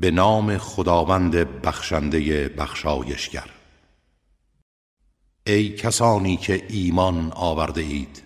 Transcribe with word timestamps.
به 0.00 0.10
نام 0.10 0.58
خداوند 0.58 1.62
بخشنده 1.62 2.48
بخشایشگر. 2.48 3.50
ای 5.46 5.68
کسانی 5.68 6.36
که 6.36 6.66
ایمان 6.68 7.32
آورده 7.34 7.80
اید 7.80 8.22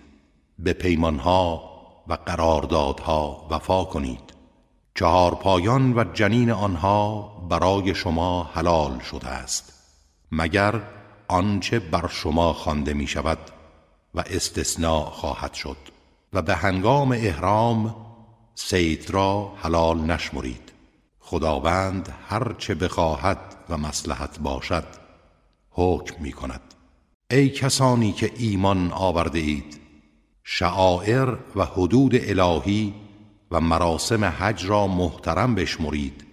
به 0.59 0.73
پیمانها 0.73 1.69
و 2.07 2.13
قراردادها 2.13 3.47
وفا 3.51 3.83
کنید. 3.83 4.33
چهار 4.95 5.35
پایان 5.35 5.93
و 5.93 6.03
جنین 6.13 6.51
آنها 6.51 7.21
برای 7.49 7.95
شما 7.95 8.43
حلال 8.43 8.99
شده 8.99 9.27
است 9.27 9.73
مگر 10.31 10.81
آنچه 11.27 11.79
بر 11.79 12.07
شما 12.07 12.53
خوانده 12.53 12.93
می 12.93 13.07
شود 13.07 13.39
و 14.15 14.19
استثناء 14.19 15.05
خواهد 15.05 15.53
شد 15.53 15.77
و 16.33 16.41
به 16.41 16.55
هنگام 16.55 17.11
احرام 17.11 17.95
سید 18.55 19.11
را 19.11 19.53
حلال 19.61 19.99
نشمرید. 19.99 20.72
خداوند 21.33 22.13
هر 22.29 22.55
چه 22.57 22.75
بخواهد 22.75 23.37
و 23.69 23.77
مسلحت 23.77 24.39
باشد 24.39 24.83
حکم 25.69 26.23
می 26.23 26.31
کند 26.31 26.61
ای 27.31 27.49
کسانی 27.49 28.11
که 28.11 28.31
ایمان 28.37 28.91
آورده 28.91 29.39
اید 29.39 29.79
شعائر 30.43 31.37
و 31.55 31.65
حدود 31.65 32.15
الهی 32.15 32.93
و 33.51 33.59
مراسم 33.59 34.25
حج 34.25 34.65
را 34.65 34.87
محترم 34.87 35.55
بشمرید 35.55 36.25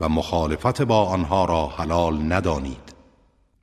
و 0.00 0.08
مخالفت 0.08 0.82
با 0.82 1.04
آنها 1.04 1.44
را 1.44 1.66
حلال 1.66 2.32
ندانید 2.32 2.94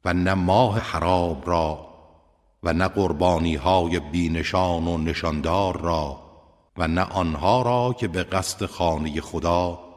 و 0.06 0.14
نه 0.14 0.34
ماه 0.34 0.80
حرام 0.80 1.42
را 1.46 1.88
و 2.64 2.74
نه 2.74 2.88
قربانی 2.88 3.56
های 3.56 4.00
بینشان 4.00 4.88
و 4.88 4.98
نشاندار 4.98 5.82
را 5.82 6.20
و 6.78 6.88
نه 6.88 7.02
آنها 7.02 7.62
را 7.62 7.96
که 8.00 8.08
به 8.08 8.24
قصد 8.24 8.66
خانه 8.66 9.22
خدا 9.22 9.91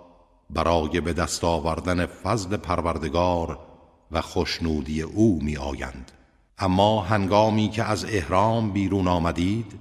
برای 0.55 1.01
به 1.01 1.13
دست 1.13 1.45
آوردن 1.45 2.07
فضل 2.07 2.57
پروردگار 2.57 3.59
و 4.11 4.21
خوشنودی 4.21 5.03
او 5.03 5.39
می 5.43 5.57
آیند 5.57 6.13
اما 6.59 7.01
هنگامی 7.01 7.69
که 7.69 7.85
از 7.85 8.05
احرام 8.05 8.73
بیرون 8.73 9.09
آمدید 9.09 9.79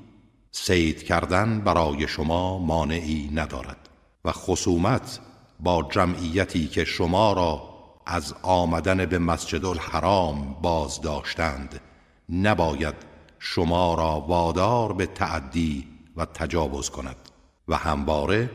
سید 0.51 1.03
کردن 1.03 1.61
برای 1.61 2.07
شما 2.07 2.59
مانعی 2.59 3.29
ندارد 3.33 3.89
و 4.25 4.31
خصومت 4.31 5.19
با 5.59 5.87
جمعیتی 5.91 6.67
که 6.67 6.85
شما 6.85 7.33
را 7.33 7.69
از 8.05 8.35
آمدن 8.41 9.05
به 9.05 9.19
مسجد 9.19 9.65
الحرام 9.65 10.55
باز 10.61 11.01
داشتند 11.01 11.81
نباید 12.29 12.95
شما 13.39 13.95
را 13.95 14.19
وادار 14.19 14.93
به 14.93 15.05
تعدی 15.05 15.87
و 16.17 16.25
تجاوز 16.25 16.89
کند. 16.89 17.15
و 17.67 17.75
همواره 17.75 18.49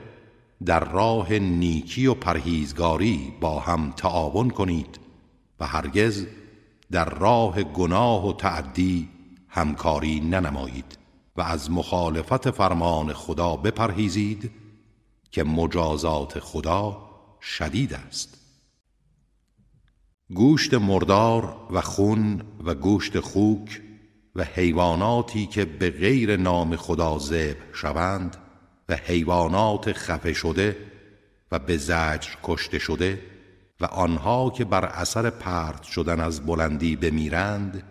در 0.65 0.81
راه 0.81 1.33
نیکی 1.33 2.07
و 2.07 2.15
پرهیزگاری 2.15 3.33
با 3.41 3.61
هم 3.61 3.91
تعاون 3.91 4.51
کنید 4.51 4.99
و 5.61 5.67
هرگز 5.67 6.27
در 6.91 7.05
راه 7.05 7.63
گناه 7.63 8.29
و 8.29 8.33
تعدی 8.33 9.09
همکاری 9.49 10.21
ننمایید 10.21 10.99
و 11.37 11.41
از 11.41 11.71
مخالفت 11.71 12.51
فرمان 12.51 13.13
خدا 13.13 13.57
بپرهیزید 13.57 14.51
که 15.31 15.45
مجازات 15.45 16.39
خدا 16.39 17.09
شدید 17.41 17.95
است. 17.95 18.39
گوشت 20.35 20.75
مردار 20.75 21.57
و 21.71 21.81
خون 21.81 22.43
و 22.65 22.75
گوشت 22.75 23.21
خوک 23.21 23.83
و 24.35 24.45
حیواناتی 24.45 25.47
که 25.47 25.65
به 25.65 25.91
غیر 25.91 26.37
نام 26.37 26.77
خدا 26.77 27.19
ذبح 27.19 27.73
شوند 27.73 28.37
و 28.89 28.97
حیوانات 28.97 29.93
خفه 29.93 30.33
شده 30.33 30.77
و 31.53 31.59
به 31.59 31.77
زجر 31.77 32.31
کشته 32.43 32.79
شده 32.79 33.21
و 33.81 33.85
آنها 33.85 34.51
که 34.51 34.65
بر 34.65 34.85
اثر 34.85 35.31
پرت 35.31 35.83
شدن 35.83 36.21
از 36.21 36.47
بلندی 36.47 36.97
بمیرند 36.97 37.83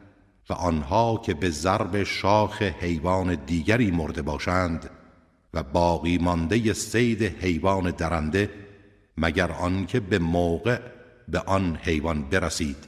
و 0.49 0.53
آنها 0.53 1.21
که 1.25 1.33
به 1.33 1.49
ضرب 1.49 2.03
شاخ 2.03 2.61
حیوان 2.61 3.35
دیگری 3.35 3.91
مرده 3.91 4.21
باشند 4.21 4.89
و 5.53 5.63
باقی 5.63 6.17
مانده 6.17 6.73
سید 6.73 7.23
حیوان 7.23 7.91
درنده 7.91 8.49
مگر 9.17 9.51
آنکه 9.51 9.99
به 9.99 10.19
موقع 10.19 10.79
به 11.27 11.39
آن 11.39 11.77
حیوان 11.81 12.23
برسید 12.23 12.87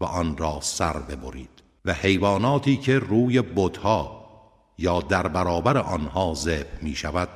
و 0.00 0.04
آن 0.04 0.36
را 0.36 0.60
سر 0.62 0.98
ببرید. 0.98 1.50
و 1.84 1.92
حیواناتی 1.92 2.76
که 2.76 2.98
روی 2.98 3.42
بتها 3.42 4.18
یا 4.78 5.00
در 5.00 5.28
برابر 5.28 5.78
آنها 5.78 6.34
ذبح 6.34 6.82
می 6.82 6.94
شود 6.94 7.28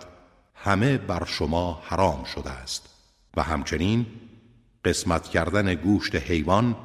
همه 0.64 0.98
بر 0.98 1.24
شما 1.24 1.82
حرام 1.84 2.24
شده 2.24 2.50
است. 2.50 2.88
و 3.36 3.42
همچنین 3.42 4.06
قسمت 4.84 5.28
کردن 5.28 5.74
گوشت 5.74 6.16
حیوان 6.16 6.76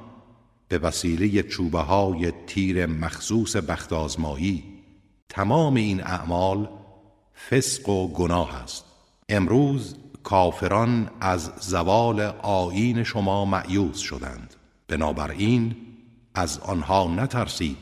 به 0.67 0.77
وسیله 0.77 1.43
چوبه 1.43 1.79
های 1.79 2.33
تیر 2.47 2.85
مخصوص 2.85 3.55
بخت 3.55 3.93
آزمایی 3.93 4.63
تمام 5.29 5.75
این 5.75 6.03
اعمال 6.03 6.69
فسق 7.49 7.89
و 7.89 8.07
گناه 8.07 8.55
است. 8.55 8.85
امروز 9.29 9.95
کافران 10.23 11.09
از 11.21 11.51
زوال 11.59 12.21
آیین 12.41 13.03
شما 13.03 13.45
معیوز 13.45 13.97
شدند. 13.97 14.55
بنابراین 14.87 15.75
از 16.33 16.59
آنها 16.59 17.07
نترسید 17.15 17.77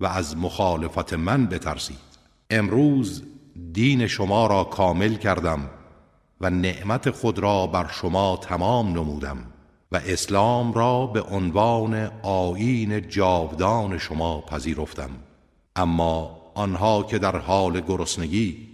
و 0.00 0.06
از 0.06 0.36
مخالفت 0.36 1.12
من 1.12 1.46
بترسید. 1.46 2.06
امروز 2.50 3.22
دین 3.72 4.06
شما 4.06 4.46
را 4.46 4.64
کامل 4.64 5.14
کردم 5.14 5.70
و 6.40 6.50
نعمت 6.50 7.10
خود 7.10 7.38
را 7.38 7.66
بر 7.66 7.88
شما 7.88 8.38
تمام 8.42 8.88
نمودم 8.88 9.38
و 9.92 9.96
اسلام 10.06 10.72
را 10.72 11.06
به 11.06 11.22
عنوان 11.22 12.10
آیین 12.22 13.08
جاودان 13.08 13.98
شما 13.98 14.40
پذیرفتم. 14.40 15.10
اما 15.76 16.40
آنها 16.54 17.02
که 17.02 17.18
در 17.18 17.36
حال 17.36 17.80
گرسنگی 17.80 18.68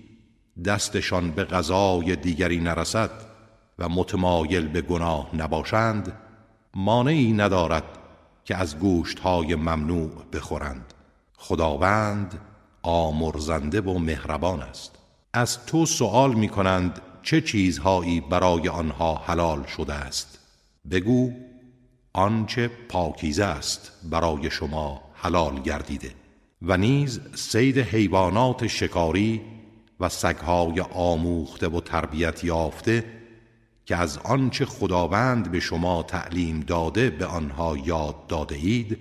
دستشان 0.64 1.30
به 1.30 1.44
غذای 1.44 2.16
دیگری 2.16 2.60
نرسد 2.60 3.10
و 3.78 3.88
متمایل 3.88 4.68
به 4.68 4.80
گناه 4.80 5.36
نباشند 5.36 6.12
مانعی 6.74 7.32
ندارد 7.32 7.84
که 8.44 8.56
از 8.56 8.78
گوشتهای 8.78 9.54
ممنوع 9.54 10.10
بخورند. 10.32 10.94
خداوند 11.36 12.40
آمرزنده 12.82 13.80
و 13.80 13.98
مهربان 13.98 14.62
است. 14.62 14.98
از 15.32 15.66
تو 15.66 15.86
سوال 15.86 16.34
می 16.34 16.48
کنند 16.48 17.00
چه 17.22 17.40
چیزهایی 17.40 18.20
برای 18.20 18.68
آنها 18.68 19.14
حلال 19.14 19.66
شده 19.66 19.94
است. 19.94 20.38
بگو 20.90 21.32
آنچه 22.12 22.70
پاکیزه 22.88 23.44
است 23.44 23.92
برای 24.10 24.50
شما 24.50 25.02
حلال 25.14 25.60
گردیده 25.60 26.14
و 26.62 26.76
نیز 26.76 27.20
سید 27.34 27.78
حیوانات 27.78 28.66
شکاری 28.66 29.40
و 30.00 30.08
سگهای 30.08 30.80
آموخته 30.80 31.68
و 31.68 31.80
تربیت 31.80 32.44
یافته 32.44 33.04
که 33.86 33.96
از 33.96 34.18
آنچه 34.18 34.64
خداوند 34.64 35.50
به 35.50 35.60
شما 35.60 36.02
تعلیم 36.02 36.60
داده 36.60 37.10
به 37.10 37.26
آنها 37.26 37.76
یاد 37.76 38.26
داده 38.26 38.54
اید 38.54 38.98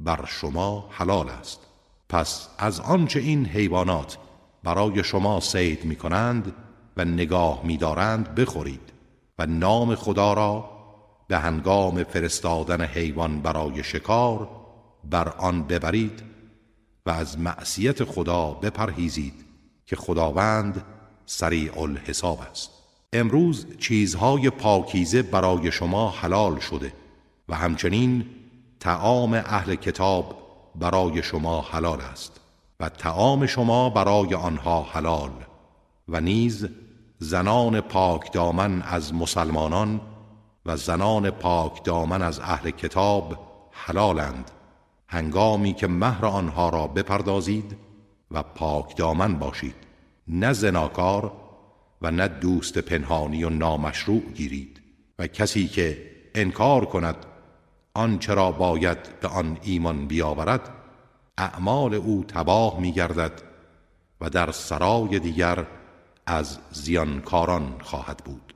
بر 0.00 0.24
شما 0.26 0.88
حلال 0.90 1.28
است. 1.28 1.60
پس 2.08 2.48
از 2.58 2.80
آنچه 2.80 3.20
این 3.20 3.46
حیوانات 3.46 4.18
برای 4.64 5.04
شما 5.04 5.40
سید 5.40 5.84
می 5.84 5.96
کنند 5.96 6.52
و 6.96 7.04
نگاه 7.04 7.60
می 7.64 7.76
دارند 7.76 8.34
بخورید 8.34 8.92
و 9.38 9.46
نام 9.46 9.94
خدا 9.94 10.32
را 10.32 10.70
به 11.28 11.38
هنگام 11.38 12.04
فرستادن 12.04 12.84
حیوان 12.84 13.40
برای 13.40 13.84
شکار 13.84 14.48
بر 15.04 15.28
آن 15.28 15.62
ببرید 15.62 16.22
و 17.06 17.10
از 17.10 17.38
معصیت 17.38 18.04
خدا 18.04 18.50
بپرهیزید 18.50 19.44
که 19.86 19.96
خداوند 19.96 20.84
سریع 21.26 21.78
الحساب 21.80 22.40
است. 22.50 22.70
امروز 23.12 23.66
چیزهای 23.78 24.50
پاکیزه 24.50 25.22
برای 25.22 25.72
شما 25.72 26.10
حلال 26.10 26.58
شده 26.58 26.92
و 27.48 27.54
همچنین 27.54 28.26
تعام 28.80 29.34
اهل 29.34 29.74
کتاب 29.74 30.45
برای 30.80 31.22
شما 31.22 31.60
حلال 31.60 32.00
است 32.00 32.40
و 32.80 32.88
تعام 32.88 33.46
شما 33.46 33.90
برای 33.90 34.34
آنها 34.34 34.82
حلال 34.82 35.30
و 36.08 36.20
نیز 36.20 36.68
زنان 37.18 37.80
پاک 37.80 38.32
دامن 38.32 38.82
از 38.82 39.14
مسلمانان 39.14 40.00
و 40.66 40.76
زنان 40.76 41.30
پاک 41.30 41.84
دامن 41.84 42.22
از 42.22 42.40
اهل 42.40 42.70
کتاب 42.70 43.38
حلالند. 43.70 44.50
هنگامی 45.08 45.74
که 45.74 45.86
مهر 45.86 46.26
آنها 46.26 46.68
را 46.68 46.86
بپردازید 46.86 47.76
و 48.30 48.42
پاک 48.42 48.96
دامن 48.96 49.38
باشید. 49.38 49.74
نه 50.28 50.52
زناکار 50.52 51.32
و 52.02 52.10
نه 52.10 52.28
دوست 52.28 52.78
پنهانی 52.78 53.44
و 53.44 53.50
نامشروع 53.50 54.20
گیرید. 54.20 54.80
و 55.18 55.26
کسی 55.26 55.68
که 55.68 56.10
انکار 56.34 56.84
کند 56.84 57.16
آنچه 57.96 58.34
را 58.34 58.52
باید 58.52 59.20
به 59.20 59.28
آن 59.28 59.58
ایمان 59.62 60.06
بیاورد؟ 60.06 60.70
اعمال 61.38 61.94
او 61.94 62.24
تباه 62.28 62.80
می 62.80 62.92
گردد 62.92 63.42
و 64.20 64.30
در 64.30 64.52
سرای 64.52 65.18
دیگر 65.18 65.66
از 66.26 66.58
زیانکاران 66.70 67.76
خواهد 67.82 68.16
بود. 68.16 68.54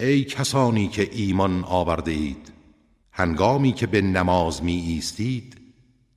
ای 0.00 0.24
کسانی 0.24 0.88
که 0.88 1.08
ایمان 1.12 1.64
آورده 1.64 2.10
اید 2.10 2.52
هنگامی 3.12 3.72
که 3.72 3.86
به 3.86 4.00
نماز 4.00 4.62
می 4.62 4.72
ایستید 4.72 5.60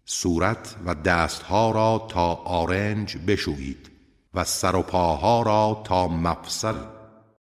صورت 0.06 0.76
و 0.86 0.96
دستها 0.96 1.72
را 1.72 2.08
تا 2.10 2.34
آرنج 2.34 3.18
بشویید 3.18 3.92
و 4.34 4.44
سر 4.44 4.76
و 4.76 4.82
پاها 4.82 5.42
را 5.42 5.82
تا 5.84 6.08
مفصل 6.08 6.76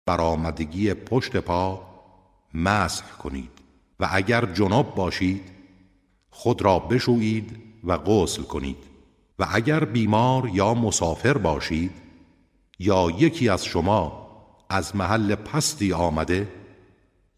برآمدگی 0.05 0.93
پشت 0.93 1.37
پا 1.37 1.81
مسح 2.53 3.05
کنید. 3.05 3.62
و 3.99 4.09
اگر 4.11 4.45
جناب 4.45 4.95
باشید 4.95 5.41
خود 6.29 6.61
را 6.61 6.79
بشویید 6.79 7.57
و 7.83 7.97
غسل 7.97 8.41
کنید. 8.41 8.93
و 9.39 9.47
اگر 9.51 9.85
بیمار 9.85 10.49
یا 10.53 10.73
مسافر 10.73 11.37
باشید 11.37 11.91
یا 12.79 13.07
یکی 13.17 13.49
از 13.49 13.65
شما 13.65 14.27
از 14.69 14.95
محل 14.95 15.35
پستی 15.35 15.93
آمده 15.93 16.47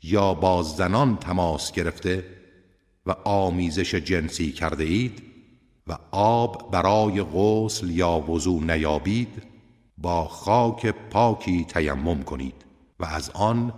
یا 0.03 0.33
با 0.33 0.63
زنان 0.63 1.17
تماس 1.17 1.71
گرفته 1.71 2.25
و 3.05 3.15
آمیزش 3.23 3.95
جنسی 3.95 4.51
کرده 4.51 4.83
اید 4.83 5.23
و 5.87 5.97
آب 6.11 6.71
برای 6.71 7.23
غسل 7.23 7.89
یا 7.89 8.19
وضو 8.19 8.59
نیابید 8.59 9.43
با 9.97 10.27
خاک 10.27 10.85
پاکی 10.85 11.63
تیمم 11.63 12.23
کنید 12.23 12.65
و 12.99 13.05
از 13.05 13.29
آن 13.29 13.73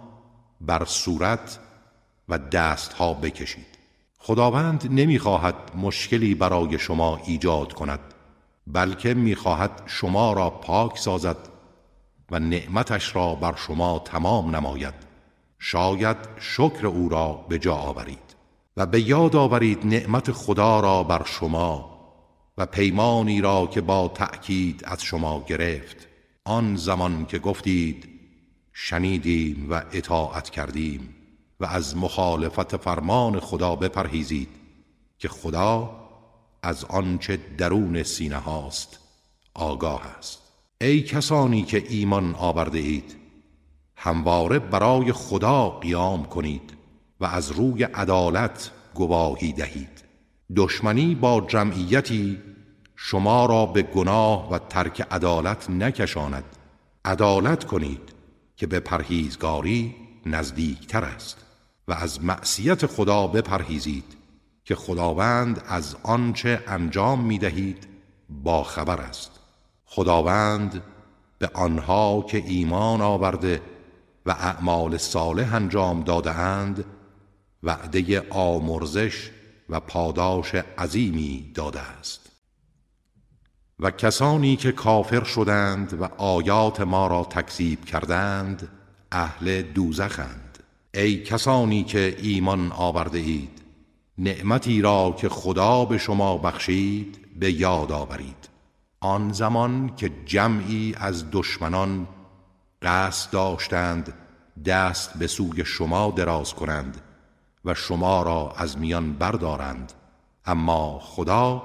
بر 0.61 0.85
صورت 0.85 1.59
و 2.29 2.37
دستها 2.37 3.13
بکشید. 3.13 3.77
خداوند 4.19 4.87
نمی‌خواهد 4.91 5.55
مشکلی 5.75 6.35
برای 6.35 6.79
شما 6.79 7.21
ایجاد 7.25 7.73
کند 7.73 7.99
بلکه 8.67 9.13
می‌خواهد 9.13 9.83
شما 9.85 10.33
را 10.33 10.49
پاک 10.49 10.97
سازد 10.97 11.37
و 12.31 12.39
نعمتش 12.39 13.15
را 13.15 13.35
بر 13.35 13.55
شما 13.55 13.99
تمام 14.05 14.55
نماید. 14.55 14.93
شاید 15.59 16.17
شکر 16.39 16.87
او 16.87 17.09
را 17.09 17.45
به 17.49 17.59
جا 17.59 17.75
آورید 17.75 18.35
و 18.77 18.85
به 18.85 19.01
یاد 19.01 19.35
آورید 19.35 19.85
نعمت 19.85 20.31
خدا 20.31 20.79
را 20.79 21.03
بر 21.03 21.23
شما 21.25 21.97
و 22.57 22.65
پیمانی 22.65 23.41
را 23.41 23.67
که 23.67 23.81
با 23.81 24.07
تأکید 24.07 24.81
از 24.85 25.03
شما 25.03 25.43
گرفت. 25.47 26.07
آن 26.45 26.75
زمان 26.75 27.25
که 27.25 27.39
گفتید 27.39 28.09
شنیدیم 28.73 29.67
و 29.69 29.81
اطاعت 29.91 30.49
کردیم. 30.49 31.16
و 31.59 31.65
از 31.65 31.97
مخالفت 31.97 32.77
فرمان 32.77 33.39
خدا 33.39 33.75
بپرهیزید 33.75 34.49
که 35.19 35.27
خدا 35.27 35.89
از 36.63 36.85
آنچه 36.85 37.39
درون 37.57 38.03
سینه 38.03 38.37
هاست 38.37 38.99
آگاه 39.53 40.07
است. 40.17 40.41
ای 40.81 41.01
کسانی 41.01 41.63
که 41.63 41.83
ایمان 41.89 42.35
آورده 42.35 42.77
اید 42.77 43.15
همواره 43.95 44.59
برای 44.59 45.11
خدا 45.11 45.69
قیام 45.69 46.25
کنید 46.25 46.73
و 47.19 47.25
از 47.25 47.51
روی 47.51 47.83
عدالت 47.83 48.71
گواهی 48.93 49.53
دهید. 49.53 50.03
دشمنی 50.55 51.15
با 51.15 51.41
جمعیتی 51.41 52.41
شما 52.95 53.45
را 53.45 53.65
به 53.65 53.81
گناه 53.81 54.51
و 54.51 54.59
ترک 54.59 55.01
عدالت 55.11 55.69
نکشاند. 55.69 56.43
عدالت 57.05 57.63
کنید 57.63 58.13
که 58.55 58.67
به 58.67 58.79
پرهیزگاری 58.79 59.95
نزدیکتر 60.25 61.03
است. 61.03 61.46
و 61.87 61.93
از 61.93 62.23
معصیت 62.23 62.85
خدا 62.85 63.27
بپرهیزید 63.27 64.17
که 64.65 64.75
خداوند 64.75 65.61
از 65.67 65.95
آنچه 66.03 66.63
انجام 66.67 67.23
می 67.23 67.39
دهید 67.39 67.87
با 68.29 68.63
خبر 68.63 69.01
است. 69.01 69.31
خداوند 69.85 70.83
به 71.39 71.49
آنها 71.53 72.25
که 72.29 72.37
ایمان 72.37 73.01
آورده 73.01 73.61
و 74.25 74.31
اعمال 74.31 74.97
صالح 74.97 75.55
انجام 75.55 76.03
داده 76.03 76.31
اند 76.31 76.85
وعده 77.63 78.29
آمرزش 78.29 79.29
و 79.69 79.79
پاداش 79.79 80.55
عظیمی 80.55 81.51
داده 81.55 81.79
است. 81.79 82.31
و 83.79 83.91
کسانی 83.91 84.55
که 84.55 84.71
کافر 84.71 85.23
شدند 85.23 86.01
و 86.01 86.03
آیات 86.17 86.81
ما 86.81 87.07
را 87.07 87.23
تکذیب 87.23 87.85
کردند 87.85 88.67
اهل 89.11 89.61
دوزخند. 89.61 90.46
ای 90.97 91.23
کسانی 91.23 91.83
که 91.83 92.17
ایمان 92.21 92.71
آورده 92.71 93.17
اید 93.17 93.61
نعمتی 94.17 94.81
را 94.81 95.15
که 95.17 95.29
خدا 95.29 95.85
به 95.85 95.97
شما 95.97 96.37
بخشید 96.37 97.39
به 97.39 97.51
یاد 97.51 97.91
آورید. 97.91 98.49
آن 98.99 99.31
زمان 99.31 99.95
که 99.95 100.11
جمعی 100.25 100.95
از 100.97 101.25
دشمنان 101.31 102.07
قصد 102.81 103.31
داشتند 103.31 104.13
دست 104.65 105.17
به 105.17 105.27
سوی 105.27 105.65
شما 105.65 106.13
دراز 106.15 106.53
کنند 106.53 107.01
و 107.65 107.73
شما 107.73 108.23
را 108.23 108.53
از 108.57 108.77
میان 108.77 109.13
بردارند. 109.13 109.93
اما 110.45 110.99
خدا 110.99 111.63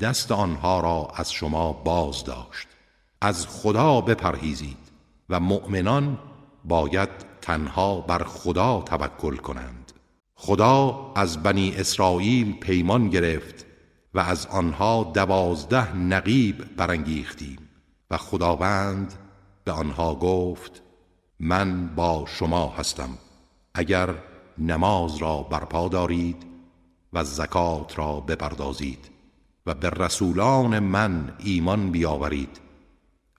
دست 0.00 0.32
آنها 0.32 0.80
را 0.80 1.08
از 1.14 1.32
شما 1.32 1.72
باز 1.72 2.24
داشت. 2.24 2.68
از 3.20 3.46
خدا 3.46 4.00
بپرهیزید 4.00 4.78
و 5.28 5.40
مؤمنان 5.40 6.18
باید 6.64 7.28
تنها 7.48 8.00
بر 8.00 8.24
خدا 8.24 8.82
توکل 8.86 9.36
کنند. 9.36 9.92
خدا 10.34 11.12
از 11.16 11.42
بنی 11.42 11.74
اسرائیل 11.76 12.52
پیمان 12.52 13.08
گرفت 13.08 13.66
و 14.14 14.20
از 14.20 14.46
آنها 14.46 15.10
دوازده 15.14 15.96
نقیب 15.96 16.76
برانگیختیم 16.76 17.58
و 18.10 18.16
خداوند 18.16 19.14
به 19.64 19.72
آنها 19.72 20.14
گفت 20.14 20.82
من 21.40 21.94
با 21.94 22.24
شما 22.26 22.68
هستم 22.68 23.18
اگر 23.74 24.14
نماز 24.58 25.16
را 25.16 25.42
برپا 25.42 25.88
دارید 25.88 26.46
و 27.12 27.24
زکات 27.24 27.98
را 27.98 28.20
بپردازید 28.20 29.10
و 29.66 29.74
به 29.74 29.90
رسولان 29.90 30.78
من 30.78 31.34
ایمان 31.38 31.90
بیاورید 31.90 32.60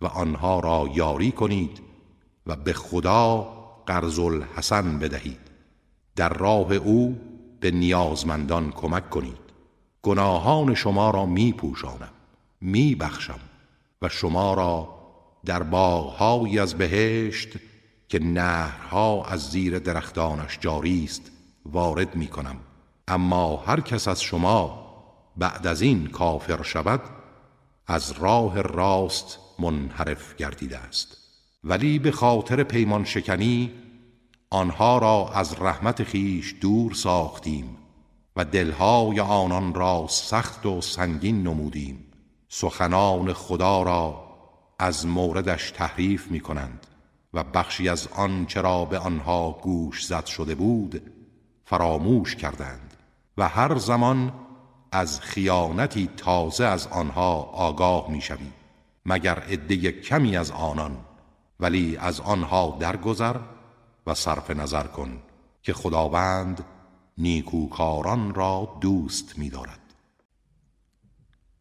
و 0.01 0.05
آنها 0.05 0.59
را 0.59 0.89
یاری 0.93 1.31
کنید 1.31 1.81
و 2.47 2.55
به 2.55 2.73
خدا 2.73 3.58
قرض 3.89 4.19
الحسن 4.19 4.99
بدهید. 4.99 5.39
در 6.15 6.29
راه 6.29 6.73
او 6.73 7.19
به 7.59 7.71
نیازمندان 7.71 8.71
کمک 8.71 9.09
کنید. 9.09 9.37
گناهان 10.01 10.75
شما 10.75 11.11
را 11.11 11.25
می 11.25 11.53
پوشانم 11.53 12.09
می 12.61 12.95
بخشم 12.95 13.39
و 14.01 14.09
شما 14.09 14.53
را 14.53 14.95
در 15.45 15.63
باغهایی 15.63 16.59
از 16.59 16.73
بهشت 16.73 17.49
که 18.09 18.19
نهرها 18.19 19.25
از 19.25 19.49
زیر 19.49 19.79
درختانش 19.79 20.57
جاری 20.61 21.03
است 21.03 21.31
وارد 21.65 22.15
می 22.15 22.27
کنم 22.27 22.55
اما 23.07 23.57
هر 23.57 23.79
کس 23.79 24.07
از 24.07 24.21
شما 24.21 24.85
بعد 25.37 25.67
از 25.67 25.81
این 25.81 26.07
کافر 26.07 26.63
شود 26.63 27.01
از 27.87 28.11
راه 28.11 28.61
راست 28.61 29.39
منحرف 29.59 30.35
گردیده 30.35 30.77
است. 30.77 31.28
ولی 31.63 31.99
به 31.99 32.11
خاطر 32.11 32.63
پیمان 32.63 33.05
شکنی 33.05 33.71
آنها 34.49 34.97
را 34.97 35.29
از 35.33 35.55
رحمت 35.61 36.03
خیش 36.03 36.55
دور 36.61 36.93
ساختیم 36.93 37.77
و 38.35 38.45
دلهای 38.45 39.19
آنان 39.19 39.73
را 39.73 40.05
سخت 40.09 40.65
و 40.65 40.81
سنگین 40.81 41.43
نمودیم. 41.43 42.05
سخنان 42.49 43.33
خدا 43.33 43.83
را 43.83 44.23
از 44.79 45.07
موردش 45.07 45.71
تحریف 45.71 46.31
می 46.31 46.39
کنند 46.39 46.87
و 47.33 47.43
بخشی 47.43 47.89
از 47.89 48.07
آن 48.07 48.45
چرا 48.45 48.85
به 48.85 48.99
آنها 48.99 49.59
گوش 49.61 50.05
زد 50.05 50.25
شده 50.25 50.55
بود 50.55 51.11
فراموش 51.65 52.35
کردند 52.35 52.93
و 53.37 53.47
هر 53.47 53.77
زمان 53.77 54.33
از 54.91 55.21
خیانتی 55.21 56.09
تازه 56.17 56.65
از 56.65 56.87
آنها 56.87 57.33
آگاه 57.41 58.11
می 58.11 58.21
شوی 58.21 58.51
مگر 59.05 59.39
عده 59.39 59.91
کمی 59.91 60.37
از 60.37 60.51
آنان 60.51 60.97
ولی 61.59 61.97
از 61.97 62.19
آنها 62.19 62.77
درگذر 62.79 63.35
و 64.07 64.13
صرف 64.13 64.49
نظر 64.49 64.83
کن 64.83 65.21
که 65.61 65.73
خداوند 65.73 66.65
نیکوکاران 67.17 68.33
را 68.33 68.77
دوست 68.81 69.37
می 69.39 69.49
دارد. 69.49 69.79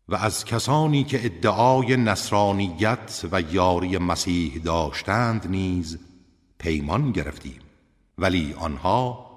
و 0.08 0.14
از 0.14 0.44
کسانی 0.44 1.04
که 1.04 1.24
ادعای 1.24 1.96
نصرانیت 1.96 3.24
و 3.32 3.40
یاری 3.40 3.98
مسیح 3.98 4.58
داشتند 4.64 5.46
نیز 5.50 5.98
پیمان 6.58 7.12
گرفتیم 7.12 7.60
ولی 8.18 8.54
آنها 8.58 9.28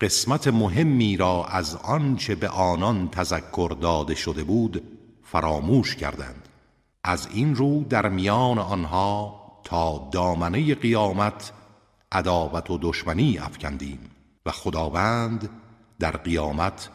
قسمت 0.00 0.48
مهمی 0.48 1.16
را 1.16 1.44
از 1.44 1.76
آنچه 1.76 2.34
به 2.34 2.48
آنان 2.48 3.08
تذکر 3.08 3.76
داده 3.80 4.14
شده 4.14 4.44
بود 4.44 4.82
فراموش 5.24 5.96
کردند 5.96 6.48
از 7.04 7.28
این 7.32 7.54
رو 7.54 7.84
در 7.84 8.08
میان 8.08 8.58
آنها 8.58 9.39
تا 9.64 10.08
دامنه 10.12 10.74
قیامت 10.74 11.52
عداوت 12.12 12.70
و 12.70 12.78
دشمنی 12.82 13.38
افکندیم 13.38 14.10
و 14.46 14.50
خداوند 14.50 15.50
در 15.98 16.10
قیامت 16.10 16.88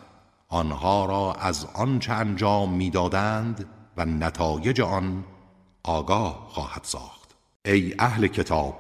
آنها 0.50 1.06
را 1.06 1.34
از 1.34 1.68
آنچه 1.74 2.14
انجام 2.14 2.74
می‌دادند 2.74 3.66
و 3.98 4.06
نتایج 4.06 4.82
آن 4.82 5.24
آگاه 5.84 6.48
خواهد 6.50 6.84
ساخت. 6.84 7.36
ای 7.66 7.96
اهل 8.00 8.28
کتاب 8.28 8.76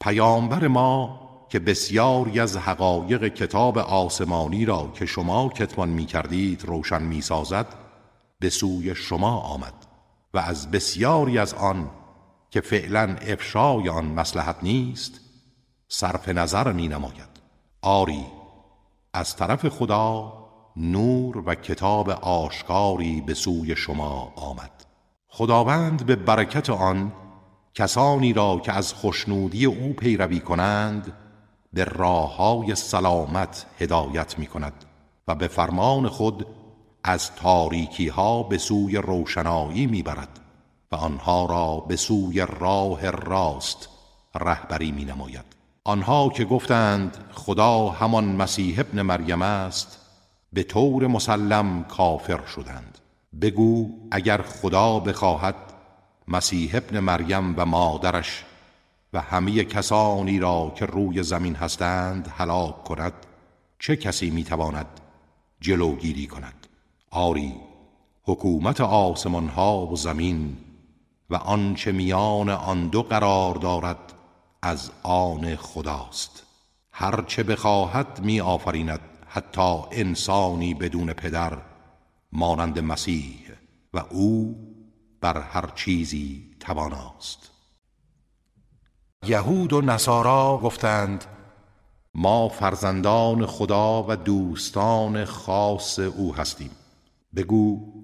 پیامبر 0.00 0.66
ما 0.66 1.20
که 1.48 1.58
بسیاری 1.58 2.40
از 2.40 2.56
حقایق 2.56 3.28
کتاب 3.28 3.78
آسمانی 3.78 4.64
را 4.64 4.92
که 4.94 5.06
شما 5.06 5.48
کتمان 5.48 5.88
می 5.88 6.06
کردید 6.06 6.64
روشن 6.64 7.02
می 7.02 7.20
سازد 7.20 7.66
به 8.40 8.50
سوی 8.50 8.94
شما 8.94 9.40
آمد 9.40 9.74
و 10.34 10.38
از 10.38 10.70
بسیاری 10.70 11.38
از 11.38 11.54
آن 11.54 11.90
که 12.50 12.60
فعلا 12.60 13.16
افشای 13.22 13.88
آن 13.88 14.04
مسلحت 14.04 14.56
نیست 14.62 15.20
صرف 15.88 16.28
نظر 16.28 16.72
می 16.72 16.88
نماید. 16.88 17.40
آری 17.82 18.26
از 19.12 19.36
طرف 19.36 19.68
خدا 19.68 20.32
نور 20.76 21.42
و 21.46 21.54
کتاب 21.54 22.10
آشکاری 22.10 23.20
به 23.20 23.34
سوی 23.34 23.76
شما 23.76 24.32
آمد. 24.36 24.70
خداوند 25.28 26.06
به 26.06 26.16
برکت 26.16 26.70
آن 26.70 27.12
کسانی 27.74 28.32
را 28.32 28.60
که 28.64 28.72
از 28.72 28.92
خوشنودی 28.92 29.64
او 29.64 29.92
پیروی 29.92 30.40
کنند 30.40 31.12
به 31.72 31.84
راه 31.84 32.36
های 32.36 32.74
سلامت 32.74 33.66
هدایت 33.78 34.38
می 34.38 34.46
کند 34.46 34.84
و 35.28 35.34
به 35.34 35.48
فرمان 35.48 36.08
خود 36.08 36.46
از 37.04 37.34
تاریکی 37.34 38.08
ها 38.08 38.42
به 38.42 38.58
سوی 38.58 38.96
روشنایی 38.96 39.86
می 39.86 40.02
برد. 40.02 40.40
و 40.92 40.96
آنها 40.96 41.46
را 41.46 41.76
به 41.88 41.96
سوی 41.96 42.46
راه 42.60 43.10
راست 43.10 43.88
رهبری 44.34 44.92
می 44.92 45.04
نماید 45.04 45.44
آنها 45.84 46.28
که 46.28 46.44
گفتند 46.44 47.16
خدا 47.32 47.88
همان 47.88 48.24
مسیح 48.24 48.80
ابن 48.80 49.02
مریم 49.02 49.42
است 49.42 50.00
به 50.52 50.62
طور 50.62 51.06
مسلم 51.06 51.84
کافر 51.84 52.46
شدند. 52.46 52.98
بگو 53.40 53.88
اگر 54.10 54.42
خدا 54.42 54.98
بخواهد 54.98 55.54
مسیح 56.28 56.70
ابن 56.74 57.00
مریم 57.00 57.54
و 57.56 57.66
مادرش 57.66 58.44
و 59.12 59.20
همه 59.20 59.64
کسانی 59.64 60.38
را 60.38 60.72
که 60.76 60.86
روی 60.86 61.22
زمین 61.22 61.54
هستند 61.54 62.32
هلاک 62.36 62.84
کند 62.84 63.12
چه 63.78 63.96
کسی 63.96 64.30
می‌تواند 64.30 64.86
جلوگیری 65.60 66.26
کند؟ 66.26 66.66
آری 67.10 67.54
حکومت 68.24 68.80
آسمان 68.80 69.48
ها 69.48 69.86
و 69.86 69.96
زمین 69.96 70.56
و 71.30 71.34
آنچه 71.34 71.92
میان 71.92 72.48
آن 72.48 72.88
دو 72.88 73.02
قرار 73.02 73.54
دارد 73.54 74.12
از 74.62 74.90
آن 75.02 75.56
خداست. 75.56 76.42
هرچه 76.92 77.42
بخواهد 77.42 78.20
می 78.24 78.40
آفریند 78.40 79.00
حتی 79.26 79.82
انسانی 79.92 80.74
بدون 80.74 81.12
پدر 81.12 81.58
مانند 82.32 82.78
مسیح 82.78 83.40
و 83.94 83.98
او 84.10 84.56
بر 85.20 85.40
هر 85.40 85.66
چیزی 85.74 86.56
تواناست. 86.60 87.50
یهود 89.26 89.72
و 89.72 89.80
نصارا 89.80 90.60
گفتند 90.62 91.24
ما 92.14 92.48
فرزندان 92.48 93.46
خدا 93.46 94.02
و 94.08 94.16
دوستان 94.16 95.24
خاص 95.24 95.98
او 95.98 96.34
هستیم. 96.34 96.70
بگو 97.36 97.95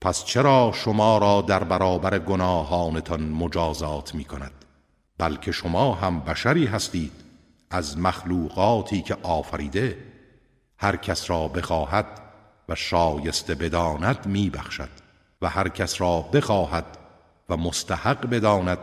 پس 0.00 0.24
چرا 0.24 0.72
شما 0.74 1.18
را 1.18 1.40
در 1.42 1.64
برابر 1.64 2.18
گناهانتان 2.18 3.22
مجازات 3.22 4.14
می 4.14 4.24
کند 4.24 4.52
بلکه 5.18 5.52
شما 5.52 5.94
هم 5.94 6.20
بشری 6.20 6.66
هستید 6.66 7.12
از 7.70 7.98
مخلوقاتی 7.98 9.02
که 9.02 9.16
آفریده. 9.22 9.98
هر 10.78 10.96
کس 10.96 11.30
را 11.30 11.48
بخواهد 11.48 12.06
و 12.68 12.74
شایسته 12.74 13.54
بداند 13.54 14.26
می 14.26 14.50
بخشد 14.50 14.88
و 15.42 15.48
هر 15.48 15.68
کس 15.68 16.00
را 16.00 16.20
بخواهد 16.20 16.98
و 17.48 17.56
مستحق 17.56 18.30
بداند 18.30 18.78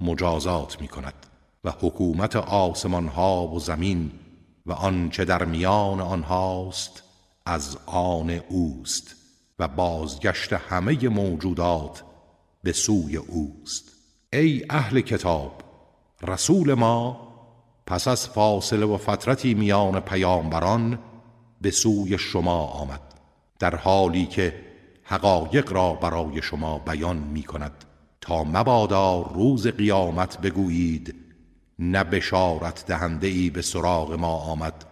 مجازات 0.00 0.80
می 0.80 0.88
کند 0.88 1.26
و 1.64 1.70
حکومت 1.70 2.36
آسمان 2.36 3.08
ها 3.08 3.46
و 3.46 3.60
زمین 3.60 4.12
و 4.66 4.72
آنچه 4.72 5.24
در 5.24 5.44
میان 5.44 6.00
آنهاست 6.00 7.02
از 7.46 7.78
آن 7.86 8.30
اوست. 8.30 9.23
و 9.58 9.68
بازگشت 9.68 10.52
همه 10.52 11.08
موجودات 11.08 12.02
به 12.62 12.72
سوی 12.72 13.16
اوست. 13.16 13.92
ای 14.32 14.64
اهل 14.70 15.00
کتاب 15.00 15.62
رسول 16.22 16.74
ما 16.74 17.28
پس 17.86 18.08
از 18.08 18.28
فاصله 18.28 18.86
و 18.86 18.96
فترتی 18.96 19.54
میان 19.54 20.00
پیامبران 20.00 20.98
به 21.60 21.70
سوی 21.70 22.18
شما 22.18 22.64
آمد 22.66 23.00
در 23.58 23.76
حالی 23.76 24.26
که 24.26 24.60
حقایق 25.02 25.72
را 25.72 25.94
برای 25.94 26.42
شما 26.42 26.78
بیان 26.78 27.16
می 27.16 27.42
کند 27.42 27.84
تا 28.20 28.44
مبادا 28.44 29.22
روز 29.22 29.66
قیامت 29.66 30.40
بگویید 30.40 31.14
نه 31.78 32.04
بشارت 32.04 32.86
دهنده 32.86 33.26
ای 33.26 33.50
به 33.50 33.62
سراغ 33.62 34.12
ما 34.12 34.36
آمد 34.36 34.84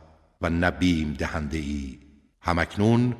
و 0.42 0.50
نه 0.50 0.70
بیم 0.70 1.12
دهنده 1.12 1.58
ای 1.58 1.98
همکنون 2.40 3.16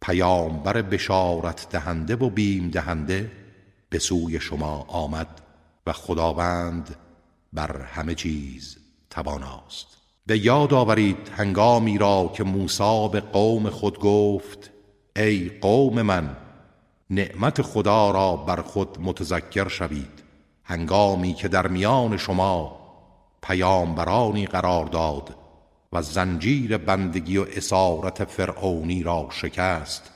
پیامبر 0.00 0.82
بشارت 0.82 1.68
دهنده 1.70 2.16
و 2.16 2.30
بیم 2.30 2.70
دهنده 2.70 3.30
به 3.90 3.98
سوی 3.98 4.40
شما 4.40 4.84
آمد 4.88 5.40
و 5.86 5.92
خداوند 5.92 6.96
بر 7.52 7.82
همه 7.82 8.14
چیز 8.14 8.76
تواناست. 9.10 9.86
به 10.26 10.38
یاد 10.38 10.74
آورید 10.74 11.30
هنگامی 11.36 11.98
را 11.98 12.32
که 12.34 12.44
موسی 12.44 13.08
به 13.12 13.20
قوم 13.20 13.70
خود 13.70 13.98
گفت 13.98 14.70
ای 15.16 15.48
قوم 15.48 16.02
من 16.02 16.36
نعمت 17.10 17.62
خدا 17.62 18.10
را 18.10 18.36
بر 18.36 18.62
خود 18.62 18.98
متذکر 19.00 19.68
شوید. 19.68 20.22
هنگامی 20.64 21.34
که 21.34 21.48
در 21.48 21.66
میان 21.66 22.16
شما 22.16 22.78
پیامبرانی 23.42 24.46
قرار 24.46 24.86
داد 24.86 25.37
و 25.92 26.02
زنجیر 26.02 26.76
بندگی 26.76 27.38
و 27.38 27.46
اسارت 27.56 28.24
فرعونی 28.24 29.02
را 29.02 29.28
شکست 29.32 30.10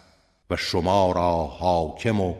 و 0.50 0.56
شما 0.56 1.12
را 1.12 1.44
حاکم 1.44 2.20
و 2.20 2.34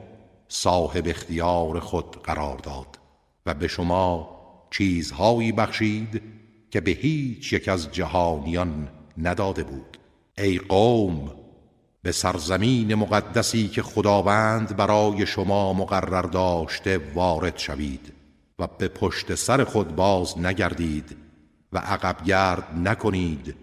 صاحب 0.49 1.09
اختیار 1.09 1.81
خود 1.81 2.23
قرار 2.23 2.57
داد 2.57 2.99
و 3.47 3.55
به 3.55 3.69
شما 3.69 4.39
چیزهایی 4.71 5.53
بخشید 5.53 6.23
که 6.71 6.81
به 6.81 6.91
هیچ 6.91 7.53
یک 7.53 7.69
از 7.69 7.93
جهانیان 7.93 8.89
نداده 9.19 9.65
بود. 9.65 9.99
ای 10.39 10.59
قوم 10.59 11.31
به 12.03 12.13
سرزمین 12.13 12.95
مقدسی 12.95 13.69
که 13.69 13.83
خداوند 13.83 14.77
برای 14.77 15.27
شما 15.27 15.73
مقرر 15.73 16.23
داشته 16.23 17.01
وارد 17.15 17.59
شوید 17.59 18.13
و 18.59 18.67
به 18.67 18.89
پشت 18.89 19.35
سر 19.35 19.65
خود 19.65 19.97
باز 19.97 20.39
نگردید. 20.39 21.17
و 21.73 21.79
عقب 21.79 22.25
گرد 22.25 22.65
نکنید 22.77 23.57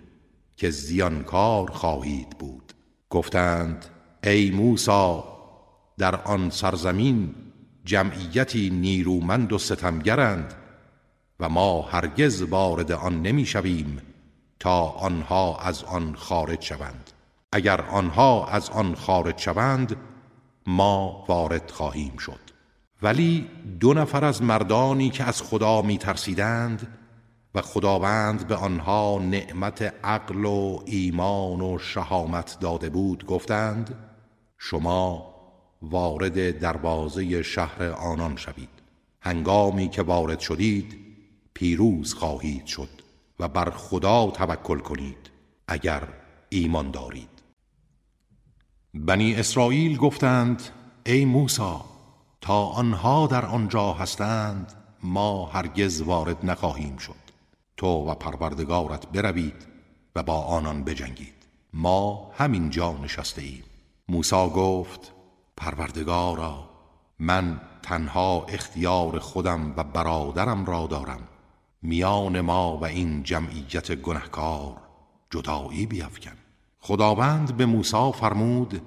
که 0.55 0.69
زیانکار 0.69 1.71
خواهید 1.71 2.29
بود. 2.29 2.73
گفتند 3.09 3.85
ای 4.23 4.51
موسا 4.51 5.23
در 5.97 6.15
آن 6.15 6.49
سرزمین 6.49 7.35
جمعیتی 7.85 8.69
نیرومند 8.69 9.53
و 9.53 9.57
ستمگرند 9.57 10.53
و 11.39 11.49
ما 11.49 11.81
هرگز 11.81 12.41
وارد 12.41 12.91
آن 12.91 13.21
نمی‌شویم 13.21 14.01
تا 14.59 14.81
آنها 14.83 15.57
از 15.57 15.83
آن 15.83 16.15
خارج 16.15 16.61
شوند. 16.61 17.11
اگر 17.51 17.81
آنها 17.81 18.47
از 18.47 18.69
آن 18.69 18.95
خارج 18.95 19.37
شوند 19.37 19.95
ما 20.67 21.25
وارد 21.27 21.71
خواهیم 21.71 22.17
شد. 22.17 22.39
ولی 23.01 23.47
دو 23.79 23.93
نفر 23.93 24.25
از 24.25 24.41
مردانی 24.41 25.09
که 25.09 25.23
از 25.23 25.41
خدا 25.41 25.81
می 25.81 25.97
ترسیدند 25.97 26.87
و 27.55 27.61
خداوند 27.61 28.47
به 28.47 28.55
آنها 28.55 29.19
نعمت 29.19 29.81
عقل 30.03 30.45
و 30.45 30.79
ایمان 30.85 31.61
و 31.61 31.77
شهامت 31.77 32.57
داده 32.59 32.89
بود 32.89 33.25
گفتند 33.25 33.95
شما 34.57 35.35
وارد 35.81 36.59
دروازه 36.59 37.43
شهر 37.43 37.83
آنان 37.83 38.35
شوید. 38.35 38.69
هنگامی 39.21 39.89
که 39.89 40.01
وارد 40.01 40.39
شدید 40.39 40.97
پیروز 41.53 42.13
خواهید 42.13 42.65
شد 42.65 42.89
و 43.39 43.47
بر 43.47 43.69
خدا 43.69 44.31
توکل 44.31 44.79
کنید 44.79 45.29
اگر 45.67 46.07
ایمان 46.49 46.91
دارید. 46.91 47.29
بنی 48.93 49.35
اسرائیل 49.35 49.97
گفتند 49.97 50.63
ای 51.05 51.25
موسی 51.25 51.75
تا 52.41 52.65
آنها 52.65 53.27
در 53.27 53.45
آنجا 53.45 53.93
هستند 53.93 54.73
ما 55.03 55.45
هرگز 55.45 56.01
وارد 56.01 56.45
نخواهیم 56.45 56.97
شد. 56.97 57.18
تو 57.79 57.87
و 57.87 58.15
پروردگارت 58.15 59.07
بروید 59.07 59.67
و 60.15 60.23
با 60.23 60.41
آنان 60.41 60.83
بجنگید. 60.83 61.33
ما 61.73 62.31
همین 62.37 62.69
جا 62.69 62.91
نشسته 62.91 63.41
ایم. 63.41 63.63
موسی 64.09 64.49
گفت 64.55 65.11
پروردگارا 65.57 66.69
من 67.19 67.61
تنها 67.83 68.45
اختیار 68.49 69.19
خودم 69.19 69.73
و 69.77 69.83
برادرم 69.83 70.65
را 70.65 70.87
دارم. 70.87 71.27
میان 71.81 72.41
ما 72.41 72.77
و 72.77 72.85
این 72.85 73.23
جمعیت 73.23 73.95
گنهکار 73.95 74.77
جدایی 75.29 75.85
بیافکن 75.85 76.37
خداوند 76.79 77.57
به 77.57 77.65
موسی 77.65 78.11
فرمود 78.11 78.81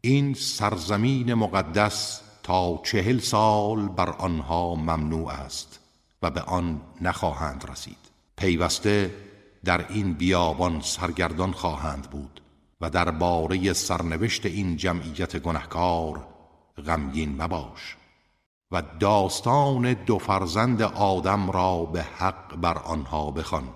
این 0.00 0.34
سرزمین 0.34 1.34
مقدس 1.34 2.20
تا 2.42 2.80
چهل 2.84 3.18
سال 3.18 3.88
بر 3.88 4.10
آنها 4.10 4.74
ممنوع 4.74 5.30
است 5.30 5.80
و 6.22 6.30
به 6.30 6.40
آن 6.40 6.80
نخواهند 7.00 7.70
رسید. 7.70 8.05
پیوسته 8.36 9.14
در 9.64 9.86
این 9.88 10.12
بیابان 10.12 10.80
سرگردان 10.80 11.52
خواهند 11.52 12.10
بود 12.10 12.40
و 12.80 12.90
در 12.90 13.10
باره 13.10 13.72
سرنوشت 13.72 14.46
این 14.46 14.76
جمعیت 14.76 15.36
گنهکار 15.36 16.26
غمگین 16.86 17.42
مباش 17.42 17.96
و 18.70 18.82
داستان 19.00 19.92
دو 19.92 20.18
فرزند 20.18 20.82
آدم 20.82 21.50
را 21.50 21.84
به 21.84 22.02
حق 22.02 22.56
بر 22.56 22.78
آنها 22.78 23.30
بخوان 23.30 23.68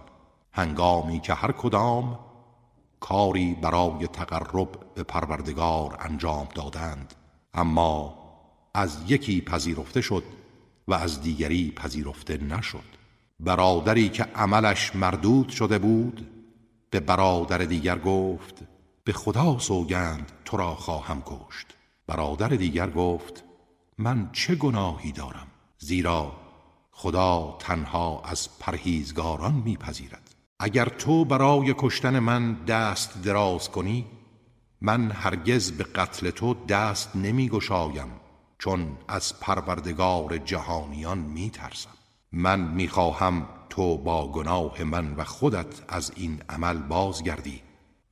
هنگامی 0.52 1.20
که 1.20 1.34
هر 1.34 1.52
کدام 1.52 2.18
کاری 3.00 3.54
برای 3.54 4.06
تقرب 4.06 4.68
به 4.94 5.02
پروردگار 5.02 5.96
انجام 6.00 6.48
دادند. 6.54 7.14
اما 7.54 8.18
از 8.74 8.98
یکی 9.08 9.40
پذیرفته 9.40 10.00
شد 10.00 10.24
و 10.88 10.94
از 10.94 11.22
دیگری 11.22 11.72
پذیرفته 11.76 12.36
نشد. 12.36 12.99
برادری 13.40 14.08
که 14.08 14.22
عملش 14.22 14.96
مردود 14.96 15.48
شده 15.48 15.78
بود 15.78 16.30
به 16.90 17.00
برادر 17.00 17.58
دیگر 17.58 17.98
گفت 17.98 18.62
به 19.04 19.12
خدا 19.12 19.58
سوگند 19.58 20.32
تو 20.44 20.56
را 20.56 20.74
خواهم 20.74 21.22
کشت. 21.26 21.66
برادر 22.06 22.48
دیگر 22.48 22.90
گفت 22.90 23.44
من 23.98 24.30
چه 24.32 24.54
گناهی 24.54 25.12
دارم؟ 25.12 25.46
زیرا 25.78 26.32
خدا 26.90 27.56
تنها 27.58 28.22
از 28.24 28.58
پرهیزگاران 28.58 29.54
میپذیرد. 29.54 30.34
اگر 30.58 30.84
تو 30.84 31.24
برای 31.24 31.74
کشتن 31.78 32.18
من 32.18 32.54
دست 32.64 33.22
دراز 33.22 33.70
کنی 33.70 34.06
من 34.80 35.10
هرگز 35.10 35.72
به 35.72 35.84
قتل 35.84 36.30
تو 36.30 36.54
دست 36.54 37.16
نمی 37.16 37.48
گشایم 37.48 38.08
چون 38.58 38.98
از 39.08 39.40
پروردگار 39.40 40.38
جهانیان 40.38 41.18
می 41.18 41.50
ترسم 41.50 41.99
من 42.32 42.60
می 42.60 42.88
خواهم 42.88 43.48
تو 43.70 43.98
با 43.98 44.32
گناه 44.32 44.82
من 44.82 45.14
و 45.14 45.24
خودت 45.24 45.82
از 45.88 46.12
این 46.16 46.42
عمل 46.48 46.78
بازگردی 46.78 47.62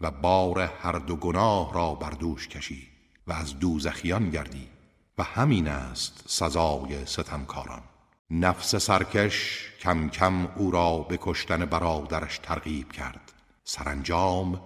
و 0.01 0.11
بار 0.11 0.61
هر 0.61 0.99
دو 0.99 1.17
گناه 1.17 1.75
را 1.75 1.95
بر 1.95 2.11
دوش 2.11 2.49
کشی 2.49 2.89
و 3.27 3.33
از 3.33 3.59
دوزخیان 3.59 4.31
گردی 4.31 4.69
و 5.19 5.23
همین 5.23 5.69
است 5.69 6.25
سزای 6.27 7.07
ستمکاران. 7.07 7.83
نفس 8.31 8.77
سرکش 8.77 9.69
کم 9.81 10.09
کم 10.09 10.47
او 10.57 10.71
را 10.71 10.99
به 10.99 11.19
کشتن 11.21 11.65
برادرش 11.65 12.39
ترغیب 12.39 12.93
کرد. 12.93 13.33
سرانجام 13.65 14.61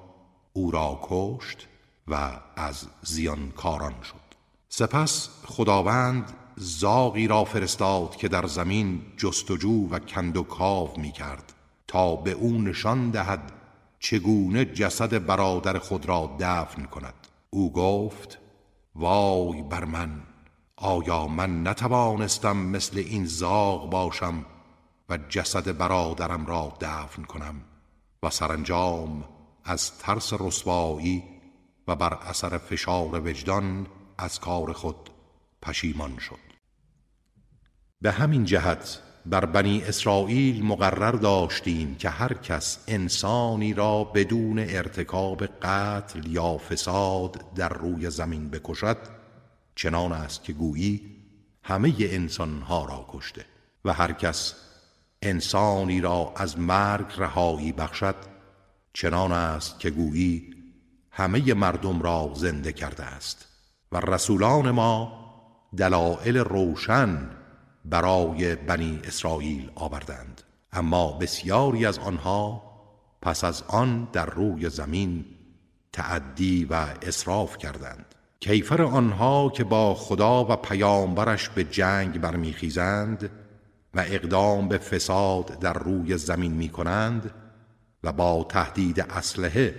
او 0.53 0.71
را 0.71 1.01
کشت 1.03 1.69
و 2.09 2.31
از 2.57 2.87
زیانکاران 3.03 3.95
شد. 4.03 4.23
سپس 4.69 5.29
خداوند 5.47 6.33
زاغی 6.57 7.29
را 7.29 7.45
فرستاد 7.45 8.17
که 8.17 8.29
در 8.29 8.47
زمین 8.47 9.03
جستجو 9.17 9.89
و 9.91 9.99
کند 9.99 10.37
و 10.37 10.43
کاو 10.43 11.01
می 11.01 11.13
کرد 11.13 11.53
تا 11.87 12.17
به 12.17 12.31
او 12.31 12.53
نشان 12.53 13.11
دهد 13.11 13.53
چگونه 13.99 14.65
جسد 14.65 15.27
برادر 15.27 15.79
خود 15.79 16.07
را 16.07 16.37
دفن 16.41 16.85
کند. 16.85 17.15
او 17.51 17.73
گفت 17.73 18.39
وای 18.95 19.63
بر 19.63 19.85
من 19.85 20.23
آیا 20.77 21.27
من 21.27 21.69
نتوانستم 21.69 22.57
مثل 22.57 22.99
این 22.99 23.27
زاغ 23.27 23.91
باشم 23.91 24.45
و 25.09 25.19
جسد 25.29 25.77
برادرم 25.77 26.47
را 26.47 26.73
دفن 26.81 27.23
کنم 27.23 27.55
و 28.23 28.31
سرانجام 28.31 29.25
از 29.65 29.99
ترس 29.99 30.33
رسوایی 30.33 31.25
و 31.89 31.97
بر 31.97 32.15
اثر 32.15 32.59
فشار 32.59 33.29
وجدان 33.29 33.87
از 34.19 34.41
کار 34.41 34.73
خود 34.73 35.11
پشیمان 35.63 36.19
شد. 36.19 36.53
به 38.01 38.13
همین 38.13 38.45
جهت 38.45 39.03
بر 39.27 39.45
بنی 39.45 39.83
اسرائیل 39.83 40.65
مقرر 40.65 41.11
داشتیم 41.11 41.95
که 41.95 42.09
هر 42.11 42.35
کس 42.35 42.85
انسانی 42.89 43.75
را 43.75 44.05
بدون 44.05 44.59
ارتکاب 44.59 45.47
قتل 45.47 46.27
یا 46.27 46.59
فساد 46.59 47.55
در 47.55 47.69
روی 47.69 48.11
زمین 48.11 48.51
بکشد 48.51 48.99
چنان 49.75 50.13
است 50.13 50.45
که 50.45 50.53
گویی 50.53 51.17
همه 51.63 51.95
انسانها 52.01 52.85
را 52.85 53.07
کشته 53.09 53.45
و 53.85 53.93
هر 53.93 54.13
کس 54.13 54.55
انسانی 55.23 56.01
را 56.01 56.33
از 56.37 56.59
مرگ 56.59 57.07
رهایی 57.17 57.73
بخشد 57.73 58.17
چنان 58.93 59.33
است 59.33 59.81
که 59.81 59.91
گویی 59.91 60.55
همه 61.11 61.55
مردم 61.55 62.03
را 62.03 62.33
زنده 62.35 62.73
کرده 62.73 63.05
است 63.05 63.49
و 63.93 64.01
رسولان 64.01 64.71
ما 64.71 65.22
دلائل 65.77 66.37
روشن 66.37 67.31
برای 67.85 68.55
بنی 68.55 69.01
اسرائیل 69.05 69.71
آوردند. 69.75 70.43
اما 70.73 71.13
بسیاری 71.13 71.87
از 71.87 71.99
آنها 71.99 72.63
پس 73.23 73.45
از 73.45 73.63
آن 73.69 74.09
در 74.13 74.27
روی 74.27 74.71
زمین 74.71 75.25
تعدی 75.93 76.65
و 76.65 76.87
اصراف 77.03 77.59
کردند. 77.59 78.15
کیفر 78.41 78.83
آنها 78.83 79.53
که 79.55 79.65
با 79.65 79.95
خدا 79.95 80.45
و 80.45 80.57
پیامبرش 80.57 81.49
به 81.49 81.65
جنگ 81.65 82.21
برمیخیزند 82.21 83.31
و 83.95 84.01
اقدام 84.01 84.69
به 84.69 84.79
فساد 84.79 85.59
در 85.59 85.73
روی 85.73 86.19
زمین 86.19 86.53
می 86.53 86.69
کنند 86.69 87.31
و 88.05 88.13
با 88.13 88.47
تهدید 88.49 89.01
اسلحه 89.01 89.75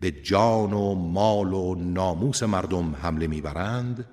به 0.00 0.10
جان 0.10 0.72
و 0.72 0.94
مال 0.94 1.52
و 1.52 1.74
ناموس 1.74 2.42
مردم 2.42 2.94
حمله 3.02 3.26
می‌برند 3.26 4.04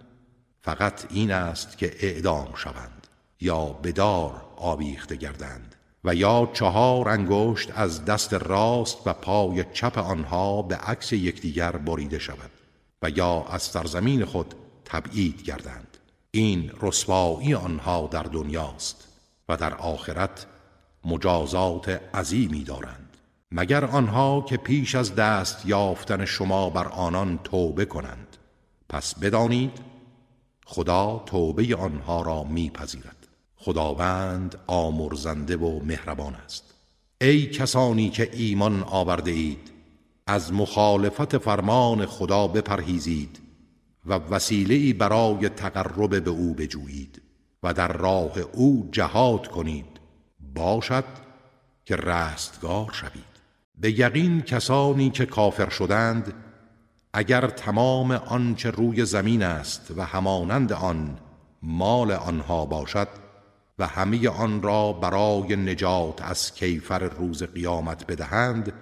فقط 0.62 1.06
این 1.10 1.32
است 1.32 1.78
که 1.78 1.95
اعدام 2.00 2.54
شوند 2.56 3.08
یا 3.41 3.65
بدار 3.65 4.41
آویخته 4.58 5.15
گردند 5.15 5.76
و 6.04 6.15
یا 6.15 6.50
چهار 6.54 7.10
انگشت 7.10 7.71
از 7.76 8.06
دست 8.06 8.34
راست 8.34 8.97
و 9.06 9.13
پای 9.13 9.65
چپ 9.74 9.97
آنها 9.97 10.62
به 10.62 10.76
عکس 10.76 11.13
یکدیگر 11.13 11.71
بریده 11.71 12.19
شود 12.19 12.52
و 13.02 13.10
یا 13.10 13.43
از 13.43 13.62
سرزمین 13.62 14.26
خود 14.26 14.56
تبعید 14.86 15.43
گردند. 15.43 15.97
این 16.32 16.71
رسوایی 16.82 17.54
آنها 17.54 18.10
در 18.12 18.24
دنیاست 18.24 19.08
و 19.50 19.58
در 19.58 19.74
آخرت 19.74 20.45
مجازات 21.06 21.89
عظیمی 22.13 22.63
دارند. 22.63 23.17
مگر 23.52 23.86
آنها 23.86 24.45
که 24.50 24.58
پیش 24.58 24.95
از 24.95 25.15
دست 25.15 25.65
یافتن 25.65 26.26
شما 26.26 26.69
بر 26.69 26.88
آنان 26.88 27.39
توبه 27.43 27.86
کنند؟ 27.86 28.38
پس 28.89 29.15
بدانید 29.15 29.90
خدا 30.72 31.24
توبه 31.26 31.76
آنها 31.76 32.22
را 32.22 32.44
میپذیرد. 32.44 33.28
خداوند 33.56 34.56
آمرزنده 34.68 35.58
و 35.58 35.80
مهربان 35.86 36.36
است. 36.36 36.64
ای 37.22 37.46
کسانی 37.46 38.10
که 38.10 38.30
ایمان 38.34 38.84
آورده 38.84 39.32
اید 39.32 39.72
از 40.28 40.54
مخالفت 40.54 41.38
فرمان 41.38 42.06
خدا 42.06 42.48
بپرهیزید 42.48 43.40
و 44.06 44.14
وسیله 44.14 44.94
برای 44.94 45.50
تقرب 45.50 46.24
به 46.24 46.30
او 46.30 46.54
بجویید 46.54 47.22
و 47.64 47.74
در 47.74 47.92
راه 47.92 48.40
او 48.40 48.90
جهاد 48.92 49.48
کنید. 49.48 50.00
باشد 50.56 51.06
که 51.86 51.96
رستگار 51.96 52.92
شوید. 52.94 53.32
به 53.78 54.00
یقین 54.00 54.42
کسانی 54.42 55.10
که 55.10 55.26
کافر 55.26 55.70
شدند 55.70 56.34
اگر 57.13 57.47
تمام 57.47 58.12
آنچه 58.12 58.71
روی 58.71 59.06
زمین 59.06 59.43
است 59.43 59.91
و 59.97 60.06
همانند 60.06 60.74
آن 60.74 61.17
مال 61.63 62.12
آنها 62.12 62.65
باشد 62.65 63.08
و 63.80 63.88
همه 63.88 64.30
آن 64.30 64.62
را 64.62 64.93
برای 64.93 65.56
نجات 65.56 66.21
از 66.21 66.54
کیفر 66.54 67.00
روز 67.00 67.43
قیامت 67.43 68.08
بدهند 68.08 68.74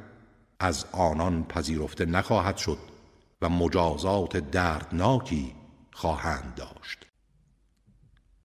از 0.60 0.86
آنان 0.92 1.44
پذیرفته 1.44 2.06
نخواهد 2.06 2.58
شد 2.58 2.78
و 3.42 3.50
مجازات 3.50 4.38
دردناکی 4.38 5.56
خواهند 5.94 6.54
داشت. 6.56 7.06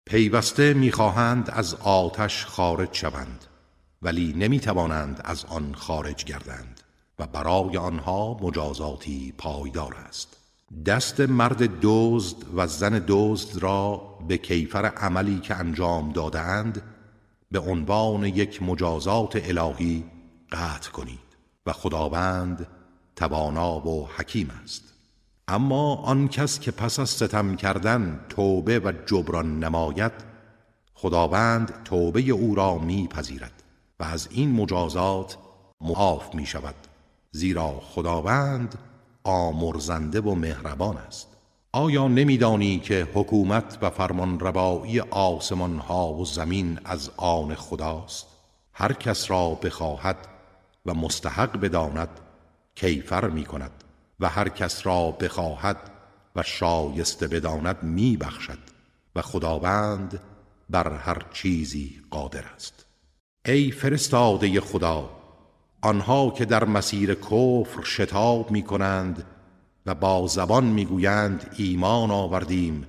پیوسته 0.07 0.75
می‌خواهند 0.75 1.51
از 1.51 1.75
آتش 1.75 2.47
خارج 2.47 2.95
شوند 2.95 3.45
ولی 4.03 4.33
نمی‌توانند 4.33 5.21
از 5.25 5.45
آن 5.45 5.75
خارج 5.75 6.25
گردند. 6.25 6.81
و 7.19 7.27
برای 7.27 7.77
آنها 7.77 8.39
مجازاتی 8.43 9.35
پایدار 9.39 9.95
است. 9.95 10.37
دست 10.87 11.21
مرد 11.21 11.81
دزد 11.83 12.37
و 12.57 12.67
زن 12.67 13.05
دزد 13.09 13.63
را 13.63 14.03
به 14.29 14.39
کیفر 14.39 14.87
عملی 14.87 15.41
که 15.41 15.55
انجام 15.55 16.13
دادهاند 16.13 16.83
به 17.51 17.59
عنوان 17.59 18.25
یک 18.25 18.63
مجازات 18.63 19.49
الهی 19.49 20.05
قطع 20.53 20.91
کنید 20.91 21.19
و 21.67 21.73
خداوند 21.73 22.67
توانا 23.17 23.87
و 23.87 24.09
حکیم 24.17 24.51
است. 24.65 24.83
اما 25.49 25.95
آن 25.97 26.29
کس 26.29 26.61
که 26.61 26.71
پس 26.71 26.99
از 26.99 27.11
ستم 27.11 27.57
کردن 27.57 28.21
توبه 28.29 28.79
و 28.79 28.93
جبران 29.07 29.65
نماید 29.65 30.13
خداوند 30.95 31.83
توبه 31.85 32.21
او 32.21 32.55
را 32.55 32.79
میپذیرد 32.79 33.63
و 34.01 34.05
از 34.05 34.29
این 34.31 34.53
مجازات 34.53 35.39
معاف 35.81 36.35
می 36.35 36.47
شود 36.47 36.75
زیرا 37.37 37.81
خداوند 37.81 38.79
آمرزنده 39.25 40.21
و 40.21 40.35
مهربان 40.35 40.97
است. 40.97 41.29
آیا 41.73 42.09
نمیدانی 42.09 42.79
که 42.79 43.09
حکومت 43.15 43.79
و 43.83 43.91
فرمان 43.91 44.41
ربایی 44.41 45.01
آسمان 45.01 45.79
ها 45.79 46.13
و 46.13 46.25
زمین 46.25 46.79
از 46.85 47.11
آن 47.17 47.55
خداست؟ 47.55 48.27
هر 48.73 48.93
کس 48.93 49.31
را 49.31 49.49
بخواهد 49.49 50.17
و 50.87 50.95
مستحق 50.95 51.61
بداند 51.61 52.09
کیفر 52.75 53.29
می 53.29 53.45
کند 53.45 53.85
و 54.21 54.29
هر 54.29 54.49
کس 54.49 54.87
را 54.87 55.11
بخواهد 55.11 55.77
و 56.37 56.43
شایسته 56.43 57.29
بداند 57.29 57.83
می 57.83 58.17
بخشد 58.17 58.59
و 59.17 59.23
خداوند 59.23 60.21
بر 60.71 60.93
هر 60.93 61.27
چیزی 61.33 62.01
قادر 62.11 62.45
است. 62.55 62.87
ای 63.45 63.71
فرستاده 63.71 64.61
خدا 64.61 65.16
آنها 65.83 66.31
که 66.31 66.45
در 66.45 66.65
مسیر 66.65 67.15
کفر 67.15 67.83
شتاب 67.85 68.51
می 68.51 68.63
کنند 68.63 69.25
و 69.87 69.95
با 69.95 70.27
زبان 70.27 70.65
می‌گویند 70.65 71.55
ایمان 71.57 72.11
آوردیم 72.11 72.87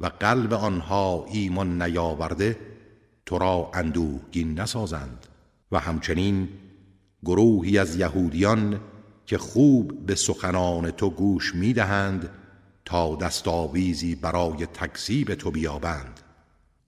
و 0.00 0.06
قلب 0.06 0.52
آنها 0.52 1.24
ایمان 1.32 1.82
نیاورده 1.82 2.58
تو 3.26 3.38
را 3.38 3.70
اندوهگین 3.74 4.60
نسازند. 4.60 5.26
و 5.72 5.78
همچنین 5.78 6.48
گروهی 7.24 7.78
از 7.78 7.96
یهودیان 7.96 8.80
که 9.26 9.38
خوب 9.38 10.06
به 10.06 10.14
سخنان 10.14 10.90
تو 10.90 11.10
گوش 11.10 11.54
می‌دهند 11.54 12.30
تا 12.84 13.16
دستاویزی 13.16 14.14
برای 14.14 14.66
تکذیب 14.66 15.34
تو 15.34 15.50
بیابند. 15.50 16.20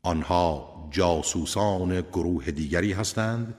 آنها 0.03 0.77
جاسوسان 0.91 2.01
گروه 2.01 2.51
دیگری 2.51 2.93
هستند 2.93 3.55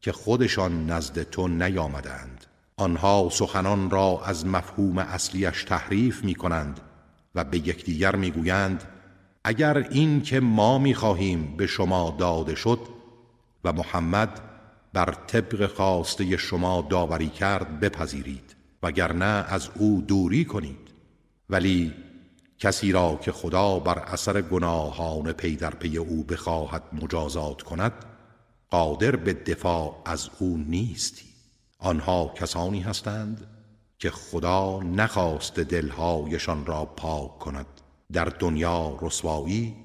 که 0.00 0.12
خودشان 0.12 0.86
نزد 0.86 1.22
تو 1.22 1.48
نیامدند. 1.48 2.46
آنها 2.76 3.28
سخنان 3.32 3.90
را 3.90 4.20
از 4.24 4.46
مفهوم 4.46 4.98
اصلیش 4.98 5.64
تحریف 5.64 6.24
می 6.24 6.34
کنند 6.34 6.80
و 7.34 7.44
به 7.44 7.58
یکدیگر 7.58 8.16
می 8.16 8.30
گویند 8.30 8.84
اگر 9.44 9.78
این 9.90 10.22
که 10.22 10.40
ما 10.40 10.78
می 10.78 10.94
خواهیم 10.94 11.56
به 11.56 11.66
شما 11.66 12.16
داده 12.18 12.54
شد 12.54 12.78
و 13.64 13.72
محمد 13.72 14.40
بر 14.92 15.14
طبق 15.26 15.66
خواسته 15.66 16.36
شما 16.36 16.86
داوری 16.90 17.28
کرد 17.28 17.80
بپذیرید 17.80 18.56
وگرنه 18.82 19.24
از 19.24 19.68
او 19.74 20.04
دوری 20.08 20.44
کنید. 20.44 20.90
ولی 21.50 21.94
کسی 22.58 22.92
را 22.92 23.18
که 23.22 23.32
خدا 23.32 23.78
بر 23.78 23.98
اثر 23.98 24.40
گناهان 24.40 25.32
پی 25.32 25.56
در 25.56 25.70
پی 25.70 25.96
او 25.98 26.24
بخواهد 26.24 26.82
مجازات 27.02 27.62
کند 27.62 27.92
قادر 28.70 29.16
به 29.16 29.32
دفاع 29.32 30.02
از 30.04 30.30
او 30.38 30.56
نیستی. 30.56 31.26
آنها 31.78 32.32
کسانی 32.36 32.80
هستند 32.80 33.46
که 33.98 34.10
خدا 34.10 34.80
نخواست 34.82 35.60
دلهایشان 35.60 36.66
را 36.66 36.84
پاک 36.84 37.38
کند. 37.38 37.66
در 38.12 38.24
دنیا 38.24 38.98
رسوایی 39.02 39.76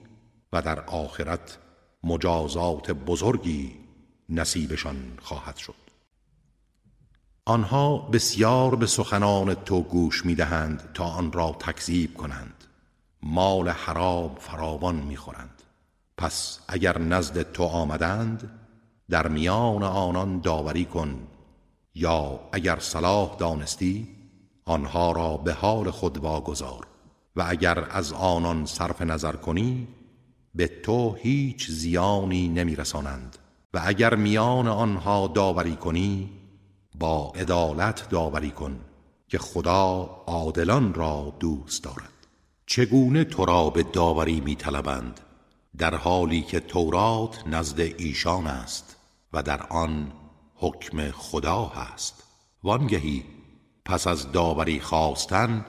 و 0.54 0.62
در 0.62 0.80
آخرت 0.80 1.58
مجازات 2.04 2.92
بزرگی 2.92 3.76
نصیبشان 4.30 4.98
خواهد 5.22 5.58
شد. 5.58 5.76
آنها 7.46 7.98
بسیار 7.98 8.76
به 8.76 8.86
سخنان 8.86 9.54
تو 9.54 9.82
گوش 9.82 10.26
می‌دهند 10.26 10.90
تا 10.94 11.06
آن 11.06 11.32
را 11.32 11.56
تکذیب 11.60 12.14
کنند. 12.14 12.64
مال 13.24 13.70
حرام 13.70 14.36
فراوان 14.36 14.96
می‌خورند. 14.96 15.62
پس 16.18 16.60
اگر 16.68 16.98
نزد 16.98 17.52
تو 17.52 17.64
آمدند 17.64 18.61
در 19.12 19.28
میان 19.28 19.84
آنان 19.84 20.40
داوری 20.40 20.86
کن 20.86 21.28
یا 21.96 22.40
اگر 22.52 22.80
صلاح 22.80 23.36
دانستی 23.38 24.08
آنها 24.66 25.12
را 25.12 25.38
به 25.38 25.54
حال 25.54 25.92
خود 25.92 26.18
واگذار. 26.18 26.88
و 27.36 27.46
اگر 27.48 27.88
از 27.92 28.14
آنان 28.14 28.66
صرف 28.66 29.02
نظر 29.02 29.32
کنی 29.32 29.88
به 30.56 30.68
تو 30.68 31.14
هیچ 31.14 31.72
زیانی 31.72 32.48
نمیرسانند. 32.48 33.38
و 33.74 33.82
اگر 33.86 34.16
میان 34.16 34.68
آنها 34.68 35.28
داوری 35.28 35.76
کنی 35.76 36.30
با 37.00 37.32
عدالت 37.36 38.10
داوری 38.10 38.52
کن 38.52 38.80
که 39.28 39.38
خدا 39.38 40.10
عادلان 40.28 40.94
را 40.94 41.34
دوست 41.40 41.84
دارد. 41.84 42.28
چگونه 42.66 43.24
تو 43.24 43.46
را 43.46 43.70
به 43.70 43.84
داوری 43.84 44.42
میطلبند؟ 44.42 45.20
در 45.78 45.96
حالی 45.96 46.42
که 46.42 46.60
تورات 46.60 47.44
نزد 47.48 47.80
ایشان 47.80 48.48
است. 48.48 48.91
و 49.34 49.44
در 49.44 49.64
آن 49.64 50.12
حکم 50.56 51.12
خدا 51.12 51.66
هست. 51.66 52.24
وانگهی 52.64 53.24
پس 53.86 54.08
از 54.08 54.32
داوری 54.32 54.80
خواستن 54.80 55.66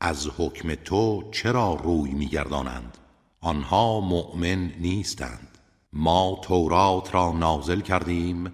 از 0.00 0.28
حکم 0.38 0.74
تو 0.74 1.30
چرا 1.30 1.74
روی 1.74 2.10
میگردانند؟ 2.10 2.98
آنها 3.40 4.00
مؤمن 4.00 4.72
نیستند. 4.80 5.58
ما 5.92 6.38
تورات 6.42 7.14
را 7.14 7.32
نازل 7.32 7.80
کردیم 7.80 8.52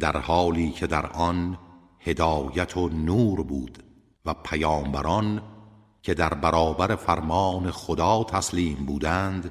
در 0.00 0.16
حالی 0.16 0.70
که 0.70 0.86
در 0.86 1.06
آن 1.06 1.58
هدایت 2.00 2.76
و 2.76 2.88
نور 2.88 3.42
بود 3.42 3.82
و 4.26 4.34
پیامبران 4.34 5.42
که 6.02 6.14
در 6.14 6.34
برابر 6.34 6.96
فرمان 6.96 7.70
خدا 7.70 8.24
تسلیم 8.24 8.76
بودند 8.86 9.50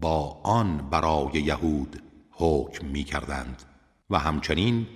با 0.00 0.40
آن 0.42 0.88
برای 0.90 1.32
یهود 1.32 2.02
حکم 2.36 2.86
می 2.86 3.04
کردند 3.04 3.62
و 4.10 4.18
همچنین 4.18 4.86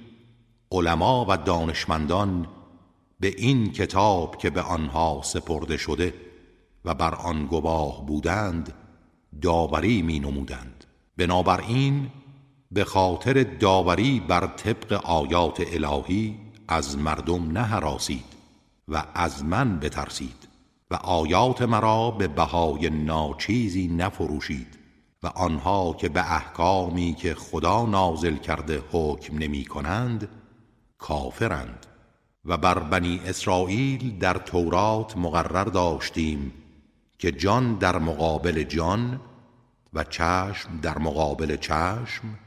علما 0.72 1.26
و 1.28 1.36
دانشمندان 1.36 2.48
به 3.20 3.28
این 3.28 3.72
کتاب 3.72 4.36
که 4.36 4.50
به 4.50 4.62
آنها 4.62 5.20
سپرده 5.24 5.76
شده 5.76 6.14
و 6.84 6.94
بر 6.94 7.14
آن 7.14 7.46
گواه 7.46 8.06
بودند 8.06 8.74
داوری 9.42 10.02
می 10.02 10.20
نمودند 10.20 10.84
بنابراین 11.16 12.08
به 12.72 12.84
خاطر 12.84 13.42
داوری 13.42 14.20
بر 14.20 14.46
طبق 14.46 14.92
آیات 15.04 15.62
الهی 15.72 16.38
از 16.68 16.98
مردم 16.98 17.52
نهراسید 17.52 18.24
و 18.88 19.04
از 19.14 19.44
من 19.44 19.78
بترسید 19.78 20.48
و 20.90 20.94
آیات 20.94 21.62
مرا 21.62 22.10
به 22.10 22.28
بهای 22.28 22.90
ناچیزی 22.90 23.88
نفروشید. 23.88 24.77
و 25.22 25.26
آنها 25.26 25.92
که 25.92 26.08
به 26.08 26.32
احکامی 26.32 27.14
که 27.14 27.34
خدا 27.34 27.86
نازل 27.86 28.36
کرده 28.36 28.82
حکم 28.92 29.38
نمی 29.38 29.64
کنند 29.64 30.28
کافرند. 30.98 31.86
و 32.44 32.56
بر 32.56 32.78
بنی 32.78 33.20
اسرائیل 33.26 34.18
در 34.18 34.34
تورات 34.34 35.16
مقرر 35.16 35.64
داشتیم 35.64 36.52
که 37.18 37.32
جان 37.32 37.74
در 37.74 37.98
مقابل 37.98 38.62
جان 38.62 39.20
و 39.92 40.04
چشم 40.04 40.80
در 40.82 40.98
مقابل 40.98 41.56
چشم 41.56 42.38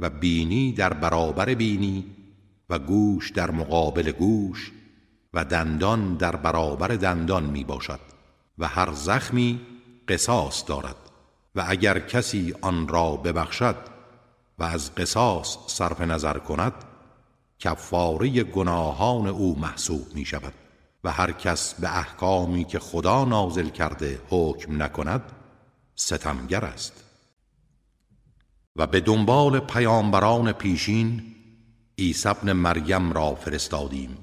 و 0.00 0.10
بینی 0.10 0.72
در 0.72 0.92
برابر 0.92 1.54
بینی 1.54 2.04
و 2.70 2.78
گوش 2.78 3.30
در 3.30 3.50
مقابل 3.50 4.12
گوش 4.12 4.72
و 5.34 5.44
دندان 5.44 6.14
در 6.14 6.36
برابر 6.36 6.88
دندان 6.88 7.44
می 7.44 7.64
باشد 7.64 8.00
و 8.58 8.68
هر 8.68 8.92
زخمی 8.92 9.60
قصاص 10.08 10.64
دارد. 10.66 10.96
و 11.54 11.64
اگر 11.68 11.98
کسی 11.98 12.54
آن 12.60 12.88
را 12.88 13.16
ببخشد 13.16 13.76
و 14.58 14.62
از 14.64 14.94
قصاص 14.94 15.56
صرف 15.66 16.00
نظر 16.00 16.38
کند 16.38 16.72
کفاره 17.58 18.42
گناهان 18.42 19.26
او 19.26 19.58
محسوب 19.58 20.14
می 20.14 20.24
شود 20.24 20.54
و 21.04 21.12
هر 21.12 21.32
کس 21.32 21.74
به 21.74 21.98
احکامی 21.98 22.64
که 22.64 22.78
خدا 22.78 23.24
نازل 23.24 23.68
کرده 23.68 24.20
حکم 24.28 24.82
نکند 24.82 25.22
ستمگر 25.94 26.64
است. 26.64 27.04
و 28.76 28.86
به 28.86 29.00
دنبال 29.00 29.60
پیامبران 29.60 30.52
پیشین 30.52 31.22
عیسی 31.98 32.28
ابن 32.28 32.52
مریم 32.52 33.12
را 33.12 33.34
فرستادیم 33.34 34.18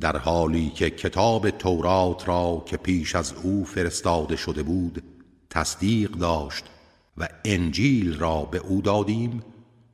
در 0.00 0.16
حالی 0.16 0.70
که 0.70 0.90
کتاب 0.90 1.50
تورات 1.50 2.28
را 2.28 2.62
که 2.66 2.76
پیش 2.76 3.14
از 3.14 3.32
او 3.32 3.64
فرستاده 3.64 4.36
شده 4.36 4.62
بود 4.62 5.19
تصدیق 5.50 6.10
داشت 6.10 6.64
و 7.16 7.28
انجیل 7.44 8.18
را 8.18 8.42
به 8.42 8.58
او 8.58 8.82
دادیم 8.82 9.42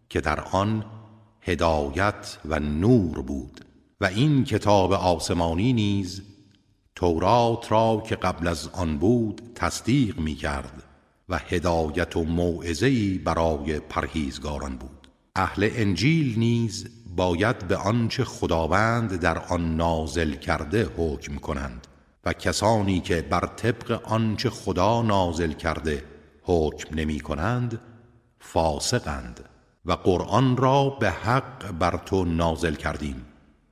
که 0.08 0.20
در 0.20 0.40
آن 0.40 0.84
هدایت 1.40 2.38
و 2.44 2.60
نور 2.60 3.22
بود 3.22 3.64
و 4.00 4.04
این 4.04 4.44
کتاب 4.44 4.92
آسمانی 4.92 5.72
نیز 5.72 6.22
تورات 6.94 7.72
را 7.72 8.02
که 8.06 8.16
قبل 8.16 8.48
از 8.48 8.68
آن 8.68 8.98
بود 8.98 9.42
تصدیق 9.54 10.18
می 10.18 10.34
کرد 10.34 10.82
و 11.28 11.38
هدایت 11.38 12.16
و 12.16 12.24
موعظه‌ای 12.24 13.18
برای 13.18 13.80
پرهیزگاران 13.80 14.76
بود. 14.76 15.08
اهل 15.36 15.70
انجیل 15.72 16.38
نیز 16.38 16.88
باید 17.16 17.68
به 17.68 17.76
آنچه 17.76 18.24
خداوند 18.24 19.20
در 19.20 19.38
آن 19.38 19.76
نازل 19.76 20.34
کرده 20.34 20.88
حکم 20.96 21.36
کنند. 21.36 21.86
و 22.26 22.32
کسانی 22.32 23.00
که 23.00 23.22
بر 23.22 23.46
طبق 23.56 24.00
آنچه 24.04 24.50
خدا 24.50 25.02
نازل 25.02 25.52
کرده 25.52 26.04
حکم 26.42 26.94
نمی 26.94 27.20
کنند 27.20 27.80
فاسقند 28.38 29.48
و 29.84 29.92
قرآن 29.92 30.56
را 30.56 30.90
به 30.90 31.10
حق 31.10 31.70
بر 31.72 31.96
تو 32.06 32.24
نازل 32.24 32.74
کردیم 32.74 33.26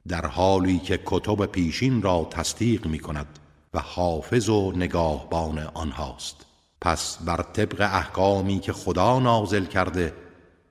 در 0.08 0.26
حالی 0.26 0.78
که 0.78 1.00
کتب 1.04 1.46
پیشین 1.46 2.02
را 2.02 2.28
تصدیق 2.30 2.86
می 2.86 2.98
کند 2.98 3.38
و 3.74 3.78
حافظ 3.80 4.48
و 4.48 4.72
نگاهبان 4.76 5.58
آنهاست. 5.58 6.46
پس 6.80 7.18
بر 7.24 7.42
طبق 7.42 7.80
احکامی 7.80 8.60
که 8.60 8.72
خدا 8.72 9.18
نازل 9.18 9.64
کرده 9.64 10.14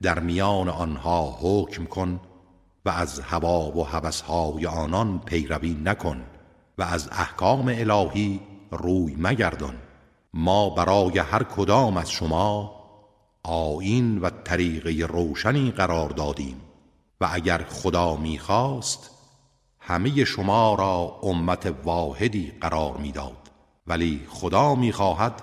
در 0.02 0.18
میان 0.18 0.68
آنها 0.68 1.38
حکم 1.40 1.84
کن 1.84 2.20
و 2.84 2.88
از 2.90 3.20
هوا 3.20 3.76
و 3.76 3.86
هوسهای 3.86 4.66
آنان 4.66 5.18
پیروی 5.18 5.74
نکن. 5.84 6.24
و 6.78 6.82
از 6.82 7.08
احکام 7.12 7.68
الهی 7.68 8.40
روی 8.70 9.16
مگردان. 9.18 9.74
ما 10.34 10.70
برای 10.70 11.18
هر 11.18 11.42
کدام 11.42 11.96
از 11.96 12.10
شما 12.10 12.74
آین 13.42 14.18
و 14.18 14.30
طریقه 14.30 15.06
روشنی 15.06 15.70
قرار 15.70 16.08
دادیم 16.08 16.60
و 17.20 17.28
اگر 17.32 17.64
خدا 17.64 18.16
می‌خواست 18.16 19.10
همه 19.78 20.24
شما 20.24 20.74
را 20.74 21.20
امت 21.22 21.74
واحدی 21.84 22.52
قرار 22.60 22.96
می‌داد. 22.96 23.50
ولی 23.86 24.26
خدا 24.28 24.74
می‌خواهد 24.74 25.42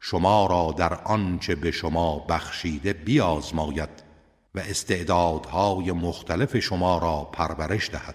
شما 0.00 0.46
را 0.46 0.74
در 0.76 0.94
آنچه 0.94 1.54
به 1.54 1.70
شما 1.70 2.18
بخشیده 2.18 2.92
بیازماید 2.92 4.02
و 4.54 4.58
استعدادهای 4.58 5.92
مختلف 5.92 6.58
شما 6.58 6.98
را 6.98 7.24
پرورش 7.24 7.90
دهد. 7.90 8.14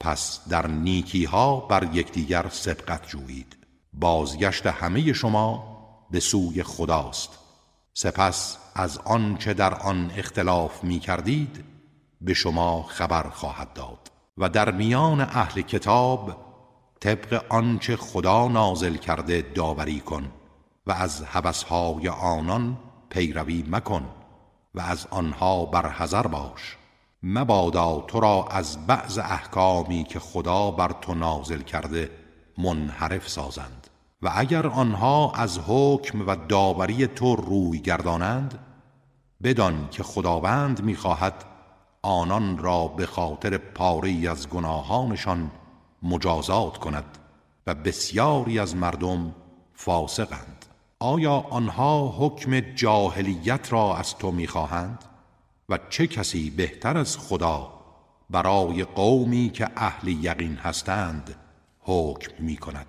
پس 0.00 0.48
در 0.48 0.66
نیکی 0.66 1.24
ها 1.24 1.60
بر 1.60 1.94
یکدیگر 1.94 2.48
سبقت 2.48 3.08
جویید. 3.08 3.56
بازگشت 3.92 4.66
همه 4.66 5.12
شما 5.12 5.78
به 6.10 6.20
سوی 6.20 6.62
خداست. 6.62 7.38
سپس 7.94 8.58
از 8.74 8.98
آنچه 8.98 9.54
در 9.54 9.74
آن 9.74 10.10
اختلاف 10.16 10.84
می 10.84 10.98
کردید 10.98 11.64
به 12.20 12.34
شما 12.34 12.82
خبر 12.82 13.22
خواهد 13.22 13.72
داد 13.72 14.10
و 14.38 14.48
در 14.48 14.70
میان 14.70 15.20
اهل 15.20 15.60
کتاب 15.60 16.36
طبق 17.00 17.44
آنچه 17.48 17.96
خدا 17.96 18.48
نازل 18.48 18.96
کرده 18.96 19.42
داوری 19.54 20.00
کن 20.00 20.32
و 20.86 20.92
از 20.92 21.22
هوسهای 21.22 22.08
آنان 22.08 22.78
پیروی 23.10 23.64
مکن 23.70 24.08
و 24.74 24.80
از 24.80 25.06
آنها 25.10 25.64
برحذر 25.64 26.26
باش. 26.26 26.77
مبادا 27.22 28.00
تو 28.00 28.20
را 28.20 28.48
از 28.50 28.86
بعض 28.86 29.18
احکامی 29.18 30.04
که 30.04 30.18
خدا 30.18 30.70
بر 30.70 30.92
تو 31.00 31.14
نازل 31.14 31.60
کرده 31.60 32.10
منحرف 32.58 33.28
سازند. 33.28 33.86
و 34.22 34.32
اگر 34.34 34.66
آنها 34.66 35.32
از 35.32 35.58
حکم 35.66 36.26
و 36.26 36.36
داوری 36.48 37.06
تو 37.06 37.36
روی 37.36 37.78
گردانند 37.78 38.58
بدان 39.42 39.88
که 39.90 40.02
خداوند 40.02 40.82
می‌خواهد 40.82 41.44
آنان 42.02 42.58
را 42.58 42.88
به 42.88 43.06
خاطر 43.06 43.58
پاری 43.58 44.28
از 44.28 44.48
گناهانشان 44.48 45.50
مجازات 46.02 46.78
کند 46.78 47.18
و 47.66 47.74
بسیاری 47.74 48.58
از 48.58 48.76
مردم 48.76 49.34
فاسقند. 49.74 50.66
آیا 51.00 51.44
آنها 51.50 52.14
حکم 52.18 52.60
جاهلیت 52.60 53.72
را 53.72 53.96
از 53.96 54.16
تو 54.16 54.30
می‌خواهند؟ 54.30 55.04
و 55.68 55.78
چه 55.90 56.06
کسی 56.06 56.50
بهتر 56.50 56.98
از 56.98 57.18
خدا 57.18 57.72
برای 58.30 58.84
قومی 58.84 59.50
که 59.50 59.70
اهل 59.76 60.08
یقین 60.08 60.56
هستند 60.56 61.34
حکم 61.80 62.44
می 62.44 62.56
کند 62.56 62.86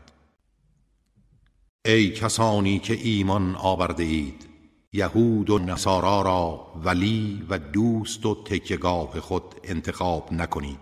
ای 1.86 2.10
کسانی 2.10 2.80
که 2.80 2.94
ایمان 2.94 3.56
آورده 3.56 4.04
اید 4.04 4.50
یهود 4.94 5.50
و 5.50 5.60
نصارا 5.60 6.22
را 6.22 6.72
ولی 6.84 7.46
و 7.50 7.58
دوست 7.60 8.26
و 8.26 8.44
تکیگاه 8.44 9.20
خود 9.20 9.56
انتخاب 9.64 10.34
نکنید. 10.34 10.80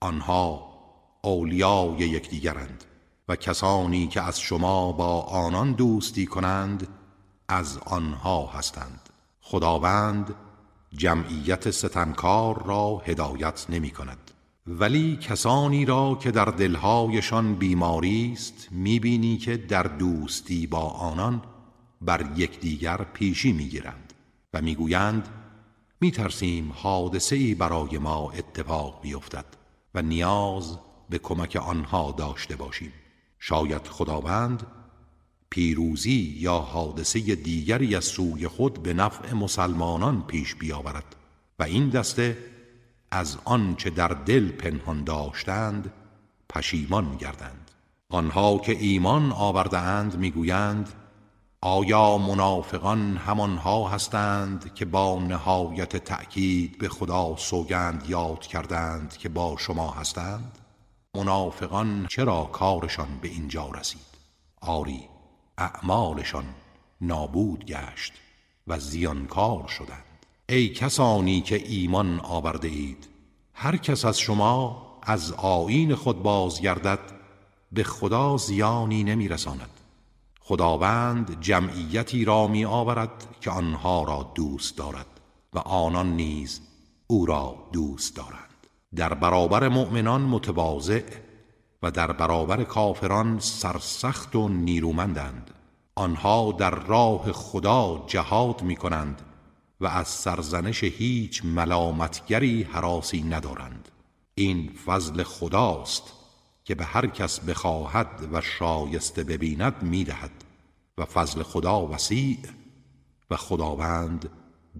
آنها 0.00 0.72
اولیای 1.22 1.98
یکدیگرند 1.98 2.84
و 3.28 3.36
کسانی 3.36 4.06
که 4.06 4.22
از 4.22 4.40
شما 4.40 4.92
با 4.92 5.20
آنان 5.20 5.72
دوستی 5.72 6.26
کنند 6.26 6.88
از 7.48 7.78
آنها 7.78 8.46
هستند. 8.46 9.08
خداوند 9.40 10.34
جمعیت 10.96 11.70
ستمکار 11.70 12.66
را 12.66 13.02
هدایت 13.04 13.66
نمی 13.68 13.90
کند. 13.90 14.30
ولی 14.66 15.16
کسانی 15.16 15.84
را 15.84 16.18
که 16.22 16.30
در 16.30 16.44
دلهایشان 16.44 17.54
بیماری 17.54 18.32
است 18.32 18.68
می‌بینی 18.70 19.36
که 19.36 19.56
در 19.56 19.82
دوستی 19.82 20.66
با 20.66 20.80
آنان 20.90 21.42
بر 22.00 22.32
یکدیگر 22.36 22.96
پیشی 22.96 23.52
می‌گیرند 23.52 24.12
و 24.54 24.62
می‌گویند 24.62 25.28
میترسیم 26.00 26.72
حادثه 26.74 27.36
ای 27.36 27.54
برای 27.54 27.98
ما 27.98 28.30
اتفاق 28.30 29.00
بیفتد 29.02 29.44
و 29.94 30.02
نیاز 30.02 30.78
به 31.10 31.18
کمک 31.18 31.56
آنها 31.56 32.14
داشته 32.18 32.56
باشیم. 32.56 32.92
شاید 33.38 33.86
خداوند 33.86 34.66
پیروزی 35.52 36.36
یا 36.38 36.58
حادثه 36.58 37.20
دیگری 37.20 37.96
از 37.96 38.04
سوی 38.04 38.48
خود 38.48 38.82
به 38.82 38.94
نفع 38.94 39.32
مسلمانان 39.32 40.22
پیش 40.26 40.54
بیاورد 40.54 41.16
و 41.58 41.62
این 41.62 41.88
دسته 41.88 42.38
از 43.10 43.38
آنچه 43.44 43.90
در 43.90 44.08
دل 44.08 44.48
پنهان 44.48 45.04
داشتند 45.04 45.92
پشیمان 46.48 47.16
گردند. 47.16 47.70
آنها 48.10 48.58
که 48.58 48.72
ایمان 48.72 49.32
آورده 49.32 49.78
اند 49.78 50.18
می‌گویند 50.18 50.88
آیا 51.60 52.18
منافقان 52.18 53.16
همانها 53.16 53.88
هستند 53.88 54.74
که 54.74 54.84
با 54.84 55.20
نهایت 55.20 55.96
تأکید 55.96 56.78
به 56.78 56.88
خدا 56.88 57.36
سوگند 57.36 58.04
یاد 58.08 58.40
کردند 58.40 59.16
که 59.16 59.28
با 59.28 59.56
شما 59.58 59.90
هستند؟ 59.90 60.58
منافقان 61.16 62.06
چرا 62.10 62.44
کارشان 62.44 63.08
به 63.22 63.28
اینجا 63.28 63.70
رسید؟ 63.70 64.12
آری 64.60 65.11
اعمالشان 65.58 66.44
نابود 67.00 67.64
گشت 67.64 68.12
و 68.66 68.78
زیانکار 68.78 69.68
شدند. 69.68 70.26
ای 70.48 70.68
کسانی 70.68 71.40
که 71.40 71.68
ایمان 71.68 72.20
آورده 72.20 72.68
اید 72.68 73.08
هر 73.54 73.76
کس 73.76 74.04
از 74.04 74.18
شما 74.18 74.82
از 75.02 75.32
آیین 75.32 75.94
خود 75.94 76.22
بازگردد 76.22 76.98
به 77.72 77.82
خدا 77.82 78.36
زیانی 78.36 79.04
نمی 79.04 79.28
رساند 79.28 79.70
خداوند 80.40 81.40
جمعیتی 81.40 82.24
را 82.24 82.46
می 82.46 82.64
آورد 82.64 83.36
که 83.40 83.50
آنها 83.50 84.04
را 84.04 84.32
دوست 84.34 84.78
دارد 84.78 85.06
و 85.52 85.58
آنان 85.58 86.16
نیز 86.16 86.60
او 87.06 87.26
را 87.26 87.54
دوست 87.72 88.16
دارند. 88.16 88.66
در 88.96 89.14
برابر 89.14 89.68
مؤمنان 89.68 90.20
متواضع 90.22 91.02
و 91.82 91.90
در 91.90 92.12
برابر 92.12 92.64
کافران 92.64 93.38
سرسخت 93.38 94.36
و 94.36 94.48
نیرومندند. 94.48 95.50
آنها 95.94 96.52
در 96.52 96.70
راه 96.70 97.32
خدا 97.32 98.04
جهاد 98.06 98.62
می 98.62 98.76
کنند 98.76 99.22
و 99.80 99.86
از 99.86 100.08
سرزنش 100.08 100.84
هیچ 100.84 101.44
ملامتگری 101.44 102.62
حراسی 102.62 103.22
ندارند. 103.22 103.88
این 104.34 104.70
فضل 104.86 105.22
خداست 105.22 106.12
که 106.64 106.74
به 106.74 106.84
هر 106.84 107.06
کس 107.06 107.40
بخواهد 107.40 108.28
و 108.32 108.40
شایسته 108.40 109.24
ببیند 109.24 109.82
می‌دهد 109.82 110.44
و 110.98 111.04
فضل 111.04 111.42
خدا 111.42 111.86
وسیع 111.86 112.38
و 113.30 113.36
خداوند 113.36 114.30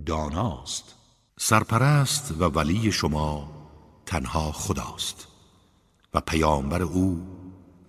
داناست. 0.06 0.94
سرپرست 1.38 2.34
و 2.38 2.44
ولی 2.44 2.92
شما 2.92 3.50
تنها 4.06 4.52
خداست. 4.52 5.31
و 6.14 6.20
پیامبر 6.20 6.83
او 6.83 7.27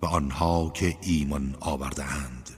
و 0.02 0.06
آنها 0.06 0.70
که 0.70 0.98
ایمان 1.02 1.56
آورده 1.60 2.04
اند 2.04 2.50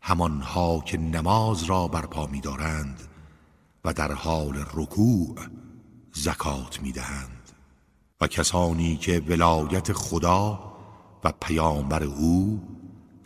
همانها 0.00 0.80
که 0.80 0.98
نماز 0.98 1.62
را 1.62 1.88
برپا 1.88 2.26
می‌دارند 2.26 3.02
و 3.84 3.92
در 3.92 4.12
حال 4.12 4.64
رکوع 4.74 5.36
زکات 6.12 6.82
می‌دهند. 6.82 7.30
و 8.20 8.26
کسانی 8.26 8.96
که 8.96 9.22
ولایت 9.28 9.92
خدا 9.92 10.72
و 11.24 11.32
پیامبر 11.40 12.04
او 12.04 12.62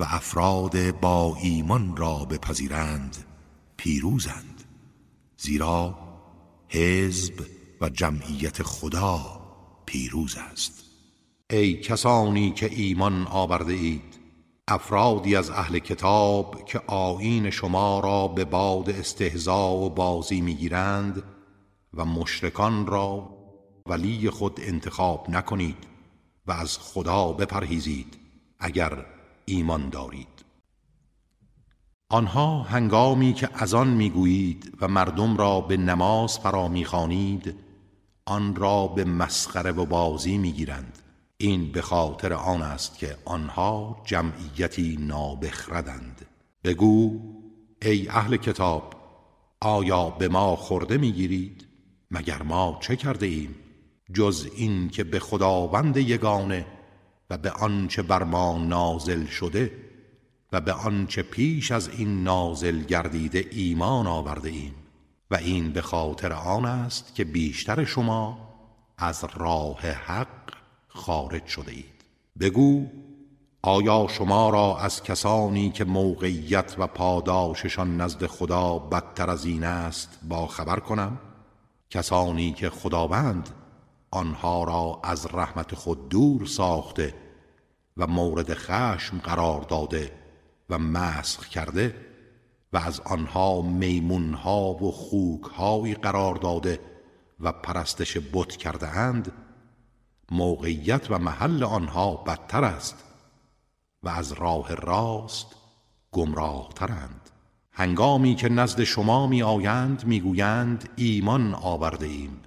و 0.01 0.05
افراد 0.05 1.01
با 1.01 1.37
ایمان 1.43 1.97
را 1.97 2.25
بپذیرند 2.25 3.17
پیروزند. 3.77 4.65
زیرا 5.37 5.99
حزب 6.69 7.47
و 7.81 7.89
جمعیت 7.89 8.63
خدا 8.63 9.41
پیروز 9.87 10.37
است. 10.37 10.80
ای 11.51 11.75
کسانی 11.75 12.51
که 12.51 12.71
ایمان 12.73 13.27
آورده 13.27 13.73
اید 13.73 14.19
افرادی 14.69 15.37
از 15.37 15.51
اهل 15.51 15.79
کتاب 15.79 16.65
که 16.65 16.79
آیین 16.87 17.51
شما 17.51 18.01
را 18.01 18.29
به 18.29 18.45
باد 18.45 18.91
استهزا 18.91 19.71
و 19.73 19.91
بازی 19.91 20.41
می‌گیرند 20.41 21.23
و 21.95 22.05
مشرکان 22.05 22.87
را 22.87 23.31
ولی 23.87 24.31
خود 24.31 24.61
انتخاب 24.63 25.31
نکنید 25.31 25.77
و 26.47 26.53
از 26.53 26.79
خدا 26.79 27.33
بپرهیزید 27.33 28.19
اگر 28.59 29.07
ایمان 29.45 29.89
دارید. 29.89 30.45
آنها 32.09 32.63
هنگامی 32.63 33.33
که 33.33 33.49
از 33.55 33.75
آن 33.75 33.89
می‌گویید 33.89 34.79
و 34.81 34.89
مردم 34.89 35.37
را 35.37 35.61
به 35.61 35.77
نماز 35.77 36.39
فرا 36.39 36.69
می‌خوانید 36.69 37.55
آن 38.27 38.57
را 38.57 38.87
به 38.87 39.05
مسخره 39.05 39.73
و 39.73 39.87
بازی 39.87 40.39
می‌گیرند. 40.39 41.00
این 41.43 41.73
به 41.73 41.83
خاطر 41.83 42.33
آن 42.33 42.63
است 42.63 42.99
که 42.99 43.17
آنها 43.25 44.03
جمعیتی 44.05 44.97
نابخردند. 45.01 46.27
بگو 46.65 47.21
ای 47.83 48.09
اهل 48.09 48.37
کتاب 48.37 48.95
آیا 49.61 50.11
به 50.11 50.29
ما 50.29 50.57
خورده 50.57 50.99
می‌گیرید؟ 50.99 51.67
مگر 52.11 52.43
ما 52.43 52.79
چه 52.81 52.97
کرده 52.97 53.27
ایم؟ 53.27 53.55
جز 54.15 54.49
این 54.57 54.89
که 54.89 55.05
به 55.05 55.19
خداوند 55.19 55.97
یگانه 55.97 56.67
و 57.31 57.39
به 57.39 57.51
آنچه 57.51 58.03
بر 58.03 58.23
ما 58.23 58.59
نازل 58.59 59.27
شده 59.27 59.73
و 60.53 60.61
به 60.61 60.73
آنچه 60.73 61.23
پیش 61.23 61.71
از 61.71 61.89
این 61.89 62.25
نازل 62.25 62.83
گردیده 62.83 63.47
ایمان 63.51 64.07
آورده 64.07 64.49
ایم. 64.49 64.75
و 65.31 65.35
این 65.35 65.73
به 65.73 65.83
خاطر 65.83 66.33
آن 66.33 66.65
است 66.65 67.15
که 67.15 67.25
بیشتر 67.25 67.85
شما 67.85 68.39
از 68.99 69.25
راه 69.37 69.81
حق 69.81 70.60
خارج 70.93 71.47
شده 71.47 71.73
اید 71.73 72.05
بگو 72.41 72.87
آیا 73.63 74.07
شما 74.11 74.51
را 74.51 74.79
از 74.79 75.03
کسانی 75.03 75.71
که 75.71 75.85
موقعیت 75.85 76.75
و 76.79 76.87
پاداششان 76.87 78.01
نزد 78.01 78.27
خدا 78.27 78.79
بدتر 78.79 79.31
از 79.31 79.45
این 79.45 79.65
است 79.65 80.19
با 80.29 80.47
خبر 80.47 80.81
کنم؟ 80.81 81.19
کسانی 81.91 82.53
که 82.53 82.71
خداوند 82.71 83.49
آنها 84.11 84.65
را 84.65 85.01
از 85.05 85.27
رحمت 85.33 85.75
خود 85.75 86.09
دور 86.09 86.47
ساخته 86.47 87.15
و 87.97 88.07
مورد 88.07 88.55
خشم 88.55 89.19
قرار 89.19 89.61
داده 89.61 90.13
و 90.71 90.79
مسخ 90.79 91.49
کرده 91.49 91.95
و 92.73 92.79
از 92.79 93.01
آنها 93.01 93.63
میمونها 93.63 94.75
و 94.75 94.93
خوکهایی 94.93 95.95
قرار 95.95 96.35
داده 96.35 96.81
و 97.41 97.53
پرستش 97.53 98.19
بت 98.33 98.57
کرده 98.57 98.89
اند 98.89 99.33
موقعیت 100.31 101.11
و 101.11 101.19
محل 101.19 101.65
آنها 101.65 102.17
بدتر 102.17 102.65
است 102.65 103.05
و 104.03 104.09
از 104.09 104.33
راه 104.33 104.75
راست 104.75 105.47
گمراه 106.13 106.69
ترند 106.75 107.31
هنگامی 107.73 108.35
که 108.35 108.49
نزد 108.49 108.83
شما 108.83 109.27
می 109.27 109.43
آیند 109.43 110.05
می 110.07 110.21
گویند 110.21 110.89
ایمان 110.97 111.55
آورده 111.55 112.07
ایم 112.07 112.43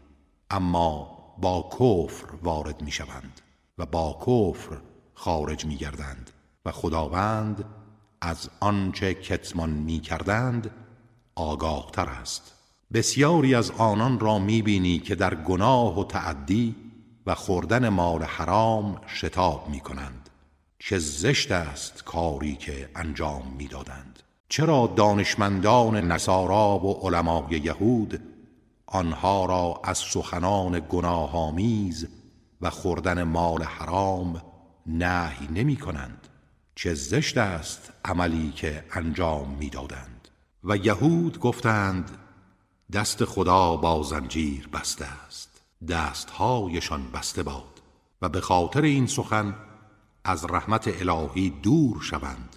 اما 0.50 1.18
با 1.42 1.70
کفر 1.80 2.26
وارد 2.44 2.82
می 2.82 2.92
شوند 2.92 3.42
و 3.78 3.86
با 3.86 4.20
کفر 4.22 4.78
خارج 5.14 5.66
می 5.66 5.76
گردند 5.76 6.32
و 6.66 6.72
خداوند 6.72 7.66
از 8.22 8.50
آنچه 8.60 9.14
کتمان 9.14 9.70
می 9.70 10.00
کردند 10.00 10.70
آگاه 11.36 11.92
تر 11.92 12.06
است. 12.06 12.54
بسیاری 12.94 13.56
از 13.56 13.72
آنان 13.72 14.20
را 14.20 14.40
می 14.40 14.62
بینی 14.62 15.00
که 15.00 15.16
در 15.16 15.36
گناه 15.36 16.00
و 16.00 16.04
تعدی 16.04 16.76
و 17.26 17.36
خوردن 17.36 17.90
مال 17.90 18.24
حرام 18.24 19.02
شتاب 19.08 19.70
می 19.70 19.80
کنند 19.80 20.30
چه 20.80 21.00
زشت 21.00 21.52
است 21.52 22.04
کاری 22.04 22.56
که 22.56 22.90
انجام 22.96 23.56
می 23.58 23.68
دادند 23.68 24.24
چرا 24.50 24.94
دانشمندان 24.96 26.12
نصارا 26.12 26.80
و 26.80 26.94
علمای 26.94 27.62
یهود 27.64 28.22
آنها 28.88 29.46
را 29.46 29.82
از 29.84 29.98
سخنان 29.98 30.82
گناهآمیز 30.90 32.08
و 32.62 32.70
خوردن 32.70 33.24
مال 33.24 33.64
حرام 33.64 34.42
نهی 34.88 35.48
نمی 35.48 35.76
کنند 35.76 36.28
چه 36.76 36.94
زشت 36.94 37.38
است 37.38 37.92
عملی 38.06 38.52
که 38.52 38.84
انجام 38.92 39.50
می‌دادند؟ 39.50 40.28
و 40.64 40.78
یهود 40.78 41.40
گفتند 41.40 42.18
دست 42.94 43.26
خدا 43.26 43.76
با 43.76 44.04
زنجیر 44.04 44.68
بسته 44.68 45.06
است. 45.06 45.53
دستهایشان 45.90 47.12
بسته 47.14 47.44
باد 47.44 47.82
و 48.22 48.30
به 48.30 48.42
خاطر 48.42 48.82
این 48.82 49.08
سخن 49.08 49.56
از 50.24 50.46
رحمت 50.46 50.88
الهی 51.02 51.50
دور 51.50 52.02
شوند 52.02 52.56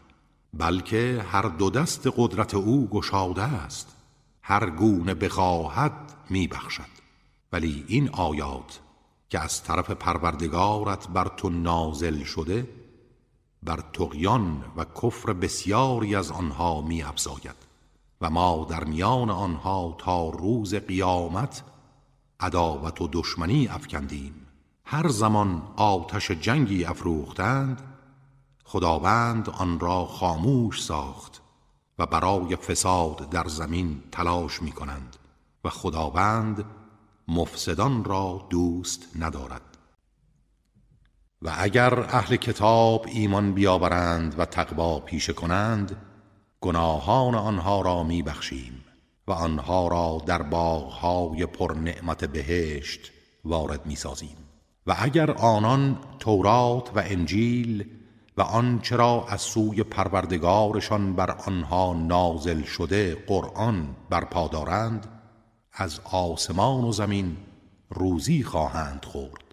بلکه 0.55 1.25
هر 1.29 1.43
دو 1.43 1.71
دست 1.71 2.09
قدرت 2.17 2.55
او 2.55 2.89
گشاده 2.89 3.43
است 3.43 3.97
هر 4.43 4.71
گونه 4.71 5.15
بخواهد 5.15 5.93
میبخشد. 6.31 6.97
ولی 7.53 7.85
این 7.89 8.09
آیات 8.09 8.81
که 9.29 9.41
از 9.41 9.63
طرف 9.63 9.91
پروردگارت 9.91 11.09
بر 11.09 11.29
تو 11.37 11.51
نازل 11.51 12.25
شده 12.25 12.69
بر 13.63 13.81
تقیان 13.93 14.65
و 14.77 14.85
کفر 15.03 15.33
بسیاری 15.33 16.15
از 16.15 16.31
آنها 16.31 16.81
می 16.81 17.05
و 18.21 18.31
ما 18.31 18.67
در 18.71 18.85
میان 18.85 19.31
آنها 19.31 19.97
تا 19.99 20.29
روز 20.29 20.75
قیامت 20.75 21.63
عداوت 22.41 23.01
و 23.01 23.09
دشمنی 23.13 23.69
افکندیم. 23.69 24.47
هر 24.85 25.09
زمان 25.09 25.63
آتش 25.77 26.31
جنگی 26.31 26.85
افروختند 26.85 27.83
خداوند 28.65 29.51
آن 29.51 29.81
را 29.81 30.05
خاموش 30.05 30.83
ساخت 30.83 31.43
و 31.99 32.07
برای 32.07 32.57
فساد 32.57 33.31
در 33.31 33.49
زمین 33.49 34.03
تلاش 34.13 34.63
می 34.63 34.73
کنند 34.73 35.17
و 35.65 35.71
خداوند 35.71 36.65
مفسدان 37.29 38.05
را 38.05 38.47
دوست 38.51 39.09
ندارد. 39.19 39.79
و 41.43 41.55
اگر 41.59 42.01
اهل 42.01 42.37
کتاب 42.37 43.07
ایمان 43.09 43.53
بیاورند 43.53 44.39
و 44.39 44.45
تقوا 44.45 45.01
پیشه 45.01 45.33
کنند 45.33 45.97
گناهان 46.61 47.35
آنها 47.35 47.81
را 47.81 48.03
می 48.03 48.23
بخشیم 48.23 48.76
و 49.29 49.33
آنها 49.33 49.89
را 49.89 50.23
در 50.27 50.43
باغهای 50.43 51.47
پر 51.47 51.75
نعمت 51.75 52.25
بهشت 52.25 53.13
وارد 53.45 53.87
می 53.87 53.97
سازیم 53.97 54.37
و 54.87 54.97
اگر 54.99 55.31
آنان 55.31 55.99
تورات 56.19 56.91
و 56.97 57.03
انجیل 57.05 57.85
و 58.37 58.43
آنچه 58.43 58.97
را 58.97 59.27
از 59.29 59.41
سوی 59.41 59.83
پروردگارشان 59.83 61.13
بر 61.17 61.31
آنها 61.31 61.95
نازل 61.95 62.63
شده 62.63 63.15
قرآن 63.27 63.97
برپا 64.11 64.49
دارند 64.49 65.07
از 65.73 66.01
آسمان 66.13 66.85
و 66.85 66.93
زمین 66.93 67.37
روزی 67.91 68.43
خواهند 68.43 69.05
خورد. 69.05 69.45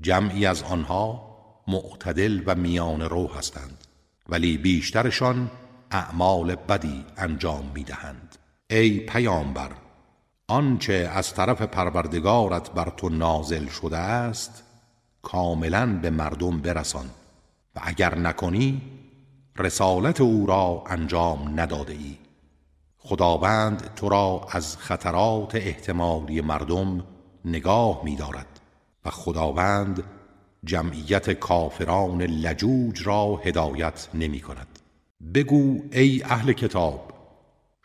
جمعی 0.00 0.46
از 0.46 0.62
آنها 0.62 1.28
معتدل 1.68 2.42
و 2.46 2.54
میان 2.54 3.00
رو 3.00 3.28
هستند 3.28 3.84
ولی 4.28 4.58
بیشترشان 4.58 5.50
اعمال 5.90 6.54
بدی 6.54 7.04
انجام 7.16 7.72
می 7.74 7.84
دهند 7.84 8.37
ای 8.70 9.00
پیامبر 9.00 9.70
آنچه 10.48 11.10
از 11.14 11.34
طرف 11.34 11.62
پروردگارت 11.62 12.70
بر 12.70 12.92
تو 12.96 13.08
نازل 13.08 13.66
شده 13.66 13.96
است 13.96 14.62
کاملا 15.22 15.98
به 16.02 16.10
مردم 16.10 16.60
برسان 16.60 17.06
و 17.76 17.80
اگر 17.82 18.18
نکنی 18.18 18.82
رسالت 19.56 20.20
او 20.20 20.46
را 20.46 20.84
انجام 20.86 21.60
نداده 21.60 21.92
ای 21.92 22.16
خداوند 22.98 23.90
تو 23.96 24.08
را 24.08 24.46
از 24.50 24.76
خطرات 24.76 25.54
احتمالی 25.54 26.40
مردم 26.40 27.04
نگاه 27.44 28.00
می 28.04 28.16
دارد 28.16 28.60
و 29.04 29.10
خداوند 29.10 30.02
جمعیت 30.64 31.30
کافران 31.30 32.22
لجوج 32.22 33.06
را 33.06 33.40
هدایت 33.44 34.08
نمی 34.14 34.40
کند 34.40 34.78
بگو 35.34 35.82
ای 35.92 36.22
اهل 36.22 36.52
کتاب 36.52 37.07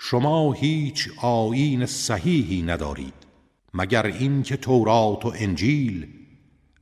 شما 0.05 0.53
هیچ 0.53 1.09
آیین 1.21 1.85
صحیحی 1.85 2.61
ندارید 2.61 3.13
مگر 3.73 4.05
اینکه 4.05 4.57
تورات 4.57 5.25
و 5.25 5.33
انجیل 5.35 6.07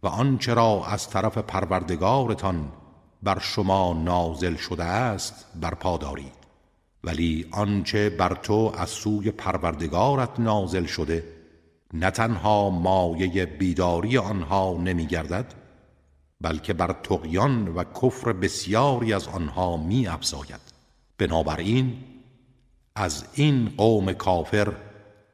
و 0.03 0.07
آنچه 0.07 0.53
را 0.53 0.85
از 0.85 1.09
طرف 1.09 1.37
پروردگارتان 1.37 2.71
بر 3.23 3.39
شما 3.39 3.93
نازل 3.93 4.55
شده 4.55 4.83
است 4.83 5.45
برپا 5.61 5.97
دارید. 5.97 6.33
ولی 7.03 7.45
آنچه 7.51 8.09
بر 8.09 8.33
تو 8.33 8.73
از 8.77 8.89
سوی 8.89 9.31
پروردگارت 9.31 10.39
نازل 10.39 10.85
شده 10.85 11.23
نه 11.93 12.11
تنها 12.11 12.69
مایه 12.69 13.45
بیداری 13.45 14.17
آنها 14.17 14.77
نمی 14.83 15.05
گردد 15.05 15.53
بلکه 16.41 16.73
بر 16.73 16.95
تقیان 17.03 17.67
و 17.67 17.83
کفر 17.83 18.33
بسیاری 18.33 19.13
از 19.13 19.27
آنها 19.27 19.77
می 19.77 20.07
افزاید 20.07 20.61
بنابراین 21.17 22.10
از 22.95 23.25
این 23.33 23.73
قوم 23.77 24.13
کافر 24.13 24.73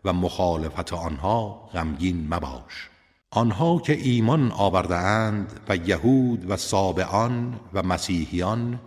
و 0.05 0.13
مخالفت 0.13 0.93
آنها 0.93 1.69
غمگین 1.73 2.27
مباش. 2.33 2.89
آنها 3.31 3.79
که 3.79 3.93
ایمان 3.93 4.51
آورده 4.51 4.95
اند 4.95 5.59
و 5.69 5.75
یهود 5.75 6.51
و 6.51 6.57
سابعان 6.57 7.59
و 7.73 7.83
مسیحیان 7.83 8.79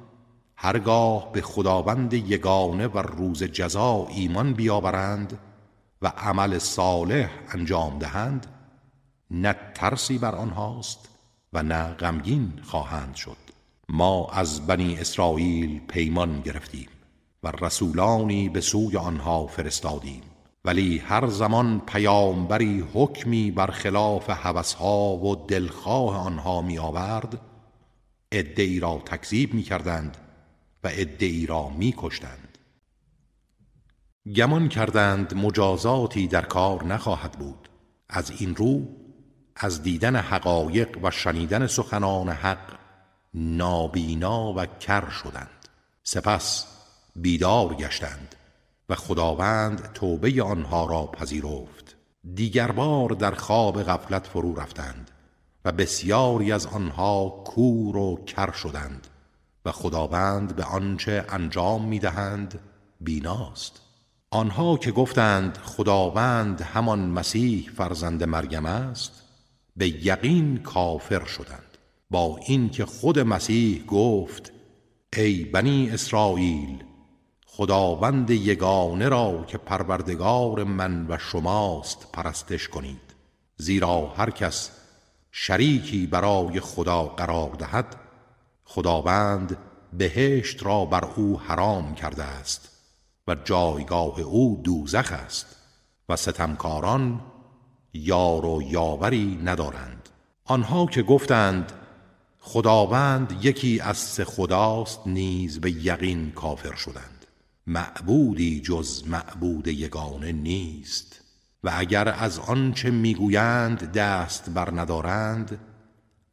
هرگاه 0.57 1.33
به 1.33 1.41
خداوند 1.41 2.13
یگانه 2.15 2.87
و 2.87 2.99
روز 2.99 3.43
جزا 3.43 4.07
ایمان 4.11 4.53
بیاورند 4.53 5.39
و 6.03 6.07
عمل 6.07 6.59
صالح 6.59 7.31
انجام 7.49 7.99
دهند 7.99 8.47
نه 9.31 9.57
ترسی 9.75 10.19
بر 10.19 10.35
آنهاست 10.35 11.09
و 11.53 11.63
نه 11.63 11.85
غمگین 11.85 12.53
خواهند 12.63 13.15
شد. 13.15 13.37
ما 13.89 14.29
از 14.33 14.67
بنی 14.67 14.97
اسرائیل 14.99 15.81
پیمان 15.89 16.41
گرفتیم. 16.41 16.89
و 17.43 17.51
رسولانی 17.61 18.49
به 18.49 18.61
سوی 18.61 18.97
آنها 18.97 19.47
فرستادیم. 19.47 20.23
ولی 20.65 20.99
هر 20.99 21.27
زمان 21.27 21.81
پیامبری 21.81 22.85
حکمی 22.95 23.51
بر 23.51 23.71
خلاف 23.71 24.31
هوسها 24.31 25.17
و 25.17 25.47
دلخواه 25.47 26.17
آنها 26.17 26.63
می 26.63 26.79
آورد 26.79 27.41
ادعی 28.33 28.81
را 28.81 29.03
تکذیب 29.05 29.55
می 29.55 29.63
کردند 29.63 30.17
و 30.85 30.91
ادعی 30.93 31.47
را 31.47 31.69
می 31.69 31.95
کشتند 31.97 32.59
گمان 34.37 34.69
کردند 34.69 35.35
مجازاتی 35.35 36.27
در 36.27 36.43
کار 36.43 36.85
نخواهد 36.85 37.33
بود. 37.33 37.69
از 38.09 38.33
این 38.41 38.57
رو 38.57 38.83
از 39.57 39.83
دیدن 39.83 40.17
حقایق 40.17 40.99
و 41.03 41.11
شنیدن 41.11 41.67
سخنان 41.67 42.29
حق 42.29 42.79
نابینا 43.35 44.53
و 44.53 44.67
کر 44.67 45.11
شدند. 45.11 45.69
سپس 46.03 46.67
بیدار 47.17 47.75
گشتند 47.75 48.35
و 48.89 48.95
خداوند 48.95 49.93
توبه 49.95 50.43
آنها 50.43 50.87
را 50.87 51.07
پذیرفت. 51.07 51.97
دیگر 52.35 52.73
بار 52.73 53.09
در 53.09 53.35
خواب 53.35 53.83
غفلت 53.83 54.27
فرو 54.27 54.55
رفتند 54.55 55.11
و 55.65 55.73
بسیاری 55.73 56.53
از 56.53 56.67
آنها 56.67 57.29
کور 57.29 57.97
و 57.97 58.25
کر 58.25 58.53
شدند 58.53 59.07
و 59.65 59.73
خداوند 59.73 60.57
به 60.57 60.65
آنچه 60.65 61.25
انجام 61.29 61.85
می‌دهند 61.85 62.61
بیناست. 63.01 63.81
آنها 64.31 64.77
که 64.77 64.93
گفتند 64.93 65.59
خداوند 65.59 66.61
همان 66.61 66.99
مسیح 66.99 67.71
فرزند 67.77 68.25
مریم 68.25 68.67
است 68.67 69.23
به 69.77 70.07
یقین 70.07 70.59
کافر 70.59 71.25
شدند. 71.25 71.79
با 72.11 72.41
اینکه 72.47 72.87
خود 72.87 73.19
مسیح 73.19 73.85
گفت 73.85 74.53
ای 75.17 75.45
بنی 75.45 75.91
اسرائیل 75.91 76.85
خداوند 77.53 78.31
یگانه 78.31 79.09
را 79.09 79.45
که 79.47 79.59
پروردگار 79.59 80.65
من 80.65 81.07
و 81.09 81.19
شماست 81.19 82.07
پرستش 82.13 82.69
کنید. 82.69 83.15
زیرا 83.57 84.07
هر 84.07 84.31
کس 84.31 84.71
شریکی 85.33 86.07
برای 86.07 86.61
خدا 86.61 87.03
قرار 87.03 87.51
دهد 87.51 87.97
خداوند 88.65 89.57
بهشت 89.93 90.67
را 90.67 90.85
بر 90.85 91.05
او 91.05 91.41
حرام 91.41 91.95
کرده 91.95 92.25
است 92.25 92.69
و 93.29 93.35
جایگاه 93.35 94.21
او 94.21 94.61
دوزخ 94.65 95.13
است 95.13 95.57
و 96.09 96.17
ستمکاران 96.17 97.21
یار 97.93 98.47
و 98.47 98.63
یاوری 98.63 99.41
ندارند. 99.45 100.09
آنها 100.45 100.87
که 100.87 101.03
گفتند 101.03 101.73
خداوند 102.41 103.39
یکی 103.43 103.81
از 103.81 103.97
سه 103.97 104.25
خداست 104.25 105.01
نیز 105.07 105.61
به 105.61 105.71
یقین 105.71 106.31
کافر 106.31 106.75
شدند. 106.75 107.10
معبودی 107.71 108.61
جز 108.61 109.03
معبود 109.07 109.69
یگانه 109.69 110.33
نیست. 110.33 111.21
و 111.65 111.71
اگر 111.75 112.09
از 112.09 112.39
آنچه 112.39 112.91
می‌گویند 112.91 113.93
دست 113.93 114.51
بر 114.51 114.81
ندارند 114.81 115.59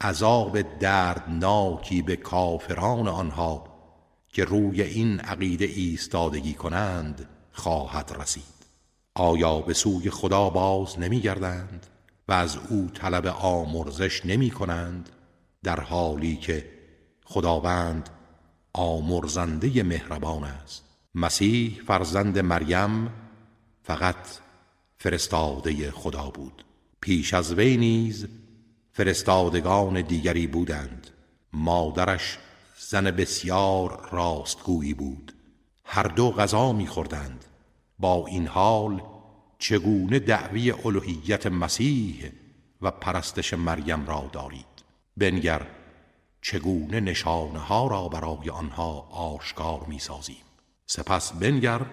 عذاب 0.02 0.62
دردناکی 0.62 2.02
به 2.02 2.16
کافران 2.16 3.08
آنها 3.08 3.68
که 4.30 4.46
روی 4.46 4.82
این 4.82 5.20
عقیده 5.20 5.66
ایستادگی 5.66 6.54
کنند 6.54 7.30
خواهد 7.52 8.16
رسید. 8.20 8.58
آیا 9.16 9.60
به 9.60 9.74
سوی 9.74 10.10
خدا 10.10 10.50
باز 10.50 11.00
نمی 11.00 11.22
گردند 11.22 11.88
و 12.28 12.34
از 12.34 12.58
او 12.70 12.90
طلب 12.94 13.28
آمرزش 13.28 14.26
نمی 14.26 14.50
کنند 14.50 15.10
در 15.64 15.80
حالی 15.80 16.36
که 16.36 16.70
خداوند 17.26 18.10
آمرزنده 18.74 19.84
مهربان 19.84 20.44
است؟ 20.44 20.87
مسیح 21.18 21.82
فرزند 21.88 22.40
مریم 22.40 23.14
فقط 23.84 24.16
فرستاده 24.98 25.92
خدا 25.92 26.30
بود. 26.30 26.66
پیش 27.02 27.34
از 27.34 27.54
وی 27.54 27.78
نیز 27.78 28.28
فرستادگان 28.92 30.02
دیگری 30.02 30.48
بودند. 30.48 31.08
مادرش 31.54 32.38
زن 32.80 33.12
بسیار 33.12 34.10
راستگویی 34.12 34.94
بود. 34.94 35.34
هر 35.86 36.04
دو 36.04 36.32
غذا 36.32 36.74
میخوردند. 36.74 37.46
با 38.00 38.28
این 38.28 38.48
حال 38.48 39.02
چگونه 39.60 40.20
دعوی 40.20 40.72
الوهیت 40.72 41.48
مسیح 41.48 42.32
و 42.82 42.92
پرستش 42.92 43.54
مریم 43.54 44.08
را 44.08 44.30
دارید؟ 44.34 44.84
بنگر 45.18 45.68
چگونه 46.42 47.00
نشانه 47.00 47.60
ها 47.60 47.88
را 47.88 48.08
برای 48.08 48.50
آنها 48.50 49.00
آشکار 49.12 49.86
می‌سازیم؟ 49.88 50.47
سپس 50.88 51.32
بنگر 51.34 51.86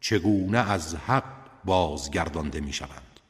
چگونه 0.00 0.58
از 0.58 0.94
حق 0.94 1.24
بازگردانده 1.64 2.60
می‌شوند؟ 2.60 3.20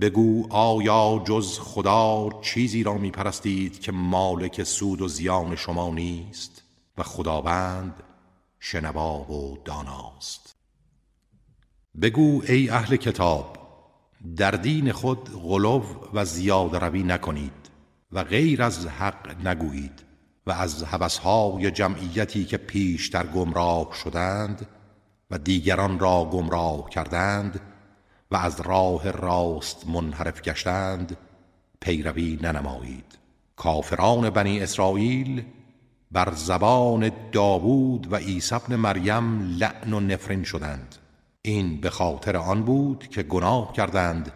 بگو 0.00 0.52
آیا 0.52 1.22
جز 1.26 1.58
خدا 1.58 2.28
چیزی 2.42 2.82
را 2.82 2.94
می 2.94 3.10
پرستید 3.10 3.80
که 3.80 3.92
مالک 3.92 4.62
سود 4.62 5.00
و 5.00 5.08
زیان 5.08 5.56
شما 5.56 5.90
نیست 5.90 6.62
و 6.98 7.02
خداوند 7.02 8.02
شنوا 8.60 9.32
و 9.32 9.58
داناست؟ 9.64 10.56
بگو 12.02 12.42
ای 12.48 12.68
اهل 12.68 12.96
کتاب 12.96 13.58
در 14.36 14.50
دین 14.50 14.92
خود 14.92 15.30
غلو 15.42 15.84
و 16.14 16.24
زیاد 16.24 16.76
روی 16.76 17.02
نکنید 17.02 17.70
و 18.12 18.24
غیر 18.24 18.62
از 18.62 18.86
حق 18.86 19.46
نگویید. 19.46 20.07
و 20.48 20.50
از 20.50 20.84
حبسهای 20.84 21.70
جمعیتی 21.70 22.44
که 22.44 22.56
پیشتر 22.56 23.26
گمراه 23.26 23.88
شدند 24.04 24.66
و 25.30 25.38
دیگران 25.38 25.98
را 25.98 26.24
گمراه 26.24 26.90
کردند 26.90 27.60
و 28.30 28.36
از 28.36 28.60
راه 28.60 29.10
راست 29.10 29.88
منحرف 29.88 30.42
گشتند 30.42 31.16
پیروی 31.80 32.38
ننمایید. 32.42 33.18
کافران 33.56 34.30
بنی 34.30 34.60
اسرائیل 34.60 35.44
بر 36.12 36.32
زبان 36.34 37.10
داوود 37.32 38.12
و 38.12 38.16
عیسی 38.16 38.54
ابن 38.54 38.76
مریم 38.76 39.56
لعن 39.58 39.92
و 39.92 40.00
نفرین 40.00 40.44
شدند. 40.44 40.94
این 41.42 41.80
به 41.80 41.90
خاطر 41.90 42.36
آن 42.36 42.62
بود 42.62 43.08
که 43.08 43.22
گناه 43.22 43.72
کردند 43.72 44.32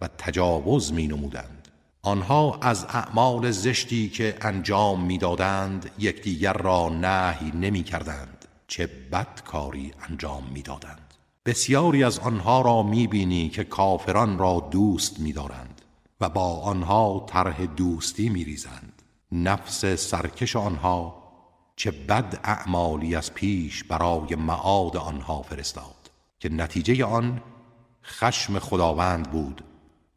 و 0.00 0.08
تجاوز 0.18 0.92
می 0.92 1.08
نمودند 1.08 1.61
آنها 2.04 2.58
از 2.62 2.84
اعمال 2.84 3.50
زشتی 3.50 4.08
که 4.08 4.36
انجام 4.40 5.04
می‌دادند 5.04 5.90
یکدیگر 5.98 6.52
را 6.52 6.88
نهی 6.88 7.50
نمی 7.50 7.82
کردند 7.82 8.44
چه 8.66 8.86
بد 8.86 9.40
کاری 9.44 9.92
انجام 10.08 10.44
می‌دادند. 10.52 11.14
بسیاری 11.46 12.04
از 12.04 12.18
آنها 12.18 12.60
را 12.60 12.82
می‌بینی 12.82 13.48
که 13.48 13.64
کافران 13.64 14.38
را 14.38 14.68
دوست 14.70 15.20
میدارند 15.20 15.82
و 16.20 16.28
با 16.28 16.60
آنها 16.60 17.26
طرح 17.28 17.64
دوستی 17.64 18.28
میریزند. 18.28 19.02
نفس 19.32 19.84
سرکش 19.84 20.56
آنها 20.56 21.22
چه 21.76 21.90
بد 21.90 22.40
اعمالی 22.44 23.14
از 23.14 23.34
پیش 23.34 23.84
برای 23.84 24.34
معاد 24.34 24.96
آنها 24.96 25.42
فرستاد 25.42 26.10
که 26.38 26.48
نتیجه 26.48 27.04
آن 27.04 27.42
خشم 28.04 28.58
خداوند 28.58 29.30
بود 29.30 29.64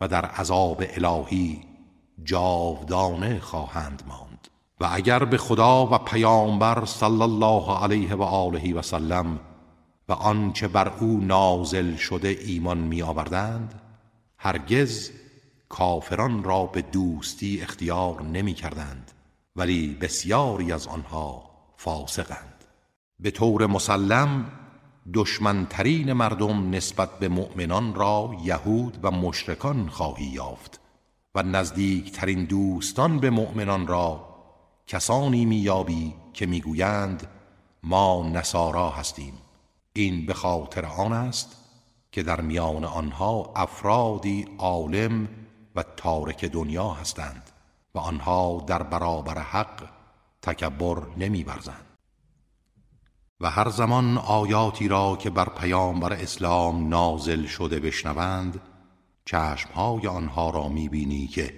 و 0.01 0.07
در 0.07 0.25
عذاب 0.25 0.83
الهی 0.89 1.74
جاودانه 2.23 3.39
خواهند 3.39 4.03
ماند. 4.07 4.47
و 4.79 4.89
اگر 4.91 5.25
به 5.25 5.37
خدا 5.37 5.85
و 5.85 5.97
پیامبر 5.97 6.85
صلی 6.85 7.21
الله 7.21 7.83
علیه 7.83 8.15
و 8.15 8.21
آله 8.21 8.73
و 8.73 8.81
سلم 8.81 9.39
و 10.09 10.13
آنچه 10.13 10.67
بر 10.67 10.93
او 10.99 11.21
نازل 11.21 11.95
شده 11.95 12.27
ایمان 12.27 12.77
می 12.77 13.01
آوردند 13.01 13.81
هرگز 14.37 15.11
کافران 15.69 16.43
را 16.43 16.65
به 16.65 16.81
دوستی 16.81 17.61
اختیار 17.61 18.21
نمی 18.21 18.53
کردند 18.53 19.11
ولی 19.55 19.93
بسیاری 20.01 20.71
از 20.71 20.87
آنها 20.87 21.49
فاسقند. 21.77 22.65
به 23.19 23.31
طور 23.31 23.65
مسلم 23.65 24.45
دشمنترین 25.13 26.13
مردم 26.13 26.69
نسبت 26.69 27.19
به 27.19 27.27
مؤمنان 27.27 27.95
را 27.95 28.35
یهود 28.43 28.97
و 29.03 29.11
مشرکان 29.11 29.89
خواهی 29.89 30.25
یافت. 30.25 30.84
و 31.35 31.43
نزدیکترین 31.43 32.45
دوستان 32.45 33.19
به 33.19 33.29
مؤمنان 33.29 33.87
را 33.87 34.35
کسانی 34.87 35.45
میابی 35.45 36.13
که 36.33 36.45
می‌گویند 36.45 37.27
ما 37.83 38.29
نصارا 38.33 38.89
هستیم. 38.89 39.33
این 39.93 40.25
به 40.25 40.33
خاطر 40.33 40.85
آن 40.85 41.13
است 41.13 41.55
که 42.11 42.23
در 42.23 42.41
میان 42.41 42.85
آنها 42.85 43.53
افرادی 43.55 44.47
عالم 44.57 45.27
و 45.75 45.83
تارک 45.97 46.45
دنیا 46.45 46.89
هستند 46.89 47.49
و 47.95 47.99
آنها 47.99 48.63
در 48.67 48.83
برابر 48.83 49.41
حق 49.41 49.83
تکبر 50.41 51.03
نمیورزند. 51.17 51.85
و 53.41 53.49
هر 53.49 53.69
زمان 53.69 54.17
آیاتی 54.17 54.87
را 54.87 55.15
که 55.15 55.29
بر 55.29 55.49
پیامبر 55.49 56.13
اسلام 56.13 56.87
نازل 56.87 57.45
شده 57.45 57.79
بشنوند 57.79 58.59
چشمهای 59.25 60.07
آنها 60.07 60.49
را 60.49 60.67
می‌بینی 60.67 61.27
که 61.27 61.53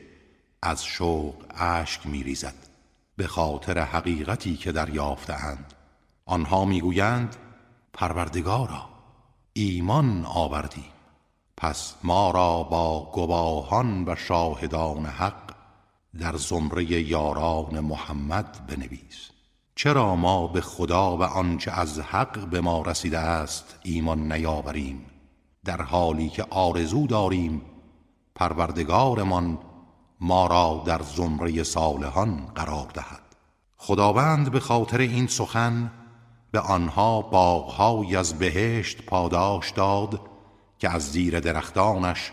از 0.61 0.85
شوق 0.85 1.35
اشک 1.55 2.07
میریزد. 2.07 2.67
به 3.15 3.27
خاطر 3.27 3.79
حقیقتی 3.79 4.55
که 4.55 4.71
دریافتهاند 4.71 5.73
آنها 6.25 6.65
می‌گویند 6.65 7.35
پروردگارا 7.93 8.89
ایمان 9.53 10.25
آوردیم 10.25 10.91
پس 11.57 11.95
ما 12.03 12.31
را 12.31 12.63
با 12.63 13.11
گواهان 13.13 14.03
و 14.07 14.15
شاهدان 14.15 15.05
حق 15.05 15.55
در 16.19 16.35
زمره 16.35 16.83
یاران 16.83 17.79
محمد 17.79 18.67
بنویس. 18.67 19.29
چرا 19.75 20.15
ما 20.15 20.47
به 20.47 20.61
خدا 20.61 21.17
و 21.17 21.23
آنچه 21.23 21.71
از 21.71 21.99
حق 21.99 22.45
به 22.45 22.61
ما 22.61 22.81
رسیده 22.81 23.17
است 23.17 23.75
ایمان 23.83 24.31
نیاوریم؟ 24.31 25.05
در 25.67 25.81
حالی 25.81 26.29
که 26.29 26.45
آرزو 26.49 27.07
داریم 27.07 27.61
پروردگارمان 28.35 29.57
ما 30.19 30.47
را 30.47 30.83
در 30.85 31.01
زمره 31.01 31.63
صالحان 31.63 32.45
قرار 32.55 32.87
دهد. 32.93 33.21
خداوند 33.77 34.51
به 34.51 34.59
خاطر 34.59 34.97
این 34.97 35.27
سخن 35.27 35.91
به 36.51 36.59
آنها 36.59 37.21
باغهایی 37.21 38.15
از 38.15 38.39
بهشت 38.39 39.05
پاداش 39.05 39.71
داد 39.71 40.21
که 40.79 40.89
از 40.89 41.11
زیر 41.11 41.39
درختانش 41.39 42.31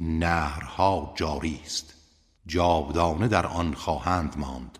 نهرها 0.00 1.12
جاری 1.16 1.60
است. 1.64 1.94
جاودانه 2.46 3.28
در 3.28 3.46
آن 3.46 3.74
خواهند 3.74 4.38
ماند 4.38 4.78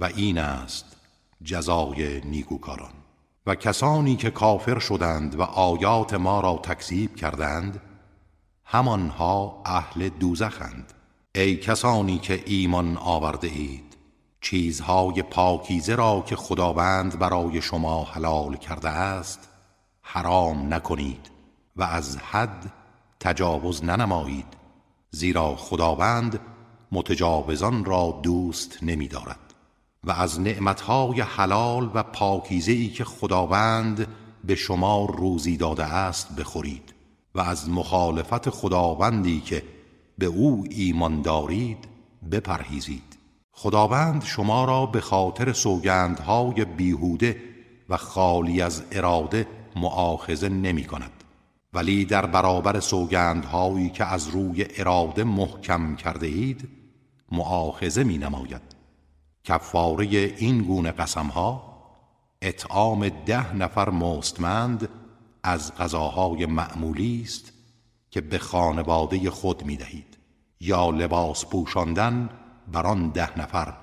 و 0.00 0.04
این 0.04 0.38
است 0.38 0.96
جزای 1.42 2.20
نیکوکاران. 2.20 3.01
و 3.46 3.54
کسانی 3.54 4.16
که 4.16 4.30
کافر 4.30 4.78
شدند 4.78 5.38
و 5.38 5.42
آیات 5.42 6.14
ما 6.14 6.40
را 6.40 6.60
تکذیب 6.62 7.16
کردند 7.16 7.80
همانها 8.64 9.62
اهل 9.66 10.08
دوزخند. 10.08 10.92
ای 11.34 11.56
کسانی 11.56 12.18
که 12.18 12.42
ایمان 12.46 12.96
آورده 12.96 13.48
اید 13.48 13.96
چیزهای 14.40 15.22
پاکیزه 15.22 15.94
را 15.94 16.24
که 16.26 16.36
خداوند 16.36 17.18
برای 17.18 17.62
شما 17.62 18.04
حلال 18.04 18.56
کرده 18.56 18.88
است 18.88 19.48
حرام 20.02 20.74
نکنید 20.74 21.30
و 21.76 21.82
از 21.82 22.16
حد 22.16 22.72
تجاوز 23.20 23.84
ننمایید 23.84 24.46
زیرا 25.10 25.56
خداوند 25.56 26.40
متجاوزان 26.92 27.84
را 27.84 28.20
دوست 28.22 28.78
نمی 28.82 29.08
دارد 29.08 29.51
و 30.04 30.10
از 30.10 30.40
نعمتهای 30.40 31.20
حلال 31.20 31.90
و 31.94 32.02
پاکیزه 32.02 32.72
ای 32.72 32.88
که 32.88 33.04
خداوند 33.04 34.06
به 34.44 34.54
شما 34.54 35.04
روزی 35.04 35.56
داده 35.56 35.84
است 35.84 36.36
بخورید 36.36 36.94
و 37.34 37.40
از 37.40 37.70
مخالفت 37.70 38.50
خداوندی 38.50 39.40
که 39.40 39.62
به 40.18 40.26
او 40.26 40.64
ایمان 40.70 41.22
دارید 41.22 41.88
بپرهیزید. 42.32 43.16
خداوند 43.52 44.24
شما 44.24 44.64
را 44.64 44.86
به 44.86 45.00
خاطر 45.00 45.52
سوگندهای 45.52 46.64
بیهوده 46.64 47.36
و 47.88 47.96
خالی 47.96 48.62
از 48.62 48.82
اراده 48.92 49.46
معاخزه 49.76 50.48
نمی 50.48 50.84
کند. 50.84 51.10
ولی 51.72 52.04
در 52.04 52.26
برابر 52.26 52.80
سوگندهایی 52.80 53.90
که 53.90 54.04
از 54.04 54.28
روی 54.28 54.66
اراده 54.76 55.24
محکم 55.24 55.96
کرده 55.96 56.26
اید 56.26 56.68
معاخزه 57.32 58.04
می 58.04 58.18
نماید. 58.18 58.71
کفاره 59.44 60.06
این 60.06 60.62
گونه 60.62 60.92
قسمها 60.92 61.72
اطعام 62.42 63.08
ده 63.08 63.56
نفر 63.56 63.90
مستمند 63.90 64.88
از 65.42 65.74
غذاهای 65.74 66.46
معمولی 66.46 67.22
است 67.24 67.52
که 68.10 68.20
به 68.20 68.38
خانواده 68.38 69.30
خود 69.30 69.64
می 69.64 69.76
دهید 69.76 70.18
یا 70.60 70.90
لباس 70.90 71.46
پوشاندن 71.46 72.30
بر 72.72 72.86
آن 72.86 73.08
ده 73.08 73.38
نفر 73.38 73.74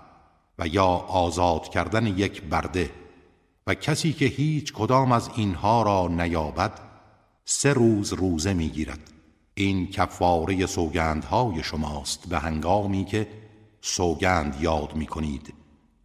و 0.59 0.67
یا 0.67 0.85
آزاد 0.85 1.69
کردن 1.69 2.07
یک 2.07 2.41
برده 2.41 2.91
و 3.67 3.73
کسی 3.73 4.13
که 4.13 4.25
هیچ 4.25 4.73
کدام 4.73 5.11
از 5.11 5.29
اینها 5.35 5.83
را 5.83 6.07
نیابد 6.07 6.79
سه 7.45 7.73
روز 7.73 8.13
روزه 8.13 8.53
می‌گیرد. 8.53 8.99
این 9.53 9.87
کفاره 9.87 10.65
سوگندهای 10.65 11.63
شماست 11.63 12.29
به 12.29 12.39
هنگامی 12.39 13.05
که 13.05 13.27
سوگند 13.81 14.61
یاد 14.61 14.95
می 14.95 15.05
کنید 15.05 15.53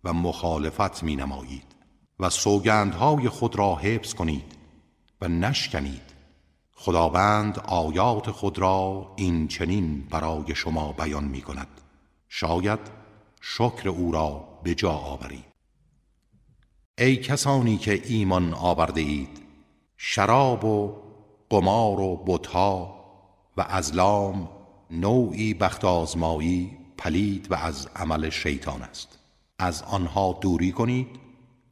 و 0.04 0.12
مخالفت 0.12 1.02
می 1.02 1.16
نمایید 1.16 1.74
و 2.20 2.30
سوگندهای 2.30 3.28
خود 3.28 3.56
را 3.56 3.76
حفظ 3.76 4.14
کنید 4.14 4.54
و 5.20 5.28
نشکنید. 5.28 6.14
خداوند 6.76 7.58
آیات 7.58 8.30
خود 8.30 8.58
را 8.58 9.12
این 9.16 9.48
چنین 9.48 10.00
برای 10.10 10.54
شما 10.54 10.92
بیان 10.92 11.24
می 11.24 11.40
کند 11.40 11.68
شاید 12.28 12.80
شکر 13.40 13.88
او 13.88 14.12
را 14.12 14.48
به 14.62 14.74
جا 14.74 14.92
آورید. 14.92 15.44
ای 16.98 17.16
کسانی 17.16 17.76
که 17.76 18.02
ایمان 18.04 18.54
آورده 18.54 19.00
اید 19.00 19.42
شراب 19.96 20.64
و 20.64 20.96
قمار 21.50 22.00
و 22.00 22.24
بتها 22.26 23.04
و 23.56 23.66
ازلام 23.68 24.48
نوعی 24.90 25.54
بخت 25.54 25.84
آزمایی 25.84 26.83
پلید 26.98 27.52
و 27.52 27.54
از 27.54 27.88
عمل 27.96 28.30
شیطان 28.30 28.82
است. 28.82 29.18
از 29.58 29.82
آنها 29.82 30.38
دوری 30.40 30.72
کنید 30.72 31.08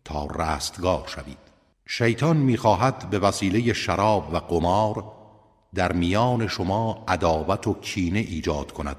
تا 0.04 0.26
رستگار 0.26 1.04
شوید. 1.06 1.38
شیطان 1.86 2.36
می‌خواهد 2.36 3.10
به 3.10 3.18
وسیله 3.18 3.72
شراب 3.72 4.34
و 4.34 4.36
قمار 4.36 5.04
در 5.74 5.92
میان 5.92 6.48
شما 6.48 7.04
عداوت 7.08 7.66
و 7.66 7.74
کینه 7.74 8.18
ایجاد 8.18 8.72
کند 8.72 8.96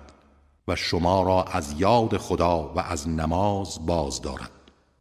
و 0.68 0.76
شما 0.76 1.24
را 1.24 1.44
از 1.44 1.76
یاد 1.78 2.18
خدا 2.18 2.74
و 2.74 2.80
از 2.80 3.10
نماز 3.10 3.86
باز 3.86 4.22
دارد. 4.22 4.52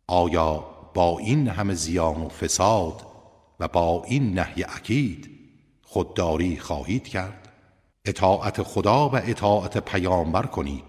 آیا 0.07 0.64
با 0.95 1.18
این 1.18 1.49
همه 1.49 1.75
زیان 1.75 2.23
و 2.23 2.29
فساد 2.29 3.07
و 3.61 3.68
با 3.68 4.03
این 4.07 4.39
نهی 4.39 4.64
اکید 4.64 5.31
خودداری 5.83 6.57
خواهید 6.57 7.09
کرد؟ 7.09 7.49
اطاعت 8.05 8.62
خدا 8.62 9.09
و 9.09 9.16
اطاعت 9.16 9.79
پیامبر 9.79 10.47
کنید. 10.47 10.85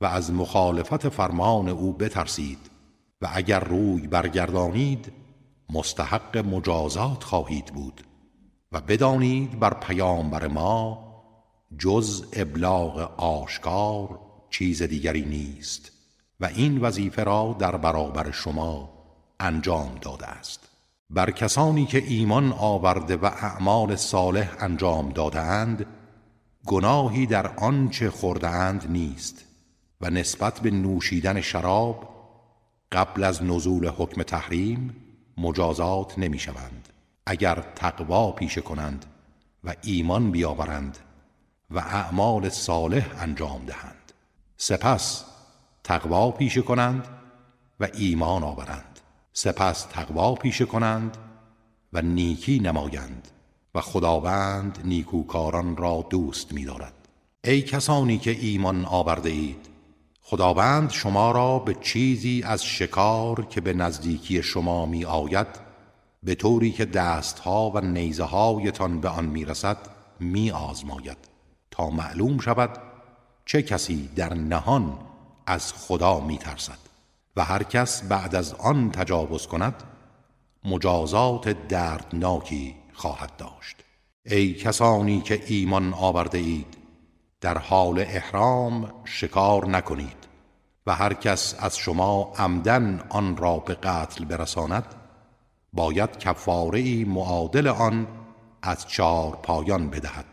و 0.00 0.06
از 0.06 0.32
مخالفت 0.32 1.08
فرمان 1.08 1.68
او 1.68 1.92
بترسید 1.92 2.70
و 3.22 3.28
اگر 3.32 3.60
روی 3.60 4.06
برگردانید 4.06 5.12
مستحق 5.72 6.36
مجازات 6.36 7.24
خواهید 7.24 7.66
بود 7.66 8.02
و 8.72 8.80
بدانید 8.80 9.58
بر 9.58 9.74
پیامبر 9.74 10.46
ما 10.46 11.08
جز 11.78 12.24
ابلاغ 12.32 12.98
آشکار 13.20 14.20
چیز 14.50 14.82
دیگری 14.82 15.24
نیست 15.24 15.92
و 16.40 16.44
این 16.46 16.78
وظیفه 16.78 17.24
را 17.24 17.56
در 17.58 17.76
برابر 17.76 18.30
شما 18.30 18.90
انجام 19.40 19.94
داده 20.00 20.26
است. 20.26 20.68
بر 21.10 21.30
کسانی 21.30 21.86
که 21.86 22.04
ایمان 22.06 22.52
آورده 22.52 23.16
و 23.16 23.24
اعمال 23.24 23.96
صالح 23.96 24.56
انجام 24.60 25.08
دادهاند 25.08 25.86
گناهی 26.66 27.26
در 27.26 27.46
آنچه 27.46 28.10
خوردهاند 28.10 28.90
نیست. 28.90 29.47
و 30.00 30.10
نسبت 30.10 30.60
به 30.60 30.70
نوشیدن 30.70 31.40
شراب 31.40 32.08
قبل 32.92 33.24
از 33.24 33.42
نزول 33.42 33.88
حکم 33.88 34.22
تحریم 34.22 34.96
مجازات 35.38 36.18
نمی 36.18 36.38
شوند 36.38 36.88
اگر 37.26 37.64
تقوا 37.74 38.32
پیشه 38.32 38.60
کنند 38.60 39.06
و 39.64 39.74
ایمان 39.82 40.30
بیاورند 40.30 40.98
و 41.70 41.78
اعمال 41.78 42.48
صالح 42.48 43.22
انجام 43.22 43.64
دهند. 43.64 44.12
سپس 44.56 45.24
تقوا 45.84 46.30
پیشه 46.30 46.62
کنند 46.62 47.08
و 47.80 47.88
ایمان 47.94 48.42
آورند. 48.42 49.00
سپس 49.32 49.82
تقوا 49.82 50.34
پیشه 50.34 50.64
کنند 50.64 51.16
و 51.92 52.02
نیکی 52.02 52.58
نمایند 52.58 53.28
و 53.74 53.80
خداوند 53.80 54.78
نیکوکاران 54.84 55.76
را 55.76 56.06
دوست 56.10 56.52
می 56.52 56.64
دارد. 56.64 56.94
ای 57.44 57.62
کسانی 57.62 58.18
که 58.18 58.30
ایمان 58.30 58.84
آورده 58.84 59.30
اید 59.30 59.67
خداوند 60.30 60.90
شما 60.90 61.30
را 61.30 61.58
به 61.58 61.74
چیزی 61.74 62.42
از 62.46 62.64
شکار 62.64 63.44
که 63.44 63.60
به 63.60 63.72
نزدیکی 63.72 64.42
شما 64.42 64.86
می 64.86 65.04
آید 65.04 65.46
به 66.22 66.34
طوری 66.34 66.72
که 66.72 66.84
دستها 66.84 67.70
و 67.70 67.80
نیزه 67.80 68.24
هایتان 68.24 69.00
به 69.00 69.08
آن 69.08 69.24
می 69.24 69.44
رسد 69.44 69.76
می 70.20 70.50
آزماید 70.50 71.16
تا 71.70 71.90
معلوم 71.90 72.38
شود 72.38 72.70
چه 73.46 73.62
کسی 73.62 74.08
در 74.16 74.34
نهان 74.34 74.98
از 75.46 75.72
خدا 75.72 76.20
می 76.20 76.38
ترسد 76.38 76.78
و 77.36 77.44
هر 77.44 77.62
کس 77.62 78.02
بعد 78.02 78.34
از 78.34 78.54
آن 78.54 78.90
تجاوز 78.90 79.46
کند 79.46 79.82
مجازات 80.64 81.68
دردناکی 81.68 82.74
خواهد 82.94 83.36
داشت. 83.36 83.76
ای 84.26 84.54
کسانی 84.54 85.20
که 85.20 85.42
ایمان 85.46 85.94
آورده 85.94 86.38
اید 86.38 86.76
در 87.40 87.58
حال 87.58 87.98
احرام 87.98 88.92
شکار 89.04 89.66
نکنید. 89.66 90.17
و 90.88 90.94
هر 90.94 91.14
کس 91.14 91.54
از 91.58 91.76
شما 91.76 92.32
عمدن 92.38 93.00
آن 93.08 93.36
را 93.36 93.56
به 93.56 93.74
قتل 93.74 94.24
برساند 94.24 94.94
باید 95.72 96.18
کفاره 96.18 96.78
ای 96.78 97.04
معادل 97.04 97.66
آن 97.66 98.06
از 98.62 98.86
چهار 98.86 99.38
پایان 99.42 99.90
بدهد. 99.90 100.24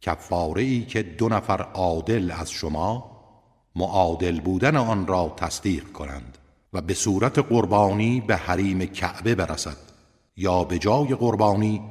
کفاره 0.00 0.62
ای 0.62 0.84
که 0.84 1.02
دو 1.02 1.28
نفر 1.28 1.62
عادل 1.62 2.32
از 2.38 2.50
شما 2.50 3.10
معادل 3.76 4.40
بودن 4.40 4.76
آن 4.76 5.06
را 5.06 5.34
تصدیق 5.36 5.92
کنند 5.92 6.38
و 6.72 6.80
به 6.80 6.94
صورت 6.94 7.38
قربانی 7.38 8.20
به 8.20 8.36
حریم 8.36 8.86
کعبه 8.86 9.34
برسد 9.34 9.76
یا 10.36 10.64
به 10.64 10.78
جای 10.78 11.14
قربانی 11.14 11.82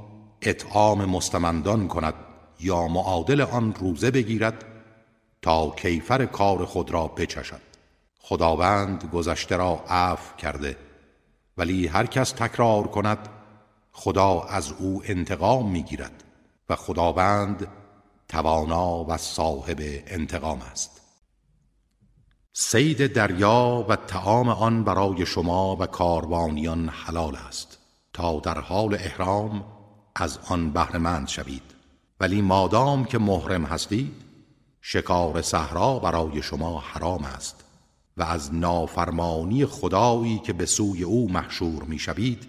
اطعام 0.42 1.06
مستمندان 1.06 1.88
کند 1.88 2.14
یا 2.60 2.88
معادل 2.88 3.42
آن 3.42 3.74
روزه 3.74 4.12
بگیرد 4.12 4.66
تا 5.42 5.70
کیفر 5.70 6.26
کار 6.26 6.66
خود 6.66 6.92
را 6.92 7.08
بچشد. 7.08 7.71
خداوند 8.22 9.10
گذشته 9.14 9.58
را 9.58 9.84
عفو 9.90 10.36
کرده. 10.36 10.78
ولی 11.58 11.88
هر 11.88 12.06
کس 12.06 12.32
تکرار 12.32 12.88
کند 12.88 13.30
خدا 13.92 14.42
از 14.42 14.72
او 14.80 15.02
انتقام 15.06 15.72
می‌گیرد 15.72 16.24
و 16.70 16.76
خداوند 16.76 17.68
توانا 18.30 19.04
و 19.04 19.18
صاحب 19.18 19.78
انتقام 20.08 20.62
است. 20.62 21.02
سید 22.54 23.14
دریا 23.14 23.86
و 23.90 23.96
تعام 23.96 24.50
آن 24.50 24.84
برای 24.84 25.26
شما 25.26 25.76
و 25.76 25.86
کاروانیان 25.86 26.90
حلال 26.90 27.36
است 27.36 27.78
تا 28.14 28.40
در 28.40 28.60
حال 28.60 28.94
احرام 28.94 29.66
از 30.16 30.40
آن 30.50 30.72
بهرهمند 30.72 31.28
شوید. 31.28 31.64
ولی 32.20 32.42
مادام 32.42 33.06
که 33.06 33.18
محرم 33.18 33.66
هستید 33.66 34.14
شکار 34.82 35.42
صحرا 35.42 36.00
برای 36.00 36.42
شما 36.42 36.80
حرام 36.80 37.24
است. 37.24 37.61
و 38.18 38.24
از 38.24 38.54
نافرمانی 38.54 39.66
خدایی 39.66 40.40
که 40.40 40.54
به 40.54 40.66
سوی 40.66 41.04
او 41.04 41.32
محشور 41.32 41.84
می‌شوید 41.84 42.48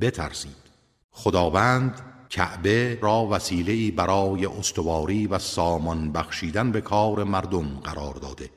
بترسید. 0.00 0.70
خداوند 1.10 2.00
کعبه 2.30 2.98
را 3.02 3.26
وسیله 3.30 3.90
برای 3.90 4.46
استواری 4.46 5.26
و 5.26 5.38
سامان 5.38 6.12
بخشیدن 6.12 6.72
به 6.72 6.80
کار 6.80 7.24
مردم 7.24 7.80
قرار 7.84 8.14
داده 8.14 8.50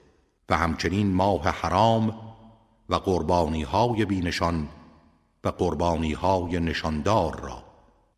و 0.49 0.57
همچنین 0.57 1.13
ماه 1.13 1.43
حرام 1.43 2.19
و 2.89 2.95
قربانی 2.95 3.63
های 3.63 4.05
بینشان 4.05 4.67
و 5.43 5.49
قربانی 5.49 6.13
های 6.13 6.59
نشاندار 6.59 7.39
را. 7.39 7.63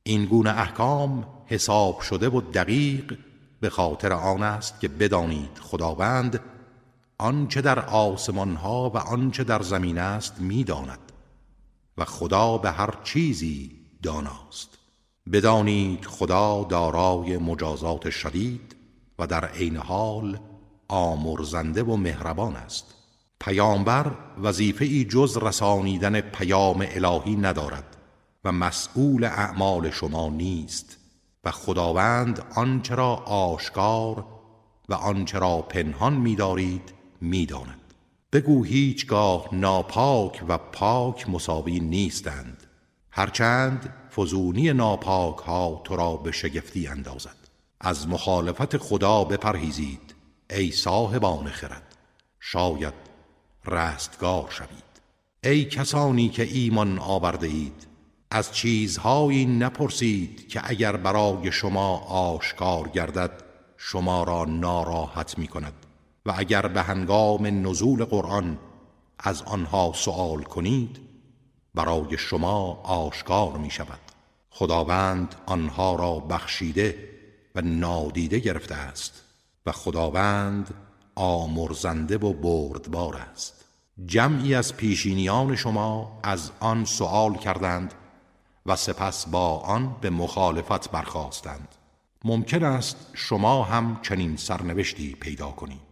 این 0.03 0.25
گونه 0.25 0.49
احکام 0.49 1.27
حساب 1.45 1.99
شده 1.99 2.29
و 2.29 2.41
دقیق 2.41 3.17
به 3.59 3.69
خاطر 3.69 4.13
آن 4.13 4.43
است 4.43 4.79
که 4.79 4.87
بدانید 4.87 5.57
خداوند 5.61 6.39
آنچه 7.17 7.61
در 7.61 7.79
آسمان 7.79 8.55
ها 8.55 8.89
و 8.89 8.97
آنچه 8.97 9.43
در 9.43 9.61
زمین 9.61 9.97
است 9.97 10.39
می‌داند 10.39 11.11
و 11.97 12.05
خدا 12.05 12.57
به 12.57 12.71
هر 12.71 12.93
چیزی 13.03 13.71
داناست. 14.03 14.77
بدانید 15.31 16.05
خدا 16.05 16.63
دارای 16.69 17.37
مجازات 17.37 18.09
شدید 18.09 18.75
و 19.19 19.27
در 19.27 19.45
عین 19.45 19.77
حال 19.77 20.39
آمرزنده 20.87 21.83
و 21.83 21.95
مهربان 21.95 22.55
است. 22.55 22.85
پیامبر 23.39 24.11
وظیفه 24.41 24.85
ای 24.85 25.05
جز 25.05 25.37
رسانیدن 25.37 26.21
پیام 26.21 26.85
الهی 26.89 27.35
ندارد 27.35 27.97
و 28.43 28.51
مسئول 28.51 29.23
اعمال 29.23 29.91
شما 29.91 30.29
نیست 30.29 30.97
و 31.43 31.51
خداوند 31.51 32.45
آنچه 32.55 32.95
را 32.95 33.15
آشکار 33.15 34.25
و 34.89 34.93
آنچه 34.93 35.39
را 35.39 35.61
پنهان 35.61 36.13
می‌دارید 36.13 36.93
می‌داند. 37.25 37.93
بگو 38.33 38.63
هیچگاه 38.63 39.49
ناپاک 39.51 40.43
و 40.47 40.57
پاک 40.57 41.29
مساوی 41.29 41.79
نیستند. 41.79 42.63
هرچند 43.11 43.93
فزونی 44.15 44.73
ناپاک 44.73 45.37
ها 45.37 45.81
تو 45.83 45.95
را 45.95 46.15
به 46.15 46.31
شگفتی 46.31 46.87
اندازد. 46.87 47.35
از 47.81 48.07
مخالفت 48.07 48.77
خدا 48.77 49.23
بپرهیزید 49.23 50.15
ای 50.49 50.71
صاحبان 50.71 51.47
خرد. 51.47 51.95
شاید 52.39 52.93
رستگار 53.65 54.47
شوید. 54.49 54.85
ای 55.43 55.65
کسانی 55.65 56.29
که 56.29 56.43
ایمان 56.43 56.99
آورده 56.99 57.47
اید 57.47 57.87
از 58.31 58.51
چیزهایی 58.53 59.45
نپرسید 59.45 60.47
که 60.47 60.61
اگر 60.63 60.97
برای 60.97 61.51
شما 61.51 61.97
آشکار 61.97 62.87
گردد 62.87 63.43
شما 63.77 64.23
را 64.23 64.45
ناراحت 64.45 65.37
می 65.37 65.47
کند 65.47 65.84
و 66.25 66.33
اگر 66.37 66.67
به 66.67 66.81
هنگام 66.81 67.67
نزول 67.67 68.05
قرآن 68.05 68.57
از 69.19 69.41
آنها 69.41 69.91
سوال 69.95 70.43
کنید 70.43 70.99
برای 71.75 72.17
شما 72.17 72.73
آشکار 72.83 73.57
می 73.57 73.71
شود 73.71 73.99
خداوند 74.49 75.35
آنها 75.45 75.95
را 75.95 76.19
بخشیده 76.19 77.09
و 77.55 77.61
نادیده 77.61 78.39
گرفته 78.39 78.75
است 78.75 79.21
و 79.65 79.71
خداوند 79.71 80.73
آمرزنده 81.15 82.17
و 82.17 82.33
بردبار 82.33 83.15
است. 83.15 83.65
جمعی 84.05 84.55
از 84.55 84.75
پیشینیان 84.75 85.55
شما 85.55 86.19
از 86.23 86.51
آن 86.59 86.85
سوال 86.85 87.35
کردند 87.37 87.93
و 88.65 88.75
سپس 88.75 89.27
با 89.27 89.59
آن 89.59 89.95
به 90.01 90.09
مخالفت 90.09 90.91
برخواستند 90.91 91.75
ممکن 92.23 92.63
است 92.63 92.97
شما 93.13 93.63
هم 93.63 93.99
چنین 94.01 94.37
سرنوشتی 94.37 95.15
پیدا 95.15 95.51
کنید. 95.51 95.84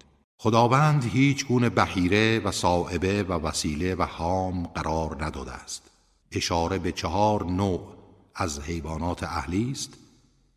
خداوند 0.44 1.04
هیچ 1.04 1.46
گونه 1.46 1.70
بهیره 1.70 2.40
و 2.40 2.52
صاحبه 2.52 3.24
و 3.24 3.32
وسیله 3.32 3.96
و 3.96 4.04
حام 4.04 4.64
قرار 4.64 5.26
نداده 5.26 5.52
است. 5.52 5.82
اشاره 6.32 6.78
به 6.78 6.92
چهار 6.92 7.46
نوع 7.46 7.94
از 8.36 8.60
حیوانات 8.60 9.24
اهلی 9.24 9.72
است 9.72 9.94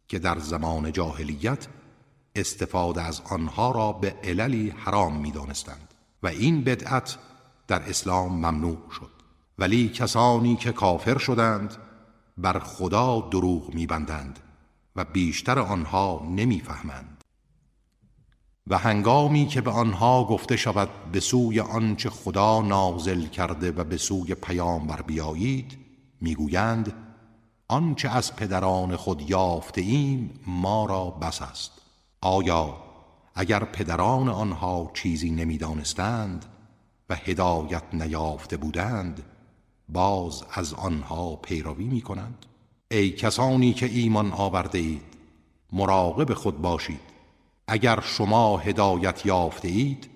که 0.08 0.18
در 0.18 0.38
زمان 0.38 0.92
جاهلیت 0.92 1.66
استفاده 2.34 3.02
از 3.02 3.22
آنها 3.30 3.70
را 3.70 3.92
به 3.92 4.14
عللی 4.24 4.70
حرام 4.76 5.20
می 5.20 5.30
دانستند 5.30 5.94
و 6.22 6.26
این 6.26 6.64
بدعت 6.64 7.16
در 7.68 7.82
اسلام 7.82 8.32
ممنوع 8.32 8.78
شد. 8.98 9.10
ولی 9.58 9.88
کسانی 9.88 10.56
که 10.56 10.72
کافر 10.72 11.18
شدند 11.18 11.76
بر 12.38 12.58
خدا 12.58 13.28
دروغ 13.30 13.74
میبندند 13.74 14.38
و 14.96 15.04
بیشتر 15.04 15.58
آنها 15.58 16.26
نمی‌فهمند. 16.30 17.15
و 18.66 18.78
هنگامی 18.78 19.46
که 19.46 19.60
به 19.60 19.70
آنها 19.70 20.24
گفته 20.24 20.56
شود 20.56 20.88
به 21.12 21.20
سوی 21.20 21.60
آنچه 21.60 22.10
خدا 22.10 22.62
نازل 22.62 23.26
کرده 23.26 23.70
و 23.72 23.84
به 23.84 23.96
سوی 23.96 24.34
پیامبر 24.34 25.02
بیایید 25.02 25.78
می‌گویند 26.20 26.92
آنچه 27.68 28.08
از 28.08 28.36
پدران 28.36 28.96
خود 28.96 29.30
یافته 29.30 29.80
ایم 29.80 30.40
ما 30.46 30.86
را 30.86 31.10
بس 31.10 31.42
است. 31.42 31.72
آیا 32.20 32.76
اگر 33.34 33.64
پدران 33.64 34.28
آنها 34.28 34.90
چیزی 34.94 35.30
نمی‌دانستند 35.30 36.44
و 37.10 37.14
هدایت 37.14 37.82
نیافته 37.92 38.56
بودند 38.56 39.22
باز 39.88 40.44
از 40.52 40.74
آنها 40.74 41.36
پیروی 41.36 41.84
می 41.84 42.00
کنند 42.00 42.46
ای 42.90 43.10
کسانی 43.10 43.72
که 43.72 43.86
ایمان 43.86 44.32
آورده 44.32 44.78
اید 44.78 45.02
مراقب 45.72 46.34
خود 46.34 46.62
باشید. 46.62 47.15
اگر 47.68 48.00
شما 48.00 48.56
هدایت 48.56 49.26
یافته 49.26 49.68
اید 49.68 50.10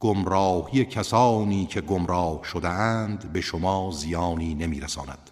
گمراهی 0.00 0.84
کسانی 0.84 1.66
که 1.66 1.80
گمراه 1.80 2.44
شده 2.44 2.68
اند 2.68 3.32
به 3.32 3.40
شما 3.40 3.90
زیانی 3.90 4.54
نمیرساند. 4.54 5.30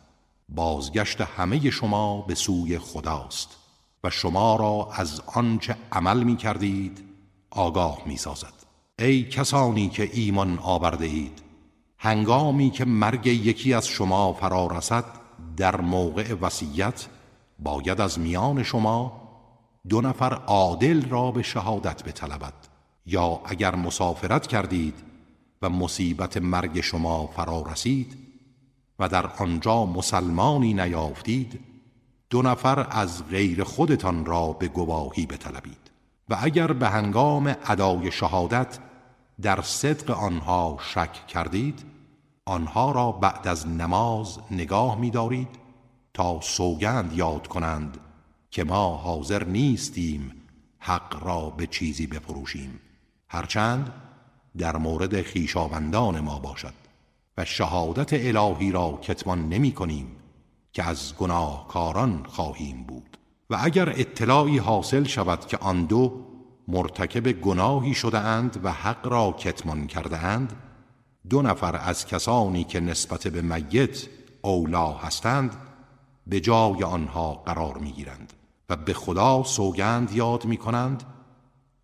بازگشت 0.48 1.20
همه 1.20 1.70
شما 1.70 2.20
به 2.20 2.34
سوی 2.34 2.78
خداست 2.78 3.56
و 4.04 4.10
شما 4.10 4.56
را 4.56 4.88
از 4.92 5.22
آنچه 5.34 5.76
عمل 5.92 6.22
می 6.22 6.36
کردید 6.36 7.04
آگاه 7.50 7.98
می 8.06 8.16
سازد 8.16 8.52
ای 8.98 9.22
کسانی 9.22 9.88
که 9.88 10.10
ایمان 10.12 10.58
آورده 10.58 11.04
اید 11.04 11.42
هنگامی 11.98 12.70
که 12.70 12.84
مرگ 12.84 13.26
یکی 13.26 13.74
از 13.74 13.88
شما 13.88 14.32
فرا 14.32 14.66
رسد 14.66 15.04
در 15.56 15.80
موقع 15.80 16.34
وصیت 16.40 17.06
باید 17.58 18.00
از 18.00 18.18
میان 18.18 18.62
شما 18.62 19.25
دو 19.88 20.00
نفر 20.00 20.34
عادل 20.34 21.08
را 21.08 21.30
به 21.30 21.42
شهادت 21.42 22.04
بطلبد. 22.04 22.54
یا 23.06 23.40
اگر 23.44 23.74
مسافرت 23.74 24.46
کردید 24.46 24.94
و 25.62 25.70
مصیبت 25.70 26.36
مرگ 26.36 26.80
شما 26.80 27.26
فرا 27.26 27.62
رسید 27.62 28.16
و 28.98 29.08
در 29.08 29.26
آنجا 29.26 29.86
مسلمانی 29.86 30.74
نیافتید 30.74 31.60
دو 32.30 32.42
نفر 32.42 32.86
از 32.90 33.28
غیر 33.28 33.64
خودتان 33.64 34.26
را 34.26 34.52
به 34.52 34.68
گواهی 34.68 35.26
بطلبید. 35.26 35.90
و 36.28 36.38
اگر 36.40 36.72
به 36.72 36.88
هنگام 36.88 37.56
ادای 37.66 38.12
شهادت 38.12 38.78
در 39.42 39.62
صدق 39.62 40.10
آنها 40.10 40.78
شک 40.80 41.26
کردید 41.26 41.84
آنها 42.44 42.92
را 42.92 43.12
بعد 43.12 43.48
از 43.48 43.68
نماز 43.68 44.38
نگاه 44.50 44.98
می 44.98 45.10
دارید 45.10 45.48
تا 46.14 46.40
سوگند 46.40 47.12
یاد 47.12 47.46
کنند 47.46 47.98
که 48.50 48.64
ما 48.64 48.96
حاضر 48.96 49.44
نیستیم 49.44 50.32
حق 50.78 51.24
را 51.24 51.50
به 51.50 51.66
چیزی 51.66 52.06
بفروشیم. 52.06 52.80
هرچند 53.28 53.92
در 54.58 54.76
مورد 54.76 55.22
خیشاوندان 55.22 56.20
ما 56.20 56.38
باشد 56.38 56.74
و 57.36 57.44
شهادت 57.44 58.12
الهی 58.12 58.72
را 58.72 58.98
کتمان 59.02 59.48
نمی 59.48 59.72
کنیم 59.72 60.06
که 60.72 60.82
از 60.82 61.16
گناهکاران 61.16 62.26
خواهیم 62.28 62.84
بود. 62.84 63.18
و 63.50 63.58
اگر 63.60 63.88
اطلاعی 63.88 64.58
حاصل 64.58 65.04
شود 65.04 65.46
که 65.46 65.56
آن 65.56 65.84
دو 65.84 66.26
مرتکب 66.68 67.32
گناهی 67.32 67.94
شده 67.94 68.18
اند 68.18 68.60
و 68.62 68.72
حق 68.72 69.06
را 69.06 69.32
کتمان 69.32 69.86
کرده 69.86 70.18
اند 70.24 70.52
دو 71.30 71.42
نفر 71.42 71.76
از 71.76 72.06
کسانی 72.06 72.64
که 72.64 72.80
نسبت 72.80 73.28
به 73.28 73.42
میت 73.42 74.06
اولا 74.42 74.92
هستند 74.92 75.56
به 76.26 76.40
جای 76.40 76.84
آنها 76.84 77.34
قرار 77.34 77.78
می 77.78 77.90
گیرند 77.90 78.32
و 78.68 78.76
به 78.76 78.94
خدا 78.94 79.42
سوگند 79.42 80.12
یاد 80.12 80.44
می 80.44 80.56
کنند 80.56 81.02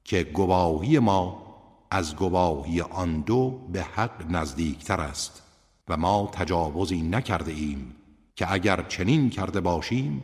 که 0.04 0.24
گواهی 0.24 0.98
ما 0.98 1.42
از 1.90 2.16
گواهی 2.16 2.80
آن 2.80 3.20
دو 3.20 3.50
به 3.72 3.82
حق 3.82 4.30
نزدیکتر 4.30 5.00
است 5.00 5.42
و 5.88 5.96
ما 5.96 6.30
تجاوزی 6.32 7.02
نکرده 7.02 7.52
ایم 7.52 7.94
که 8.36 8.52
اگر 8.52 8.82
چنین 8.82 9.30
کرده 9.30 9.60
باشیم 9.60 10.22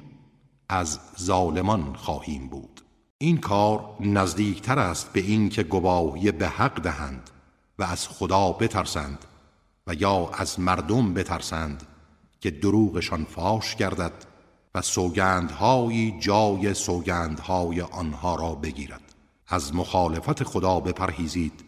از 0.68 1.00
ظالمان 1.20 1.94
خواهیم 1.94 2.48
بود. 2.48 2.80
این 3.18 3.38
کار 3.38 3.96
نزدیکتر 4.00 4.78
است 4.78 5.12
به 5.12 5.20
این 5.20 5.48
که 5.48 5.62
گواهی 5.62 6.32
به 6.32 6.48
حق 6.48 6.82
دهند 6.82 7.30
و 7.78 7.82
از 7.82 8.08
خدا 8.08 8.52
بترسند 8.52 9.24
و 9.86 9.94
یا 9.94 10.30
از 10.32 10.60
مردم 10.60 11.14
بترسند 11.14 11.82
که 12.40 12.50
دروغشان 12.50 13.24
فاش 13.24 13.76
گردد 13.76 14.24
و 14.74 14.82
سوگندهایی 14.82 16.16
جای 16.20 16.74
سوگندهای 16.74 17.80
آنها 17.80 18.34
را 18.34 18.54
بگیرد. 18.54 19.14
از 19.48 19.74
مخالفت 19.74 20.44
خدا 20.44 20.80
بپرهیزید 20.80 21.64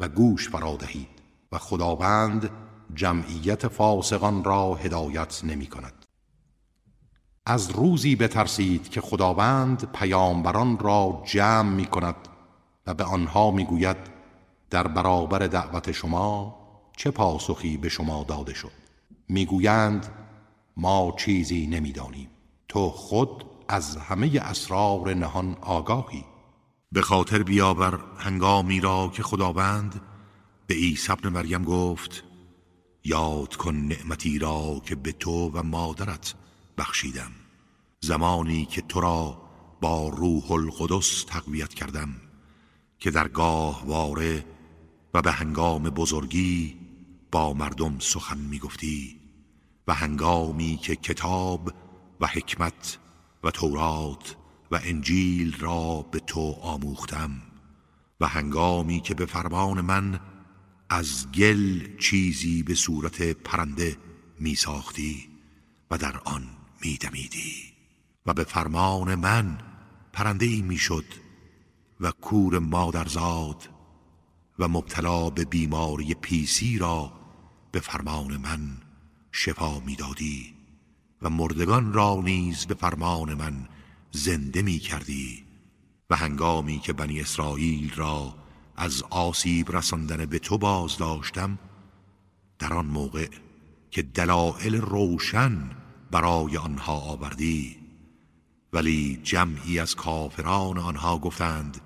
و 0.00 0.08
گوش 0.08 0.48
فرا 0.48 0.76
دهید 0.76 1.08
و 1.52 1.58
خداوند 1.58 2.50
جمعیت 2.94 3.68
فاسقان 3.68 4.44
را 4.44 4.74
هدایت 4.74 5.40
نمی 5.44 5.66
کند. 5.66 6.06
از 7.46 7.70
روزی 7.70 8.16
بترسید 8.16 8.88
که 8.88 9.00
خداوند 9.00 9.92
پیامبران 9.92 10.78
را 10.78 11.22
جمع 11.26 11.70
می 11.70 11.86
کند 11.86 12.28
و 12.86 12.94
به 12.94 13.04
آنها 13.04 13.50
می 13.50 13.64
گوید 13.64 13.96
در 14.70 14.86
برابر 14.88 15.38
دعوت 15.38 15.92
شما 15.92 16.58
چه 16.96 17.10
پاسخی 17.10 17.76
به 17.76 17.88
شما 17.88 18.24
داده 18.24 18.54
شد؟ 18.54 18.81
می‌گویند 19.28 20.08
ما 20.76 21.14
چیزی 21.18 21.66
نمی‌دانیم. 21.66 22.28
تو 22.68 22.90
خود 22.90 23.44
از 23.68 23.96
همه 23.96 24.40
اسرار 24.42 25.14
نهان 25.14 25.56
آگاهی. 25.60 26.24
به 26.92 27.02
خاطر 27.02 27.42
بیاور 27.42 28.00
هنگامی 28.18 28.80
را 28.80 29.10
که 29.14 29.22
خداوند 29.22 30.00
به 30.66 30.74
عیسی 30.74 31.12
ابن 31.12 31.28
مریم 31.28 31.64
گفت 31.64 32.24
یاد 33.04 33.56
کن 33.56 33.74
نعمتی 33.74 34.38
را 34.38 34.82
که 34.84 34.94
به 34.94 35.12
تو 35.12 35.50
و 35.54 35.62
مادرت 35.62 36.34
بخشیدم. 36.78 37.32
زمانی 38.00 38.64
که 38.64 38.80
تو 38.80 39.00
را 39.00 39.42
با 39.80 40.08
روح 40.08 40.52
القدس 40.52 41.24
تقویت 41.24 41.74
کردم 41.74 42.08
که 42.98 43.10
در 43.10 43.28
واره 43.86 44.44
و 45.14 45.22
به 45.22 45.32
هنگام 45.32 45.82
بزرگی 45.82 46.81
با 47.32 47.54
مردم 47.54 47.98
سخن 47.98 48.38
می 48.38 48.58
گفتی 48.58 49.20
و 49.88 49.94
هنگامی 49.94 50.76
که 50.76 50.96
کتاب 50.96 51.72
و 52.20 52.26
حکمت 52.26 52.98
و 53.44 53.50
تورات 53.50 54.36
و 54.70 54.80
انجیل 54.82 55.56
را 55.58 56.02
به 56.02 56.20
تو 56.20 56.56
آموختم 56.62 57.30
و 58.20 58.26
هنگامی 58.26 59.00
که 59.00 59.14
به 59.14 59.26
فرمان 59.26 59.80
من 59.80 60.20
از 60.88 61.32
گل 61.32 61.96
چیزی 61.96 62.62
به 62.62 62.74
صورت 62.74 63.22
پرنده 63.22 63.96
می 64.40 64.54
ساختی 64.54 65.28
و 65.90 65.98
در 65.98 66.20
آن 66.24 66.48
می 66.84 66.96
دمیدی 66.96 67.54
و 68.26 68.34
به 68.34 68.44
فرمان 68.44 69.14
من 69.14 69.58
پرنده 70.12 70.46
ای 70.46 70.62
می 70.62 70.76
شد 70.78 71.04
و 72.00 72.10
کور 72.10 72.58
مادرزاد 72.58 73.68
و 74.58 74.68
مبتلا 74.68 75.30
به 75.30 75.44
بیماری 75.44 76.14
پیسی 76.14 76.78
را 76.78 77.21
به 77.72 77.80
فرمان 77.80 78.36
من 78.36 78.60
شفا 79.32 79.80
می‌دادی 79.80 80.54
و 81.22 81.30
مردگان 81.30 81.92
را 81.92 82.20
نیز 82.24 82.66
به 82.66 82.74
فرمان 82.74 83.34
من 83.34 83.68
زنده 84.10 84.62
می 84.62 84.78
کردی 84.78 85.44
و 86.10 86.16
هنگامی 86.16 86.78
که 86.78 86.92
بنی 86.92 87.20
اسرائیل 87.20 87.94
را 87.94 88.34
از 88.76 89.02
آسیب 89.02 89.76
رساندن 89.76 90.26
به 90.26 90.38
تو 90.38 90.58
باز 90.58 90.98
داشتم 90.98 91.58
در 92.58 92.72
آن 92.72 92.86
موقع 92.86 93.28
که 93.90 94.02
دلائل 94.02 94.74
روشن 94.74 95.70
برای 96.10 96.56
آنها 96.56 96.96
آوردی. 96.96 97.76
ولی 98.72 99.20
جمعی 99.22 99.78
از 99.78 99.94
کافران 99.94 100.78
آنها 100.78 101.18
گفتند 101.18 101.80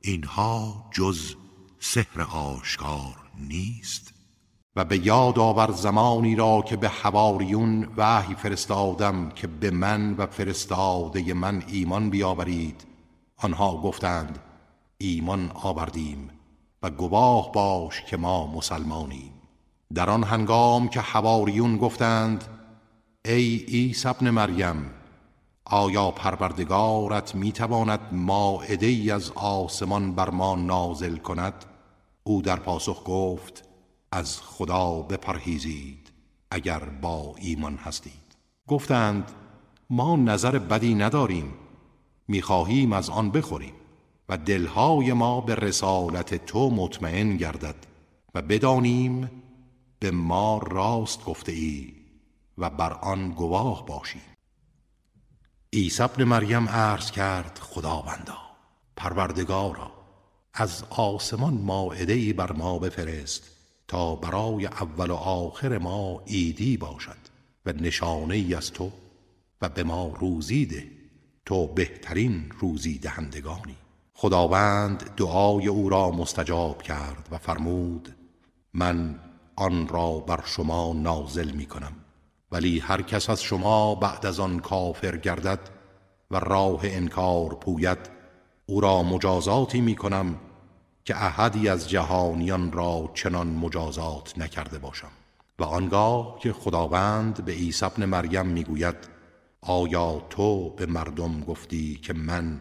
اینها 0.00 0.90
جز 0.92 1.34
سحر 1.78 2.20
آشکار 2.20 3.16
نیست. 3.38 4.15
و 4.76 4.84
به 4.84 5.06
یاد 5.06 5.38
آور 5.38 5.70
زمانی 5.70 6.36
را 6.36 6.62
که 6.62 6.76
به 6.76 6.88
حواریون 6.88 7.88
وحی 7.96 8.34
فرستادم 8.34 9.28
که 9.28 9.46
به 9.46 9.70
من 9.70 10.14
و 10.14 10.26
فرستاده 10.26 11.34
من 11.34 11.62
ایمان 11.66 12.10
بیاورید. 12.10 12.86
آنها 13.36 13.76
گفتند 13.76 14.38
ایمان 14.98 15.50
آوردیم 15.54 16.30
و 16.82 16.90
گواه 16.90 17.52
باش 17.52 18.02
که 18.02 18.16
ما 18.16 18.46
مسلمانیم. 18.46 19.32
در 19.94 20.10
آن 20.10 20.22
هنگام 20.24 20.88
که 20.88 21.00
حواریون 21.00 21.76
گفتند 21.76 22.44
ای 23.24 23.56
عیسی 23.56 24.08
ابن 24.08 24.30
مریم 24.30 24.90
آیا 25.64 26.10
پروردگارت 26.10 27.34
می‌تواند 27.34 28.00
ماعده 28.12 28.86
ای 28.86 29.10
از 29.10 29.32
آسمان 29.34 30.14
بر 30.14 30.30
ما 30.30 30.54
نازل 30.54 31.16
کند؟ 31.16 31.64
او 32.24 32.42
در 32.42 32.56
پاسخ 32.56 33.02
گفت 33.04 33.65
از 34.12 34.40
خدا 34.40 35.02
بپرهیزید 35.02 36.12
اگر 36.50 36.78
با 36.78 37.34
ایمان 37.38 37.76
هستید. 37.76 38.36
گفتند 38.68 39.32
ما 39.90 40.16
نظر 40.16 40.58
بدی 40.58 40.94
نداریم 40.94 41.54
می‌خواهیم 42.28 42.92
از 42.92 43.10
آن 43.10 43.30
بخوریم 43.30 43.74
و 44.28 44.38
دلهای 44.38 45.12
ما 45.12 45.40
به 45.40 45.54
رسالت 45.54 46.46
تو 46.46 46.70
مطمئن 46.70 47.36
گردد 47.36 47.76
و 48.34 48.42
بدانیم 48.42 49.30
به 49.98 50.10
ما 50.10 50.58
راست 50.58 51.24
گفته 51.24 51.52
ای 51.52 51.94
و 52.58 52.70
بر 52.70 52.92
آن 52.92 53.30
گواه 53.30 53.86
باشیم. 53.86 54.22
عیسی 55.72 56.02
ابن 56.02 56.24
مریم 56.24 56.68
عرض 56.68 57.10
کرد 57.10 57.58
خداوندا 57.62 58.38
پروردگارا 58.96 59.92
از 60.54 60.84
آسمان 60.90 61.54
ماعده 61.54 62.32
بر 62.32 62.52
ما 62.52 62.78
بفرست 62.78 63.55
تا 63.88 64.16
برای 64.16 64.66
اول 64.66 65.10
و 65.10 65.14
آخر 65.14 65.78
ما 65.78 66.22
ایدی 66.26 66.76
باشد 66.76 67.16
و 67.66 67.72
نشانه 67.72 68.34
ای 68.34 68.54
از 68.54 68.72
تو 68.72 68.90
و 69.62 69.68
به 69.68 69.82
ما 69.82 70.14
روزی 70.20 70.66
ده. 70.66 70.86
تو 71.46 71.66
بهترین 71.66 72.50
روزی 72.60 72.98
دهندگانی. 72.98 73.76
خداوند 74.14 75.10
دعای 75.16 75.68
او 75.68 75.88
را 75.88 76.10
مستجاب 76.10 76.82
کرد 76.82 77.28
و 77.30 77.38
فرمود 77.38 78.14
من 78.74 79.20
آن 79.56 79.88
را 79.88 80.18
بر 80.18 80.40
شما 80.46 80.92
نازل 80.92 81.50
می 81.50 81.66
کنم 81.66 81.92
ولی 82.52 82.78
هر 82.78 83.02
کس 83.02 83.30
از 83.30 83.42
شما 83.42 83.94
بعد 83.94 84.26
از 84.26 84.40
آن 84.40 84.58
کافر 84.58 85.16
گردد 85.16 85.60
و 86.30 86.36
راه 86.40 86.80
انکار 86.84 87.54
پوید 87.54 87.98
او 88.66 88.80
را 88.80 89.02
مجازاتی 89.02 89.80
می 89.80 89.94
کنم 89.94 90.40
که 91.06 91.24
احدی 91.24 91.68
از 91.68 91.90
جهانیان 91.90 92.72
را 92.72 93.10
چنان 93.14 93.46
مجازات 93.46 94.38
نکرده 94.38 94.78
باشم. 94.78 95.10
و 95.58 95.64
آنگاه 95.64 96.38
که 96.38 96.52
خداوند 96.52 97.44
به 97.44 97.52
عیسی 97.52 97.84
ابن 97.84 98.04
مریم 98.04 98.46
می‌گوید 98.46 98.96
آیا 99.60 100.26
تو 100.30 100.70
به 100.70 100.86
مردم 100.86 101.40
گفتی 101.40 101.96
که 101.96 102.12
من 102.12 102.60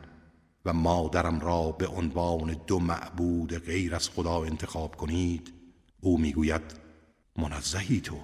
و 0.65 0.73
مادرم 0.73 1.39
را 1.39 1.71
به 1.71 1.87
عنوان 1.87 2.55
دو 2.67 2.79
معبود 2.79 3.57
غیر 3.57 3.95
از 3.95 4.09
خدا 4.09 4.43
انتخاب 4.43 4.95
کنید؟ 4.95 5.53
او 6.01 6.17
می‌گوید 6.17 6.61
منزهی 7.37 8.01
تو. 8.01 8.17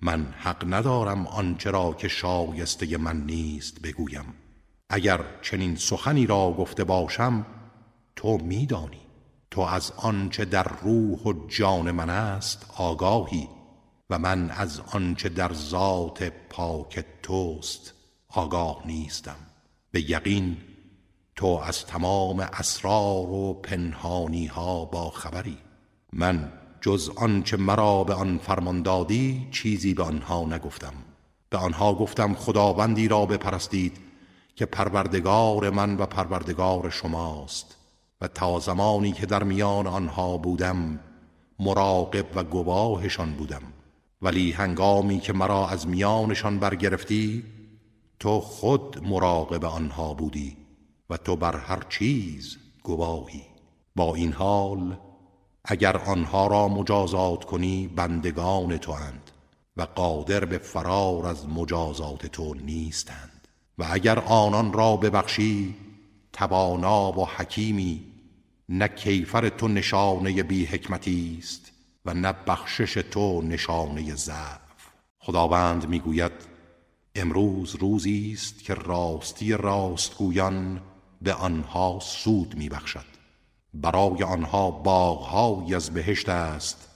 من 0.00 0.34
حق 0.38 0.74
ندارم 0.74 1.26
آنچه 1.26 1.70
را 1.70 1.92
که 1.92 2.08
شایسته 2.08 2.96
من 2.96 3.26
نیست 3.26 3.82
بگویم. 3.82 4.34
اگر 4.88 5.24
چنین 5.42 5.76
سخنی 5.76 6.26
را 6.26 6.52
گفته 6.58 6.84
باشم 6.84 7.46
تو 8.16 8.38
میدانی. 8.38 9.01
تو 9.52 9.60
از 9.60 9.92
آنچه 9.96 10.44
در 10.44 10.66
روح 10.82 11.18
و 11.18 11.46
جان 11.48 11.90
من 11.90 12.10
است 12.10 12.66
آگاهی 12.76 13.48
و 14.10 14.18
من 14.18 14.50
از 14.50 14.80
آنچه 14.92 15.28
در 15.28 15.52
ذات 15.52 16.32
پاک 16.50 17.04
توست 17.22 17.92
آگاه 18.28 18.82
نیستم. 18.86 19.36
به 19.90 20.10
یقین 20.10 20.56
تو 21.36 21.46
از 21.46 21.86
تمام 21.86 22.40
اسرار 22.40 23.30
و 23.30 23.54
پنهانی 23.54 24.46
ها 24.46 24.84
با 24.84 25.10
خبری. 25.10 25.58
من 26.12 26.52
جز 26.80 27.10
آنچه 27.16 27.56
مرا 27.56 28.04
به 28.04 28.14
آن 28.14 28.38
فرمان 28.38 28.82
دادی 28.82 29.48
چیزی 29.50 29.94
به 29.94 30.02
آنها 30.02 30.44
نگفتم. 30.44 30.94
به 31.50 31.58
آنها 31.58 31.94
گفتم 31.94 32.34
خداوندی 32.34 33.08
را 33.08 33.26
بپرستید 33.26 33.96
که 34.56 34.66
پروردگار 34.66 35.70
من 35.70 35.96
و 35.96 36.06
پروردگار 36.06 36.90
شماست. 36.90 37.81
و 38.22 38.28
تا 38.28 38.58
زمانی 38.58 39.12
که 39.12 39.26
در 39.26 39.42
میان 39.42 39.86
آنها 39.86 40.36
بودم 40.36 41.00
مراقب 41.58 42.26
و 42.36 42.44
گواهشان 42.44 43.32
بودم. 43.32 43.62
ولی 44.22 44.52
هنگامی 44.52 45.20
که 45.20 45.32
مرا 45.32 45.68
از 45.68 45.88
میانشان 45.88 46.58
برگرفتی 46.58 47.44
تو 48.20 48.40
خود 48.40 49.06
مراقب 49.06 49.64
آنها 49.64 50.14
بودی 50.14 50.56
و 51.10 51.16
تو 51.16 51.36
بر 51.36 51.56
هر 51.56 51.82
چیز 51.88 52.58
گواهی. 52.82 53.42
با 53.96 54.14
این 54.14 54.32
حال 54.32 54.96
اگر 55.64 55.96
آنها 55.96 56.46
را 56.46 56.68
مجازات 56.68 57.44
کنی 57.44 57.88
بندگان 57.96 58.76
تو 58.76 58.92
اند 58.92 59.30
و 59.76 59.82
قادر 59.82 60.44
به 60.44 60.58
فرار 60.58 61.26
از 61.26 61.48
مجازات 61.48 62.26
تو 62.26 62.54
نیستند. 62.54 63.48
و 63.78 63.86
اگر 63.90 64.18
آنان 64.18 64.72
را 64.72 64.96
ببخشی 64.96 65.74
توانا 66.32 67.12
و 67.12 67.26
حکیمی 67.26 68.11
نه 68.74 68.88
کیفر 68.88 69.48
تو 69.48 69.68
نشانه 69.68 70.42
بی 70.42 70.64
حکمتی 70.64 71.38
است 71.38 71.72
و 72.04 72.14
نه 72.14 72.32
بخشش 72.32 72.94
تو 72.94 73.42
نشانه 73.42 74.14
ضعف. 74.14 74.60
خداوند 75.18 75.88
می‌گوید 75.88 76.32
امروز 77.14 77.74
روزی 77.74 78.32
است 78.32 78.64
که 78.64 78.74
راستی 78.74 79.52
راستگویان 79.52 80.80
به 81.22 81.34
آنها 81.34 81.98
سود 82.02 82.54
میبخشد. 82.54 83.04
برای 83.74 84.22
آنها 84.22 84.70
باغهایی 84.70 85.74
از 85.74 85.90
بهشت 85.90 86.28
است 86.28 86.88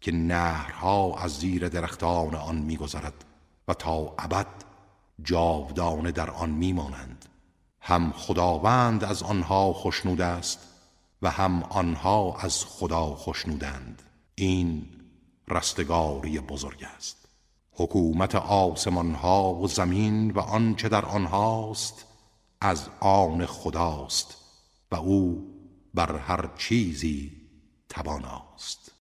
که 0.00 0.12
نهرها 0.12 1.18
از 1.18 1.38
زیر 1.38 1.68
درختان 1.68 2.34
آن 2.34 2.56
میگذرد 2.56 3.24
و 3.68 3.74
تا 3.74 4.14
ابد 4.18 4.46
جاودانه 5.22 6.12
در 6.12 6.30
آن 6.30 6.50
میمانند. 6.50 7.24
هم 7.80 8.12
خداوند 8.12 9.04
از 9.04 9.22
آنها 9.22 9.72
خوشنود 9.72 10.20
است 10.20 10.69
و 11.22 11.30
هم 11.30 11.62
آنها 11.62 12.36
از 12.36 12.64
خدا 12.64 13.06
خوشنودند 13.06 14.02
این 14.34 14.88
رستگاری 15.48 16.40
بزرگ 16.40 16.84
است. 16.96 17.28
حکومت 17.72 18.34
آسمان 18.34 19.14
ها 19.14 19.54
و 19.54 19.68
زمین 19.68 20.30
و 20.30 20.38
آنچه 20.40 20.88
در 20.88 21.04
آنهاست 21.04 22.06
از 22.60 22.88
آن 23.00 23.46
خداست 23.46 24.36
و 24.90 24.96
او 24.96 25.50
بر 25.94 26.16
هر 26.16 26.50
چیزی 26.58 27.32
تواناست 27.88 28.79